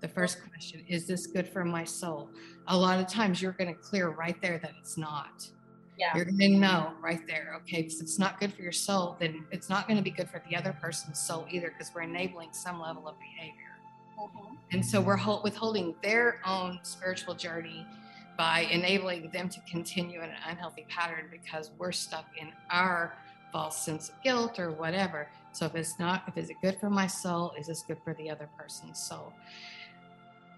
The 0.00 0.08
first 0.08 0.38
question 0.48 0.84
is 0.88 1.06
this 1.06 1.26
good 1.26 1.48
for 1.48 1.64
my 1.64 1.84
soul? 1.84 2.30
A 2.68 2.76
lot 2.76 3.00
of 3.00 3.08
times 3.08 3.42
you're 3.42 3.52
going 3.52 3.74
to 3.74 3.80
clear 3.80 4.10
right 4.10 4.40
there 4.40 4.58
that 4.58 4.72
it's 4.80 4.96
not. 4.96 5.48
yeah. 5.98 6.14
You're 6.14 6.26
going 6.26 6.38
to 6.38 6.48
know 6.50 6.92
right 7.02 7.26
there, 7.26 7.54
okay, 7.62 7.80
if 7.80 8.00
it's 8.00 8.18
not 8.18 8.38
good 8.38 8.52
for 8.54 8.62
your 8.62 8.70
soul, 8.72 9.16
then 9.18 9.44
it's 9.50 9.68
not 9.68 9.88
going 9.88 9.96
to 9.96 10.02
be 10.02 10.10
good 10.12 10.28
for 10.30 10.40
the 10.48 10.54
other 10.56 10.76
person's 10.80 11.18
soul 11.18 11.46
either 11.50 11.68
because 11.70 11.90
we're 11.94 12.02
enabling 12.02 12.50
some 12.52 12.80
level 12.80 13.08
of 13.08 13.16
behavior. 13.18 13.74
Mhm. 14.16 14.56
And 14.72 14.84
so 14.86 15.00
we're 15.00 15.16
hol- 15.16 15.42
withholding 15.42 15.94
their 16.02 16.40
own 16.46 16.78
spiritual 16.82 17.34
journey 17.34 17.84
by 18.36 18.60
enabling 18.70 19.30
them 19.32 19.48
to 19.48 19.60
continue 19.62 20.20
in 20.22 20.30
an 20.30 20.36
unhealthy 20.46 20.86
pattern 20.88 21.26
because 21.32 21.72
we're 21.78 21.90
stuck 21.90 22.26
in 22.40 22.52
our 22.70 23.14
false 23.50 23.84
sense 23.84 24.10
of 24.10 24.22
guilt 24.22 24.60
or 24.60 24.70
whatever. 24.70 25.28
So 25.52 25.66
if 25.66 25.74
it's 25.74 25.98
not, 25.98 26.22
if 26.28 26.36
is 26.36 26.50
it 26.50 26.56
good 26.62 26.78
for 26.78 26.90
my 26.90 27.08
soul? 27.08 27.52
Is 27.58 27.66
this 27.66 27.82
good 27.82 27.98
for 28.04 28.14
the 28.14 28.30
other 28.30 28.48
person's 28.56 29.00
soul? 29.00 29.32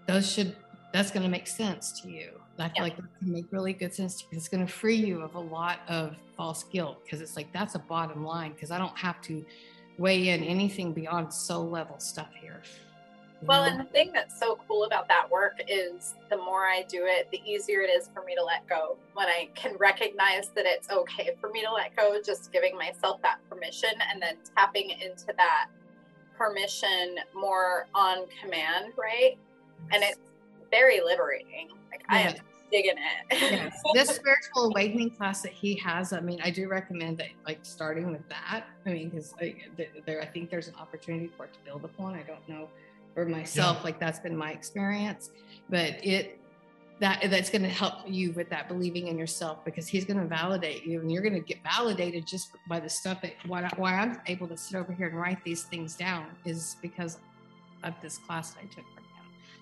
Those 0.07 0.31
should 0.31 0.55
that's 0.93 1.09
going 1.09 1.23
to 1.23 1.29
make 1.29 1.47
sense 1.47 2.01
to 2.01 2.09
you. 2.11 2.31
I 2.59 2.67
feel 2.67 2.73
Yeah. 2.77 2.81
like 2.83 2.97
that 2.97 3.05
can 3.19 3.31
make 3.31 3.45
really 3.51 3.71
good 3.73 3.93
sense 3.93 4.17
to 4.17 4.25
you. 4.29 4.37
It's 4.37 4.49
going 4.49 4.65
to 4.65 4.71
free 4.71 4.95
you 4.97 5.21
of 5.21 5.35
a 5.35 5.39
lot 5.39 5.79
of 5.87 6.17
false 6.35 6.63
guilt 6.65 7.01
because 7.03 7.21
it's 7.21 7.35
like 7.37 7.51
that's 7.53 7.75
a 7.75 7.79
bottom 7.79 8.25
line 8.25 8.51
because 8.51 8.71
I 8.71 8.77
don't 8.77 8.97
have 8.97 9.21
to 9.23 9.43
weigh 9.97 10.29
in 10.29 10.43
anything 10.43 10.91
beyond 10.93 11.33
soul 11.33 11.69
level 11.69 11.97
stuff 11.99 12.27
here. 12.39 12.61
you 13.41 13.47
Well, 13.47 13.63
know? 13.63 13.71
and 13.71 13.79
the 13.79 13.85
thing 13.85 14.11
that's 14.13 14.37
so 14.37 14.59
cool 14.67 14.83
about 14.83 15.07
that 15.07 15.31
work 15.31 15.61
is 15.67 16.13
the 16.29 16.37
more 16.37 16.65
I 16.65 16.83
do 16.89 17.05
it, 17.05 17.29
the 17.31 17.41
easier 17.49 17.81
it 17.81 17.89
is 17.89 18.09
for 18.13 18.23
me 18.25 18.35
to 18.35 18.43
let 18.43 18.67
go. 18.67 18.97
When 19.13 19.27
I 19.27 19.49
can 19.55 19.75
recognize 19.77 20.49
that 20.49 20.65
it's 20.67 20.89
okay 20.91 21.31
for 21.39 21.49
me 21.49 21.61
to 21.63 21.71
let 21.71 21.95
go, 21.95 22.19
just 22.23 22.51
giving 22.51 22.75
myself 22.77 23.21
that 23.21 23.37
permission 23.49 23.89
and 24.11 24.21
then 24.21 24.35
tapping 24.55 24.89
into 24.91 25.27
that 25.37 25.67
permission 26.37 27.15
more 27.33 27.87
on 27.95 28.25
command, 28.41 28.93
right? 28.97 29.37
And 29.91 30.03
it's 30.03 30.19
very 30.69 31.01
liberating. 31.01 31.69
Like 31.89 32.03
I 32.09 32.19
am 32.21 32.35
digging 32.71 32.95
it. 32.97 33.41
yes. 33.41 33.81
This 33.93 34.09
spiritual 34.09 34.71
awakening 34.71 35.11
class 35.11 35.41
that 35.41 35.51
he 35.51 35.75
has 35.75 36.13
i 36.13 36.21
mean 36.21 36.39
i 36.41 36.49
do 36.49 36.69
recommend 36.69 37.17
that 37.17 37.27
like 37.45 37.59
starting 37.63 38.11
with 38.11 38.27
that. 38.29 38.65
I 38.85 38.89
mean 38.89 39.09
because 39.09 39.33
there 40.05 40.21
i 40.21 40.25
think 40.25 40.49
there's 40.49 40.67
an 40.69 40.75
opportunity 40.75 41.29
for 41.35 41.45
it 41.45 41.53
to 41.53 41.59
build 41.65 41.83
upon. 41.83 42.15
I 42.15 42.23
don't 42.23 42.47
know 42.47 42.69
for 43.13 43.25
myself 43.25 43.83
like 43.83 43.99
that's 43.99 44.19
been 44.19 44.37
my 44.37 44.51
experience. 44.51 45.31
But 45.69 46.05
it 46.05 46.39
that 47.01 47.19
that's 47.31 47.49
going 47.49 47.63
to 47.63 47.67
help 47.67 47.95
you 48.07 48.31
with 48.33 48.47
that 48.51 48.67
believing 48.67 49.07
in 49.07 49.17
yourself 49.17 49.65
because 49.65 49.87
he's 49.87 50.05
going 50.05 50.19
to 50.19 50.25
validate 50.27 50.85
you 50.85 51.01
and 51.01 51.11
you're 51.11 51.23
going 51.23 51.33
to 51.33 51.39
get 51.39 51.57
validated 51.63 52.27
just 52.27 52.51
by 52.69 52.79
the 52.79 52.87
stuff 52.87 53.19
that 53.23 53.33
why, 53.47 53.63
I- 53.63 53.73
why 53.75 53.95
i'm 53.95 54.21
able 54.27 54.47
to 54.47 54.55
sit 54.55 54.77
over 54.77 54.93
here 54.93 55.07
and 55.07 55.17
write 55.19 55.43
these 55.43 55.63
things 55.63 55.95
down 55.95 56.27
is 56.45 56.77
because 56.81 57.17
of 57.83 57.95
this 58.03 58.19
class 58.19 58.51
that 58.51 58.59
i 58.59 58.65
took. 58.65 58.85
from 58.85 58.93
him 58.97 59.00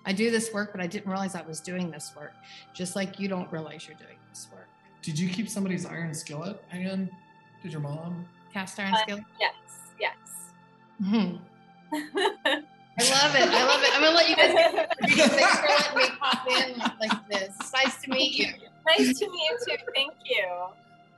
i 0.06 0.12
do 0.12 0.30
this 0.30 0.52
work 0.52 0.72
but 0.72 0.80
i 0.80 0.86
didn't 0.86 1.10
realize 1.10 1.34
i 1.34 1.42
was 1.42 1.60
doing 1.60 1.90
this 1.90 2.12
work 2.16 2.32
just 2.74 2.96
like 2.96 3.18
you 3.20 3.28
don't 3.28 3.50
realize 3.52 3.86
you're 3.86 3.96
doing 3.98 4.16
this 4.30 4.48
work. 4.52 4.66
Did 5.02 5.18
you 5.18 5.28
keep 5.30 5.48
somebody's 5.48 5.86
iron 5.86 6.12
skillet, 6.14 6.62
Ann? 6.70 7.10
Did 7.62 7.72
your 7.72 7.80
mom? 7.80 8.26
Cast 8.52 8.78
iron 8.78 8.92
Uh, 8.94 8.98
skillet. 8.98 9.24
yes, 9.40 9.52
yes. 9.98 10.14
Mm-hmm. 11.02 11.36
I 11.94 13.02
love 13.02 13.34
it. 13.34 13.48
I 13.48 13.64
love 13.66 13.82
it. 13.82 13.90
I'm 13.94 14.02
gonna 14.02 14.14
let 14.14 14.28
you 14.28 14.36
guys 14.36 14.52
get 14.52 14.98
Thanks 15.30 15.58
for 15.58 15.68
letting 15.68 15.96
me 15.96 16.16
pop 16.20 16.46
in 16.48 16.78
like, 16.78 17.00
like 17.00 17.28
this. 17.30 17.54
It's 17.60 17.72
nice 17.72 18.02
to 18.02 18.10
meet 18.10 18.34
you. 18.38 18.46
nice 18.86 19.18
to 19.18 19.30
meet 19.30 19.40
you 19.50 19.58
too. 19.68 19.82
Thank 19.94 20.12
you. 20.26 20.46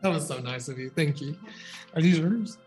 That 0.00 0.10
was 0.10 0.26
so 0.28 0.38
nice 0.38 0.68
of 0.68 0.78
you. 0.78 0.88
Thank 0.90 1.20
you. 1.20 1.36
Are 1.96 2.00
these 2.02 2.18
yours? 2.20 2.58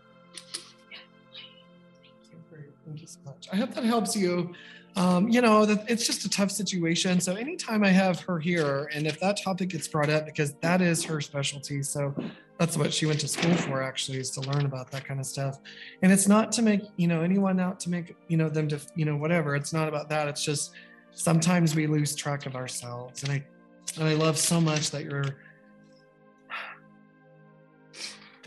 Great. 2.50 2.64
Thank 2.86 3.00
you 3.00 3.06
so 3.06 3.20
much. 3.24 3.48
I 3.52 3.56
hope 3.56 3.72
that 3.74 3.84
helps 3.84 4.14
you. 4.16 4.54
Um, 4.96 5.28
you 5.28 5.42
know, 5.42 5.62
it's 5.88 6.06
just 6.06 6.24
a 6.24 6.30
tough 6.30 6.50
situation. 6.50 7.20
So 7.20 7.34
anytime 7.34 7.84
I 7.84 7.90
have 7.90 8.18
her 8.20 8.38
here, 8.38 8.88
and 8.94 9.06
if 9.06 9.20
that 9.20 9.36
topic 9.42 9.68
gets 9.68 9.86
brought 9.86 10.08
up, 10.08 10.24
because 10.24 10.54
that 10.62 10.80
is 10.80 11.04
her 11.04 11.20
specialty, 11.20 11.82
so 11.82 12.14
that's 12.58 12.78
what 12.78 12.94
she 12.94 13.04
went 13.04 13.20
to 13.20 13.28
school 13.28 13.54
for 13.54 13.82
actually, 13.82 14.18
is 14.18 14.30
to 14.32 14.40
learn 14.40 14.64
about 14.64 14.90
that 14.92 15.04
kind 15.04 15.20
of 15.20 15.26
stuff. 15.26 15.58
And 16.00 16.10
it's 16.10 16.26
not 16.26 16.50
to 16.52 16.62
make 16.62 16.80
you 16.96 17.08
know 17.08 17.20
anyone 17.20 17.60
out 17.60 17.78
to 17.80 17.90
make 17.90 18.16
you 18.28 18.38
know 18.38 18.48
them 18.48 18.68
to 18.68 18.80
you 18.94 19.04
know 19.04 19.16
whatever. 19.16 19.54
It's 19.54 19.74
not 19.74 19.86
about 19.86 20.08
that. 20.08 20.28
It's 20.28 20.42
just 20.42 20.72
sometimes 21.12 21.74
we 21.74 21.86
lose 21.86 22.14
track 22.14 22.46
of 22.46 22.56
ourselves, 22.56 23.22
and 23.22 23.32
I 23.32 23.44
and 23.98 24.08
I 24.08 24.14
love 24.14 24.38
so 24.38 24.62
much 24.62 24.90
that 24.92 25.04
you're 25.04 25.36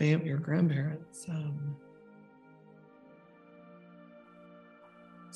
your 0.00 0.38
grandparents. 0.38 1.26
Um, 1.28 1.76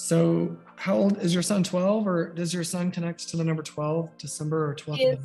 so 0.05 0.55
how 0.77 0.95
old 0.95 1.19
is 1.23 1.33
your 1.33 1.43
son 1.43 1.63
12 1.63 2.07
or 2.07 2.29
does 2.29 2.53
your 2.53 2.63
son 2.63 2.91
connect 2.91 3.27
to 3.31 3.39
the 3.39 3.45
number 3.45 3.63
12 3.63 4.11
December 4.19 4.69
or 4.71 4.75
12? 4.75 5.01
Is- 5.01 5.19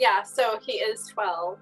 Yeah, 0.00 0.24
so 0.24 0.58
he 0.60 0.72
is 0.72 1.06
12. 1.06 1.58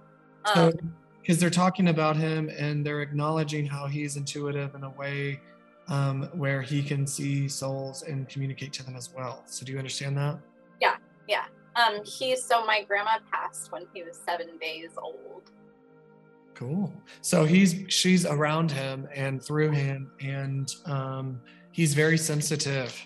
So, 0.47 0.69
Um, 0.69 0.73
because 1.21 1.39
they're 1.39 1.51
talking 1.51 1.89
about 1.89 2.17
him 2.17 2.49
and 2.49 2.85
they're 2.85 3.03
acknowledging 3.03 3.67
how 3.67 3.87
he's 3.87 4.17
intuitive 4.17 4.75
in 4.75 4.83
a 4.83 4.89
way 4.91 5.43
um, 5.89 6.23
where 6.33 6.63
he 6.63 6.83
can 6.83 7.07
see 7.07 7.49
souls 7.49 8.03
and 8.03 8.27
communicate 8.31 8.73
to 8.73 8.83
them 8.83 8.97
as 8.97 9.13
well. 9.13 9.43
So 9.45 9.67
do 9.67 9.73
you 9.73 9.77
understand 9.77 10.17
that? 10.17 10.39
Yeah, 10.81 10.97
yeah. 11.29 11.45
Um, 11.77 12.03
he, 12.03 12.35
so 12.35 12.65
my 12.65 12.83
grandma 12.83 13.19
passed 13.31 13.73
when 13.73 13.85
he 13.93 14.03
was 14.03 14.17
seven 14.17 14.57
days 14.59 14.93
old. 14.97 15.51
Cool. 16.55 16.95
So 17.21 17.45
he's 17.45 17.85
she's 17.89 18.25
around 18.25 18.71
him 18.71 19.09
and 19.15 19.43
through 19.43 19.73
him, 19.73 20.13
and 20.21 20.73
um, 20.87 21.41
he's 21.75 21.93
very 21.93 22.17
sensitive. 22.17 22.97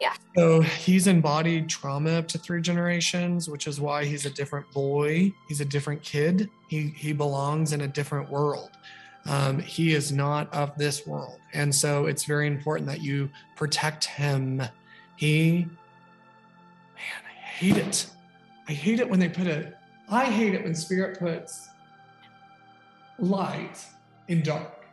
Yeah. 0.00 0.14
So 0.36 0.62
he's 0.62 1.08
embodied 1.08 1.68
trauma 1.68 2.10
up 2.12 2.28
to 2.28 2.38
three 2.38 2.62
generations, 2.62 3.48
which 3.48 3.66
is 3.66 3.80
why 3.80 4.04
he's 4.04 4.24
a 4.24 4.30
different 4.30 4.70
boy. 4.70 5.32
He's 5.48 5.60
a 5.60 5.64
different 5.64 6.02
kid. 6.02 6.48
He 6.68 6.94
he 6.96 7.12
belongs 7.12 7.72
in 7.72 7.82
a 7.82 7.88
different 7.88 8.30
world. 8.30 8.70
Um, 9.26 9.58
he 9.58 9.94
is 9.94 10.10
not 10.10 10.52
of 10.54 10.76
this 10.78 11.06
world, 11.06 11.38
and 11.52 11.74
so 11.74 12.06
it's 12.06 12.24
very 12.24 12.46
important 12.46 12.88
that 12.88 13.02
you 13.02 13.30
protect 13.56 14.04
him. 14.04 14.62
He, 15.16 15.66
man, 16.96 17.22
I 17.28 17.34
hate 17.44 17.76
it. 17.76 18.06
I 18.68 18.72
hate 18.72 19.00
it 19.00 19.08
when 19.08 19.20
they 19.20 19.28
put 19.28 19.46
a. 19.46 19.74
I 20.08 20.24
hate 20.24 20.54
it 20.54 20.64
when 20.64 20.74
spirit 20.74 21.18
puts 21.18 21.68
light 23.18 23.84
in 24.28 24.42
dark. 24.42 24.84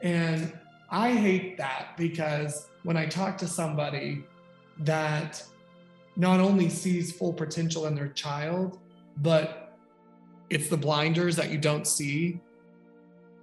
And 0.00 0.52
I 0.92 1.12
hate 1.12 1.56
that 1.56 1.96
because 1.96 2.68
when 2.82 2.98
I 2.98 3.06
talk 3.06 3.38
to 3.38 3.48
somebody 3.48 4.24
that 4.80 5.42
not 6.16 6.38
only 6.38 6.68
sees 6.68 7.10
full 7.10 7.32
potential 7.32 7.86
in 7.86 7.94
their 7.94 8.08
child, 8.08 8.78
but 9.16 9.74
it's 10.50 10.68
the 10.68 10.76
blinders 10.76 11.34
that 11.36 11.50
you 11.50 11.56
don't 11.56 11.86
see 11.86 12.40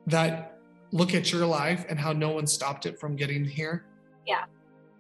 that 0.05 0.59
look 0.91 1.15
at 1.15 1.31
your 1.31 1.45
life 1.45 1.85
and 1.89 1.99
how 1.99 2.13
no 2.13 2.29
one 2.29 2.45
stopped 2.45 2.85
it 2.85 2.99
from 2.99 3.15
getting 3.15 3.43
here. 3.43 3.85
Yeah. 4.27 4.45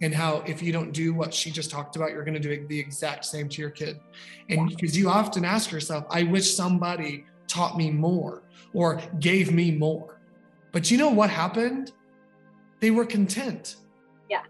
and 0.01 0.15
how 0.15 0.37
if 0.47 0.63
you 0.63 0.71
don't 0.71 0.91
do 0.91 1.13
what 1.13 1.33
she 1.33 1.51
just 1.51 1.69
talked 1.69 1.95
about, 1.95 2.11
you're 2.11 2.23
going 2.23 2.33
to 2.33 2.39
do 2.39 2.65
the 2.67 2.79
exact 2.79 3.25
same 3.25 3.49
to 3.49 3.61
your 3.61 3.69
kid. 3.69 3.99
And 4.49 4.69
because 4.69 4.97
you 4.97 5.09
often 5.09 5.45
ask 5.45 5.71
yourself, 5.71 6.05
I 6.09 6.23
wish 6.23 6.55
somebody 6.55 7.25
taught 7.47 7.77
me 7.77 7.91
more 7.91 8.41
or 8.73 9.01
gave 9.19 9.51
me 9.51 9.71
more. 9.71 10.19
But 10.71 10.89
you 10.89 10.97
know 10.97 11.09
what 11.09 11.29
happened? 11.29 11.91
They 12.79 12.91
were 12.91 13.05
content. 13.05 13.75
Yeah. 14.29 14.43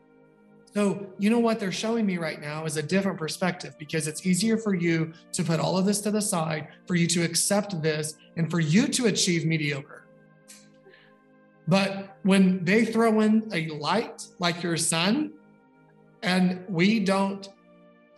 So, 0.73 1.07
you 1.17 1.29
know 1.29 1.39
what 1.39 1.59
they're 1.59 1.71
showing 1.71 2.05
me 2.05 2.17
right 2.17 2.39
now 2.39 2.65
is 2.65 2.77
a 2.77 2.83
different 2.83 3.17
perspective 3.17 3.75
because 3.79 4.07
it's 4.07 4.25
easier 4.25 4.57
for 4.57 4.75
you 4.75 5.13
to 5.33 5.43
put 5.43 5.59
all 5.59 5.77
of 5.77 5.85
this 5.85 6.01
to 6.01 6.11
the 6.11 6.21
side, 6.21 6.67
for 6.87 6.95
you 6.95 7.07
to 7.07 7.23
accept 7.23 7.81
this, 7.81 8.15
and 8.37 8.49
for 8.51 8.59
you 8.59 8.87
to 8.87 9.07
achieve 9.07 9.45
mediocre. 9.45 10.05
But 11.67 12.17
when 12.23 12.63
they 12.65 12.85
throw 12.85 13.21
in 13.21 13.47
a 13.53 13.67
light 13.69 14.27
like 14.39 14.63
your 14.63 14.77
son, 14.77 15.33
and 16.23 16.65
we 16.67 16.99
don't 16.99 17.47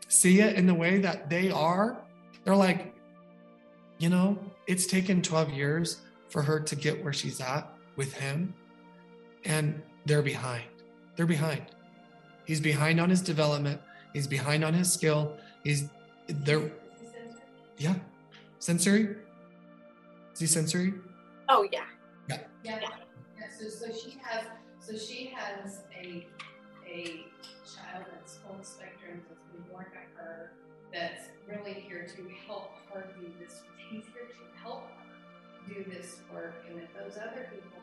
see 0.08 0.42
it 0.42 0.56
in 0.56 0.66
the 0.66 0.74
way 0.74 1.00
that 1.00 1.30
they 1.30 1.52
are, 1.52 2.04
they're 2.44 2.56
like, 2.56 2.96
you 3.98 4.10
know, 4.10 4.40
it's 4.68 4.88
taken 4.88 5.22
12 5.22 5.52
years 5.52 6.02
for 6.30 6.42
her 6.42 6.60
to 6.60 6.76
get 6.76 7.04
where 7.04 7.14
she's 7.14 7.40
at 7.42 7.72
with 7.98 8.14
him, 8.14 8.54
and 9.46 9.82
they're 10.06 10.22
behind. 10.22 10.64
They're 11.16 11.26
behind. 11.26 11.64
He's 12.46 12.60
behind 12.60 13.00
on 13.00 13.10
his 13.10 13.22
development. 13.22 13.80
He's 14.14 14.28
behind 14.28 14.64
on 14.64 14.74
his 14.74 14.92
skill. 14.92 15.38
He's 15.64 15.90
there. 16.28 16.72
Yeah. 17.78 17.96
Sensory? 18.60 19.16
Is 20.34 20.40
he 20.40 20.48
sensory? 20.48 20.94
Oh 21.50 21.68
yeah. 21.72 21.86
Yeah. 22.30 22.40
yeah. 22.64 22.80
So, 23.60 23.68
so 23.68 23.86
she 23.92 24.18
has 24.24 24.46
so 24.80 24.98
she 24.98 25.34
has 25.36 25.82
a 25.96 26.26
a 26.88 27.26
child 27.66 28.06
that's 28.12 28.38
full 28.38 28.58
spectrum 28.64 29.22
that's 29.30 29.46
been 29.52 29.62
born 29.72 29.86
by 29.94 30.22
her 30.22 30.52
that's 30.94 31.30
really 31.48 31.74
here 31.74 32.06
to 32.06 32.30
help 32.48 32.72
her 32.94 33.08
do 33.20 33.28
this. 33.40 33.62
He's 33.90 34.04
here 34.14 34.28
to 34.28 34.62
help 34.62 34.88
her 34.88 35.74
do 35.74 35.90
this 35.90 36.18
work. 36.34 36.66
And 36.70 36.80
if 36.80 36.90
those 36.94 37.18
other 37.18 37.50
people, 37.52 37.81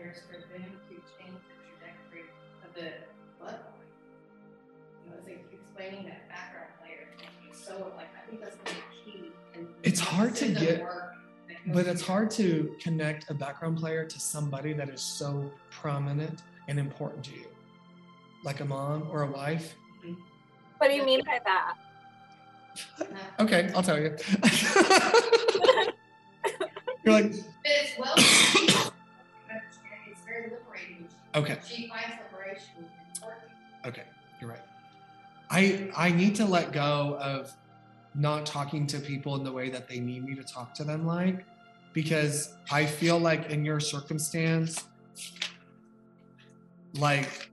players 0.00 0.18
for 0.26 0.32
them 0.52 0.64
to 0.88 0.94
change 1.18 1.38
the 1.48 1.54
trajectory 1.78 2.24
of 2.64 2.74
the 2.74 2.92
bloodline. 3.42 3.58
You 5.04 5.10
know, 5.10 5.16
it's 5.18 5.26
like 5.26 5.44
explaining 5.52 6.04
that 6.06 6.28
background 6.28 6.68
player 6.80 7.08
so 7.52 7.92
like 7.96 8.08
I 8.16 8.28
think 8.28 8.40
that's 8.42 8.56
the 8.56 8.70
key. 9.04 9.32
it's 9.82 10.00
hard 10.00 10.34
to 10.36 10.48
get 10.48 10.86
but 11.66 11.86
it's 11.86 12.00
hard 12.02 12.30
to 12.32 12.74
connect 12.80 13.30
a 13.30 13.34
background 13.34 13.76
player 13.78 14.06
to 14.06 14.20
somebody 14.20 14.72
that 14.72 14.88
is 14.88 15.02
so 15.02 15.52
prominent 15.70 16.42
and 16.68 16.78
important 16.78 17.24
to 17.24 17.32
you. 17.32 17.46
Like 18.44 18.60
a 18.60 18.64
mom 18.64 19.08
or 19.10 19.22
a 19.22 19.30
wife. 19.30 19.74
Mm-hmm. 19.98 20.14
What 20.78 20.88
do 20.88 20.96
you 20.96 21.04
mean 21.04 21.22
by 21.24 21.40
that? 21.44 21.74
Okay 23.38 23.70
i'll 23.74 23.82
tell 23.82 24.00
you. 24.00 24.16
You're 27.04 27.14
like 27.14 27.32
it's 27.64 27.98
well 27.98 28.14
it's 28.16 28.24
very 28.56 28.66
liberating 28.66 28.89
okay. 31.34 31.58
She 31.66 31.88
finds 31.88 32.16
liberation 32.32 32.86
okay 33.86 34.02
you're 34.40 34.50
right. 34.50 34.60
I 35.50 35.90
i 35.96 36.10
need 36.10 36.34
to 36.36 36.44
let 36.44 36.72
go 36.72 37.18
of 37.20 37.52
not 38.14 38.46
talking 38.46 38.86
to 38.88 38.98
people 38.98 39.36
in 39.36 39.44
the 39.44 39.52
way 39.52 39.70
that 39.70 39.88
they 39.88 40.00
need 40.00 40.24
me 40.24 40.34
to 40.34 40.42
talk 40.42 40.74
to 40.74 40.84
them 40.84 41.06
like 41.06 41.44
because 41.92 42.54
i 42.70 42.84
feel 42.84 43.18
like 43.18 43.50
in 43.50 43.64
your 43.64 43.78
circumstance 43.78 44.84
like 46.94 47.50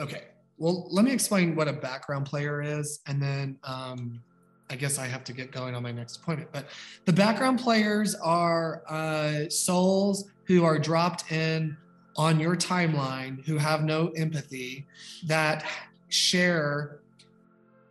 okay 0.00 0.24
well 0.56 0.86
let 0.90 1.04
me 1.04 1.12
explain 1.12 1.54
what 1.54 1.68
a 1.68 1.72
background 1.72 2.24
player 2.24 2.62
is 2.62 3.00
and 3.06 3.20
then 3.22 3.58
um, 3.64 4.22
i 4.70 4.76
guess 4.76 4.98
i 4.98 5.06
have 5.06 5.24
to 5.24 5.34
get 5.34 5.52
going 5.52 5.74
on 5.74 5.82
my 5.82 5.92
next 5.92 6.16
appointment 6.16 6.50
but 6.52 6.66
the 7.04 7.12
background 7.12 7.58
players 7.58 8.14
are 8.14 8.82
uh, 8.88 9.46
souls 9.50 10.30
who 10.44 10.64
are 10.64 10.78
dropped 10.78 11.30
in 11.30 11.76
on 12.18 12.40
your 12.40 12.56
timeline 12.56 13.44
who 13.46 13.56
have 13.56 13.84
no 13.84 14.08
empathy 14.16 14.84
that 15.24 15.64
share 16.08 16.98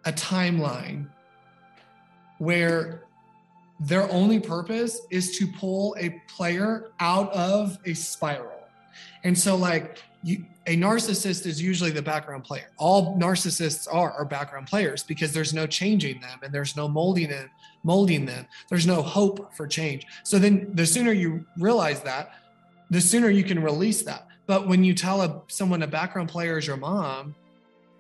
a 0.06 0.12
timeline 0.12 1.08
where 2.38 3.04
their 3.80 4.12
only 4.12 4.40
purpose 4.40 5.02
is 5.12 5.38
to 5.38 5.48
pull 5.48 5.96
a 6.00 6.22
player 6.28 6.92
out 7.00 7.32
of 7.34 7.78
a 7.86 7.94
spiral. 7.94 8.68
And 9.24 9.38
so, 9.38 9.56
like, 9.56 9.98
you, 10.24 10.46
a 10.66 10.76
narcissist 10.76 11.46
is 11.46 11.62
usually 11.62 11.92
the 11.92 12.02
background 12.02 12.44
player. 12.44 12.70
All 12.78 13.16
narcissists 13.18 13.88
are 13.92 14.12
are 14.12 14.26
background 14.26 14.68
players 14.68 15.04
because 15.04 15.32
there's 15.32 15.54
no 15.54 15.68
changing 15.68 16.20
them 16.20 16.40
and 16.44 16.54
there's 16.54 16.76
no 16.76 16.88
molding 16.88 17.30
it, 17.30 17.48
molding 17.84 18.26
them. 18.26 18.48
There's 18.70 18.88
no 18.88 19.02
hope 19.02 19.54
for 19.54 19.68
change. 19.68 20.06
So 20.24 20.40
then, 20.40 20.72
the 20.74 20.86
sooner 20.86 21.12
you 21.12 21.46
realize 21.58 22.02
that, 22.02 22.32
the 22.90 23.02
sooner 23.02 23.30
you 23.30 23.44
can 23.44 23.62
release 23.62 24.04
that. 24.04 24.28
But 24.46 24.68
when 24.68 24.84
you 24.84 24.94
tell 24.94 25.22
a, 25.22 25.42
someone 25.48 25.84
a 25.84 25.88
background 25.88 26.30
player 26.30 26.58
is 26.58 26.66
your 26.66 26.78
mom, 26.78 27.36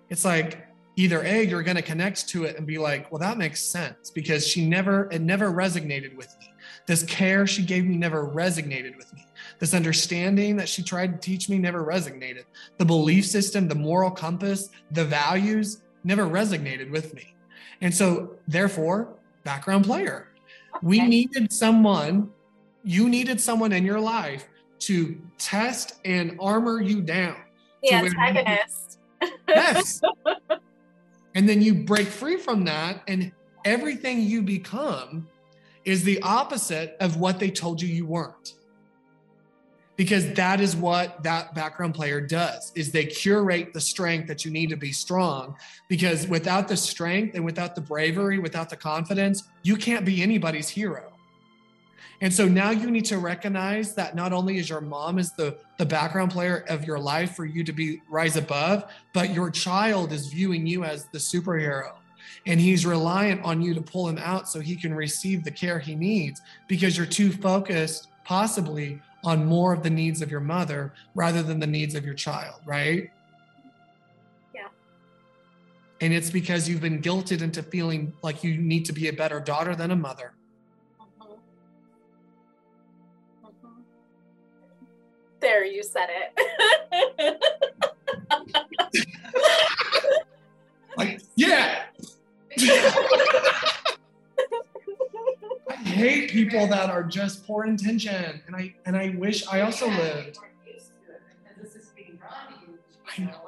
it's 0.09 0.23
like 0.23 0.67
either 0.97 1.21
a 1.21 1.45
you're 1.45 1.63
going 1.63 1.75
to 1.75 1.81
connect 1.81 2.27
to 2.27 2.43
it 2.43 2.57
and 2.57 2.67
be 2.67 2.77
like 2.77 3.09
well 3.11 3.19
that 3.19 3.37
makes 3.37 3.61
sense 3.61 4.09
because 4.09 4.45
she 4.45 4.67
never 4.67 5.07
it 5.11 5.21
never 5.21 5.51
resonated 5.51 6.15
with 6.17 6.35
me 6.39 6.51
this 6.87 7.03
care 7.03 7.47
she 7.47 7.63
gave 7.63 7.85
me 7.85 7.95
never 7.95 8.27
resonated 8.27 8.97
with 8.97 9.13
me 9.13 9.25
this 9.59 9.73
understanding 9.73 10.57
that 10.57 10.67
she 10.67 10.83
tried 10.83 11.13
to 11.13 11.19
teach 11.19 11.47
me 11.49 11.57
never 11.57 11.85
resonated 11.85 12.43
the 12.77 12.85
belief 12.85 13.25
system 13.25 13.67
the 13.67 13.75
moral 13.75 14.11
compass 14.11 14.69
the 14.91 15.05
values 15.05 15.81
never 16.03 16.25
resonated 16.25 16.89
with 16.91 17.13
me 17.13 17.35
and 17.81 17.93
so 17.93 18.35
therefore 18.47 19.13
background 19.43 19.85
player 19.85 20.29
okay. 20.75 20.79
we 20.81 20.99
needed 21.01 21.53
someone 21.53 22.29
you 22.83 23.07
needed 23.07 23.39
someone 23.39 23.71
in 23.71 23.85
your 23.85 23.99
life 23.99 24.47
to 24.79 25.19
test 25.37 25.95
and 26.05 26.37
armor 26.39 26.81
you 26.81 27.01
down 27.01 27.37
the 27.83 27.93
antagonist 27.93 28.99
yes. 29.47 30.01
And 31.37 31.47
then 31.47 31.61
you 31.61 31.75
break 31.75 32.07
free 32.07 32.37
from 32.37 32.65
that, 32.65 33.03
and 33.07 33.31
everything 33.63 34.23
you 34.23 34.41
become 34.41 35.27
is 35.85 36.03
the 36.03 36.19
opposite 36.23 36.97
of 36.99 37.17
what 37.17 37.37
they 37.39 37.51
told 37.51 37.79
you 37.79 37.87
you 37.87 38.07
weren't. 38.07 38.55
Because 39.97 40.33
that 40.33 40.59
is 40.59 40.75
what 40.75 41.21
that 41.21 41.53
background 41.53 41.93
player 41.93 42.19
does 42.19 42.71
is 42.73 42.91
they 42.91 43.05
curate 43.05 43.71
the 43.71 43.79
strength 43.79 44.27
that 44.29 44.45
you 44.45 44.51
need 44.51 44.71
to 44.71 44.77
be 44.77 44.91
strong 44.91 45.55
because 45.87 46.27
without 46.27 46.67
the 46.67 46.77
strength 46.77 47.35
and 47.35 47.45
without 47.45 47.75
the 47.75 47.81
bravery 47.81 48.39
without 48.39 48.69
the 48.69 48.77
confidence 48.77 49.43
you 49.63 49.75
can't 49.75 50.05
be 50.05 50.21
anybody's 50.21 50.69
hero 50.69 51.16
and 52.21 52.33
so 52.33 52.47
now 52.47 52.71
you 52.71 52.89
need 52.89 53.05
to 53.05 53.19
recognize 53.19 53.93
that 53.95 54.15
not 54.15 54.33
only 54.33 54.57
is 54.57 54.69
your 54.69 54.81
mom 54.81 55.19
is 55.19 55.31
the, 55.33 55.57
the 55.77 55.85
background 55.85 56.31
player 56.31 56.65
of 56.67 56.83
your 56.83 56.97
life 56.97 57.35
for 57.35 57.45
you 57.45 57.63
to 57.63 57.71
be 57.71 58.01
rise 58.09 58.37
above, 58.37 58.91
but 59.13 59.33
your 59.33 59.51
child 59.51 60.11
is 60.11 60.27
viewing 60.27 60.65
you 60.65 60.83
as 60.83 61.05
the 61.05 61.19
superhero. 61.19 61.93
And 62.47 62.59
he's 62.59 62.85
reliant 62.85 63.43
on 63.43 63.61
you 63.61 63.73
to 63.73 63.81
pull 63.81 64.07
him 64.07 64.17
out 64.17 64.49
so 64.49 64.59
he 64.59 64.75
can 64.75 64.93
receive 64.93 65.43
the 65.43 65.51
care 65.51 65.79
he 65.79 65.95
needs 65.95 66.41
because 66.67 66.97
you're 66.97 67.05
too 67.05 67.31
focused, 67.31 68.07
possibly, 68.23 68.99
on 69.23 69.45
more 69.45 69.73
of 69.73 69.83
the 69.83 69.89
needs 69.89 70.21
of 70.21 70.31
your 70.31 70.39
mother 70.39 70.93
rather 71.13 71.43
than 71.43 71.59
the 71.59 71.67
needs 71.67 71.93
of 71.93 72.05
your 72.05 72.13
child, 72.13 72.61
right? 72.65 73.11
Yeah. 74.55 74.67
And 76.01 76.13
it's 76.13 76.29
because 76.29 76.67
you've 76.67 76.81
been 76.81 77.01
guilted 77.01 77.41
into 77.41 77.61
feeling 77.61 78.13
like 78.23 78.43
you 78.43 78.57
need 78.57 78.85
to 78.85 78.93
be 78.93 79.09
a 79.09 79.13
better 79.13 79.39
daughter 79.39 79.75
than 79.75 79.91
a 79.91 79.95
mother 79.95 80.33
There, 85.39 85.65
you 85.65 85.83
said 85.83 86.09
it. 86.09 87.43
like, 90.97 91.21
yeah. 91.35 91.83
I 95.69 95.75
hate 95.83 96.31
people 96.31 96.65
that 96.67 96.89
are 96.89 97.03
just 97.03 97.45
poor 97.45 97.65
intention, 97.65 98.41
and 98.47 98.55
I 98.55 98.73
and 98.85 98.97
I 98.97 99.15
wish 99.17 99.45
I 99.47 99.61
also 99.61 99.89
lived. 99.89 100.39
I 103.17 103.21
know. 103.21 103.41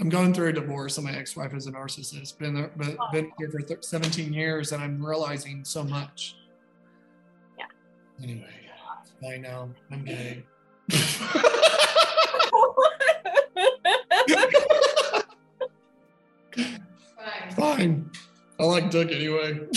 I'm 0.00 0.08
going 0.08 0.32
through 0.32 0.48
a 0.48 0.52
divorce, 0.52 0.96
and 0.96 1.06
my 1.06 1.12
ex-wife 1.12 1.52
is 1.54 1.66
a 1.66 1.72
narcissist. 1.72 2.38
Been 2.38 2.54
there, 2.54 2.70
but 2.76 2.96
been 3.12 3.32
here 3.36 3.50
for 3.50 3.60
17 3.80 4.32
years, 4.32 4.70
and 4.70 4.82
I'm 4.82 5.04
realizing 5.04 5.64
so 5.64 5.82
much. 5.82 6.36
Yeah. 7.58 7.64
Anyway. 8.22 8.67
I 9.26 9.36
know. 9.36 9.70
I'm 9.90 10.04
gay. 10.04 10.44
Fine. 17.16 17.50
Fine. 17.56 18.10
I 18.60 18.64
like 18.64 18.90
Dick 18.90 19.10
anyway. 19.12 19.60
oh, 19.60 19.74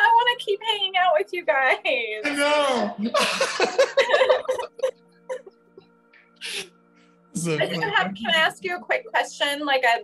I 0.00 0.08
want 0.12 0.38
to 0.38 0.44
keep 0.44 0.60
hanging 0.62 0.92
out 0.96 1.14
with 1.18 1.32
you 1.32 1.44
guys. 1.44 1.76
I 2.24 2.34
know. 2.34 2.96
So, 7.34 7.56
I 7.56 7.66
have, 7.66 8.14
can 8.14 8.30
I 8.34 8.38
ask 8.38 8.64
you 8.64 8.76
a 8.76 8.80
quick 8.80 9.06
question? 9.06 9.64
Like 9.64 9.84
a 9.84 10.00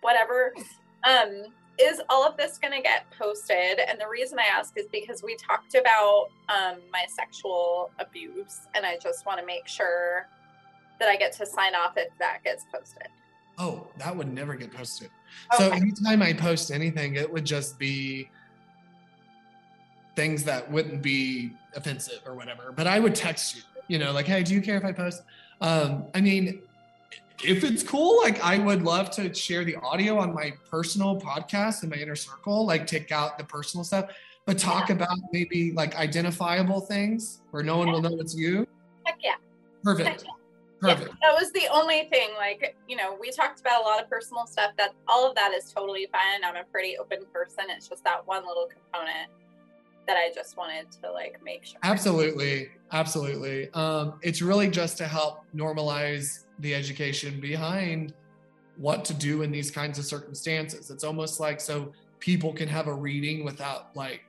whatever. 0.00 0.54
Um, 1.04 1.46
is 1.80 2.00
all 2.08 2.24
of 2.26 2.36
this 2.36 2.58
going 2.58 2.72
to 2.74 2.82
get 2.82 3.04
posted? 3.18 3.78
And 3.88 4.00
the 4.00 4.08
reason 4.08 4.38
I 4.38 4.44
ask 4.44 4.76
is 4.76 4.86
because 4.90 5.22
we 5.22 5.36
talked 5.36 5.74
about 5.74 6.26
um, 6.48 6.78
my 6.92 7.04
sexual 7.08 7.90
abuse, 7.98 8.60
and 8.74 8.84
I 8.84 8.96
just 9.02 9.24
want 9.26 9.38
to 9.40 9.46
make 9.46 9.68
sure 9.68 10.26
that 10.98 11.08
I 11.08 11.16
get 11.16 11.32
to 11.34 11.46
sign 11.46 11.74
off 11.74 11.96
if 11.96 12.08
that 12.18 12.42
gets 12.44 12.64
posted. 12.72 13.08
oh, 13.60 13.88
that 13.98 14.16
would 14.16 14.32
never 14.32 14.54
get 14.54 14.72
posted. 14.72 15.10
So 15.56 15.66
Okay. 15.66 15.76
anytime 15.76 16.22
I 16.22 16.32
post 16.32 16.70
anything, 16.70 17.16
it 17.16 17.32
would 17.32 17.44
just 17.44 17.76
be 17.78 18.28
things 20.14 20.44
that 20.44 20.70
wouldn't 20.70 21.02
be 21.02 21.52
offensive 21.74 22.20
or 22.26 22.34
whatever. 22.34 22.72
But 22.72 22.86
I 22.86 22.98
would 23.00 23.14
text 23.16 23.56
you, 23.56 23.62
you 23.88 23.98
know, 23.98 24.12
like, 24.12 24.26
hey, 24.26 24.42
do 24.44 24.54
you 24.54 24.60
care 24.60 24.76
if 24.76 24.84
I 24.84 24.92
post? 24.92 25.22
Um, 25.60 26.06
I 26.14 26.20
mean, 26.20 26.62
if 27.44 27.64
it's 27.64 27.82
cool, 27.82 28.18
like 28.18 28.42
I 28.42 28.58
would 28.58 28.82
love 28.82 29.10
to 29.12 29.32
share 29.32 29.64
the 29.64 29.76
audio 29.76 30.18
on 30.18 30.34
my 30.34 30.52
personal 30.70 31.20
podcast 31.20 31.82
in 31.82 31.90
my 31.90 31.96
inner 31.96 32.16
circle, 32.16 32.66
like 32.66 32.86
take 32.86 33.12
out 33.12 33.38
the 33.38 33.44
personal 33.44 33.84
stuff, 33.84 34.10
but 34.44 34.58
talk 34.58 34.90
about 34.90 35.16
maybe 35.32 35.72
like 35.72 35.96
identifiable 35.96 36.80
things 36.80 37.42
where 37.50 37.62
no 37.62 37.78
one 37.78 37.92
will 37.92 38.02
know 38.02 38.16
it's 38.18 38.34
you. 38.34 38.66
Heck 39.04 39.18
yeah. 39.22 39.34
Perfect. 39.84 40.24
Yeah, 40.82 40.94
Perfect. 40.94 41.16
that 41.22 41.34
was 41.34 41.52
the 41.52 41.66
only 41.72 42.08
thing. 42.10 42.30
Like, 42.36 42.76
you 42.88 42.96
know, 42.96 43.16
we 43.20 43.30
talked 43.30 43.60
about 43.60 43.82
a 43.82 43.84
lot 43.84 44.02
of 44.02 44.08
personal 44.08 44.46
stuff. 44.46 44.72
That 44.76 44.92
all 45.06 45.28
of 45.28 45.34
that 45.34 45.52
is 45.52 45.72
totally 45.72 46.08
fine. 46.12 46.44
I'm 46.44 46.56
a 46.56 46.64
pretty 46.64 46.96
open 46.98 47.20
person. 47.32 47.64
It's 47.68 47.88
just 47.88 48.04
that 48.04 48.26
one 48.26 48.46
little 48.46 48.66
component 48.66 49.30
that 50.06 50.16
I 50.16 50.32
just 50.34 50.56
wanted 50.56 50.90
to 51.02 51.12
like 51.12 51.40
make 51.44 51.64
sure. 51.64 51.78
Absolutely. 51.82 52.68
Absolutely. 52.92 53.70
Um, 53.74 54.14
it's 54.22 54.40
really 54.40 54.68
just 54.68 54.98
to 54.98 55.06
help 55.06 55.44
normalize 55.54 56.44
the 56.58 56.74
education 56.74 57.40
behind 57.40 58.14
what 58.76 59.04
to 59.06 59.14
do 59.14 59.42
in 59.42 59.50
these 59.50 59.70
kinds 59.70 59.98
of 59.98 60.04
circumstances. 60.04 60.90
It's 60.90 61.04
almost 61.04 61.40
like 61.40 61.60
so 61.60 61.92
people 62.20 62.52
can 62.52 62.68
have 62.68 62.86
a 62.86 62.94
reading 62.94 63.44
without 63.44 63.94
like 63.96 64.22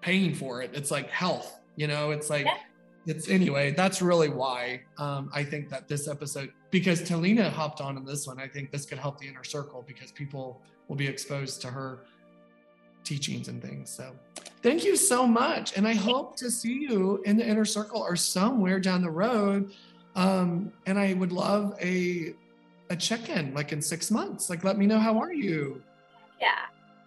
paying 0.00 0.34
for 0.34 0.62
it. 0.62 0.70
It's 0.74 0.90
like 0.90 1.08
health, 1.10 1.60
you 1.76 1.86
know, 1.86 2.10
it's 2.10 2.28
like, 2.28 2.46
Yeah. 2.46 2.58
it's 3.06 3.28
anyway, 3.28 3.72
that's 3.72 4.02
really 4.02 4.28
why 4.28 4.82
um, 4.98 5.30
I 5.32 5.44
think 5.44 5.68
that 5.70 5.88
this 5.88 6.08
episode, 6.08 6.52
because 6.70 7.02
Talina 7.02 7.50
hopped 7.50 7.80
on 7.80 7.96
in 7.96 8.04
this 8.04 8.26
one, 8.26 8.40
I 8.40 8.48
think 8.48 8.70
this 8.72 8.84
could 8.84 8.98
help 8.98 9.18
the 9.18 9.28
inner 9.28 9.44
circle 9.44 9.84
because 9.86 10.10
people 10.12 10.60
will 10.88 10.96
be 10.96 11.06
exposed 11.06 11.60
to 11.62 11.68
her 11.68 12.00
teachings 13.04 13.48
and 13.48 13.62
things. 13.62 13.90
So 13.90 14.12
thank 14.62 14.84
you 14.84 14.96
so 14.96 15.26
much. 15.26 15.76
And 15.76 15.86
I 15.86 15.94
hope 15.94 16.36
to 16.36 16.50
see 16.50 16.74
you 16.74 17.22
in 17.24 17.36
the 17.36 17.46
inner 17.46 17.64
circle 17.64 18.00
or 18.00 18.16
somewhere 18.16 18.78
down 18.80 19.02
the 19.02 19.10
road. 19.10 19.72
Um, 20.14 20.72
and 20.86 20.98
I 20.98 21.14
would 21.14 21.32
love 21.32 21.74
a 21.80 22.34
a 22.90 22.96
check-in 22.96 23.54
like 23.54 23.72
in 23.72 23.80
six 23.80 24.10
months. 24.10 24.50
Like 24.50 24.64
let 24.64 24.76
me 24.76 24.86
know 24.86 24.98
how 24.98 25.18
are 25.18 25.32
you? 25.32 25.82
Yeah. 26.40 26.48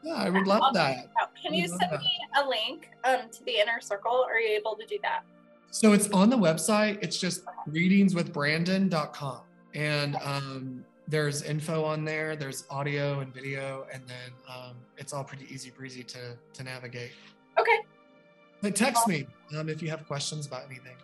Yeah, 0.03 0.14
I 0.14 0.30
would 0.30 0.47
love 0.47 0.74
that. 0.74 1.10
Can 1.41 1.53
you 1.53 1.68
send 1.68 1.82
that. 1.82 1.99
me 1.99 2.12
a 2.41 2.47
link 2.47 2.89
um, 3.03 3.30
to 3.32 3.43
the 3.43 3.60
inner 3.60 3.82
circle? 3.82 4.26
Are 4.28 4.39
you 4.39 4.56
able 4.56 4.76
to 4.76 4.86
do 4.86 4.97
that? 5.01 5.24
So 5.72 5.93
it's 5.93 6.10
on 6.12 6.30
the 6.30 6.38
website. 6.38 6.99
It's 7.01 7.18
just 7.20 7.43
readingswithbrandon.com. 7.70 9.39
And 9.74 10.16
um, 10.24 10.86
there's 11.08 11.41
info 11.41 11.84
on 11.84 12.06
there. 12.06 12.36
There's 12.36 12.66
audio 12.70 13.20
and 13.20 13.34
video. 13.34 13.86
And 13.91 14.03
then 14.08 14.32
um, 14.47 14.76
it's 14.97 15.12
all 15.12 15.24
pretty 15.24 15.51
easy 15.53 15.72
breezy 15.72 16.03
to, 16.03 16.38
to 16.53 16.64
navigate. 16.64 17.12
Okay. 17.60 17.80
But 18.62 18.76
text 18.76 19.08
me 19.08 19.28
um, 19.58 19.70
if 19.70 19.82
you 19.82 19.89
have 19.89 20.08
questions 20.08 20.45
about 20.47 20.66
anything. 20.66 20.95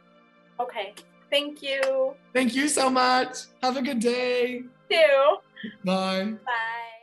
Okay. 0.60 0.94
Thank 1.32 1.64
you. 1.64 2.14
Thank 2.34 2.54
you 2.54 2.68
so 2.68 2.90
much. 2.90 3.48
Have 3.64 3.78
a 3.78 3.82
good 3.82 4.00
day. 4.00 4.64
Too. 4.90 5.38
Bye. 5.86 6.36
Bye. 6.46 7.01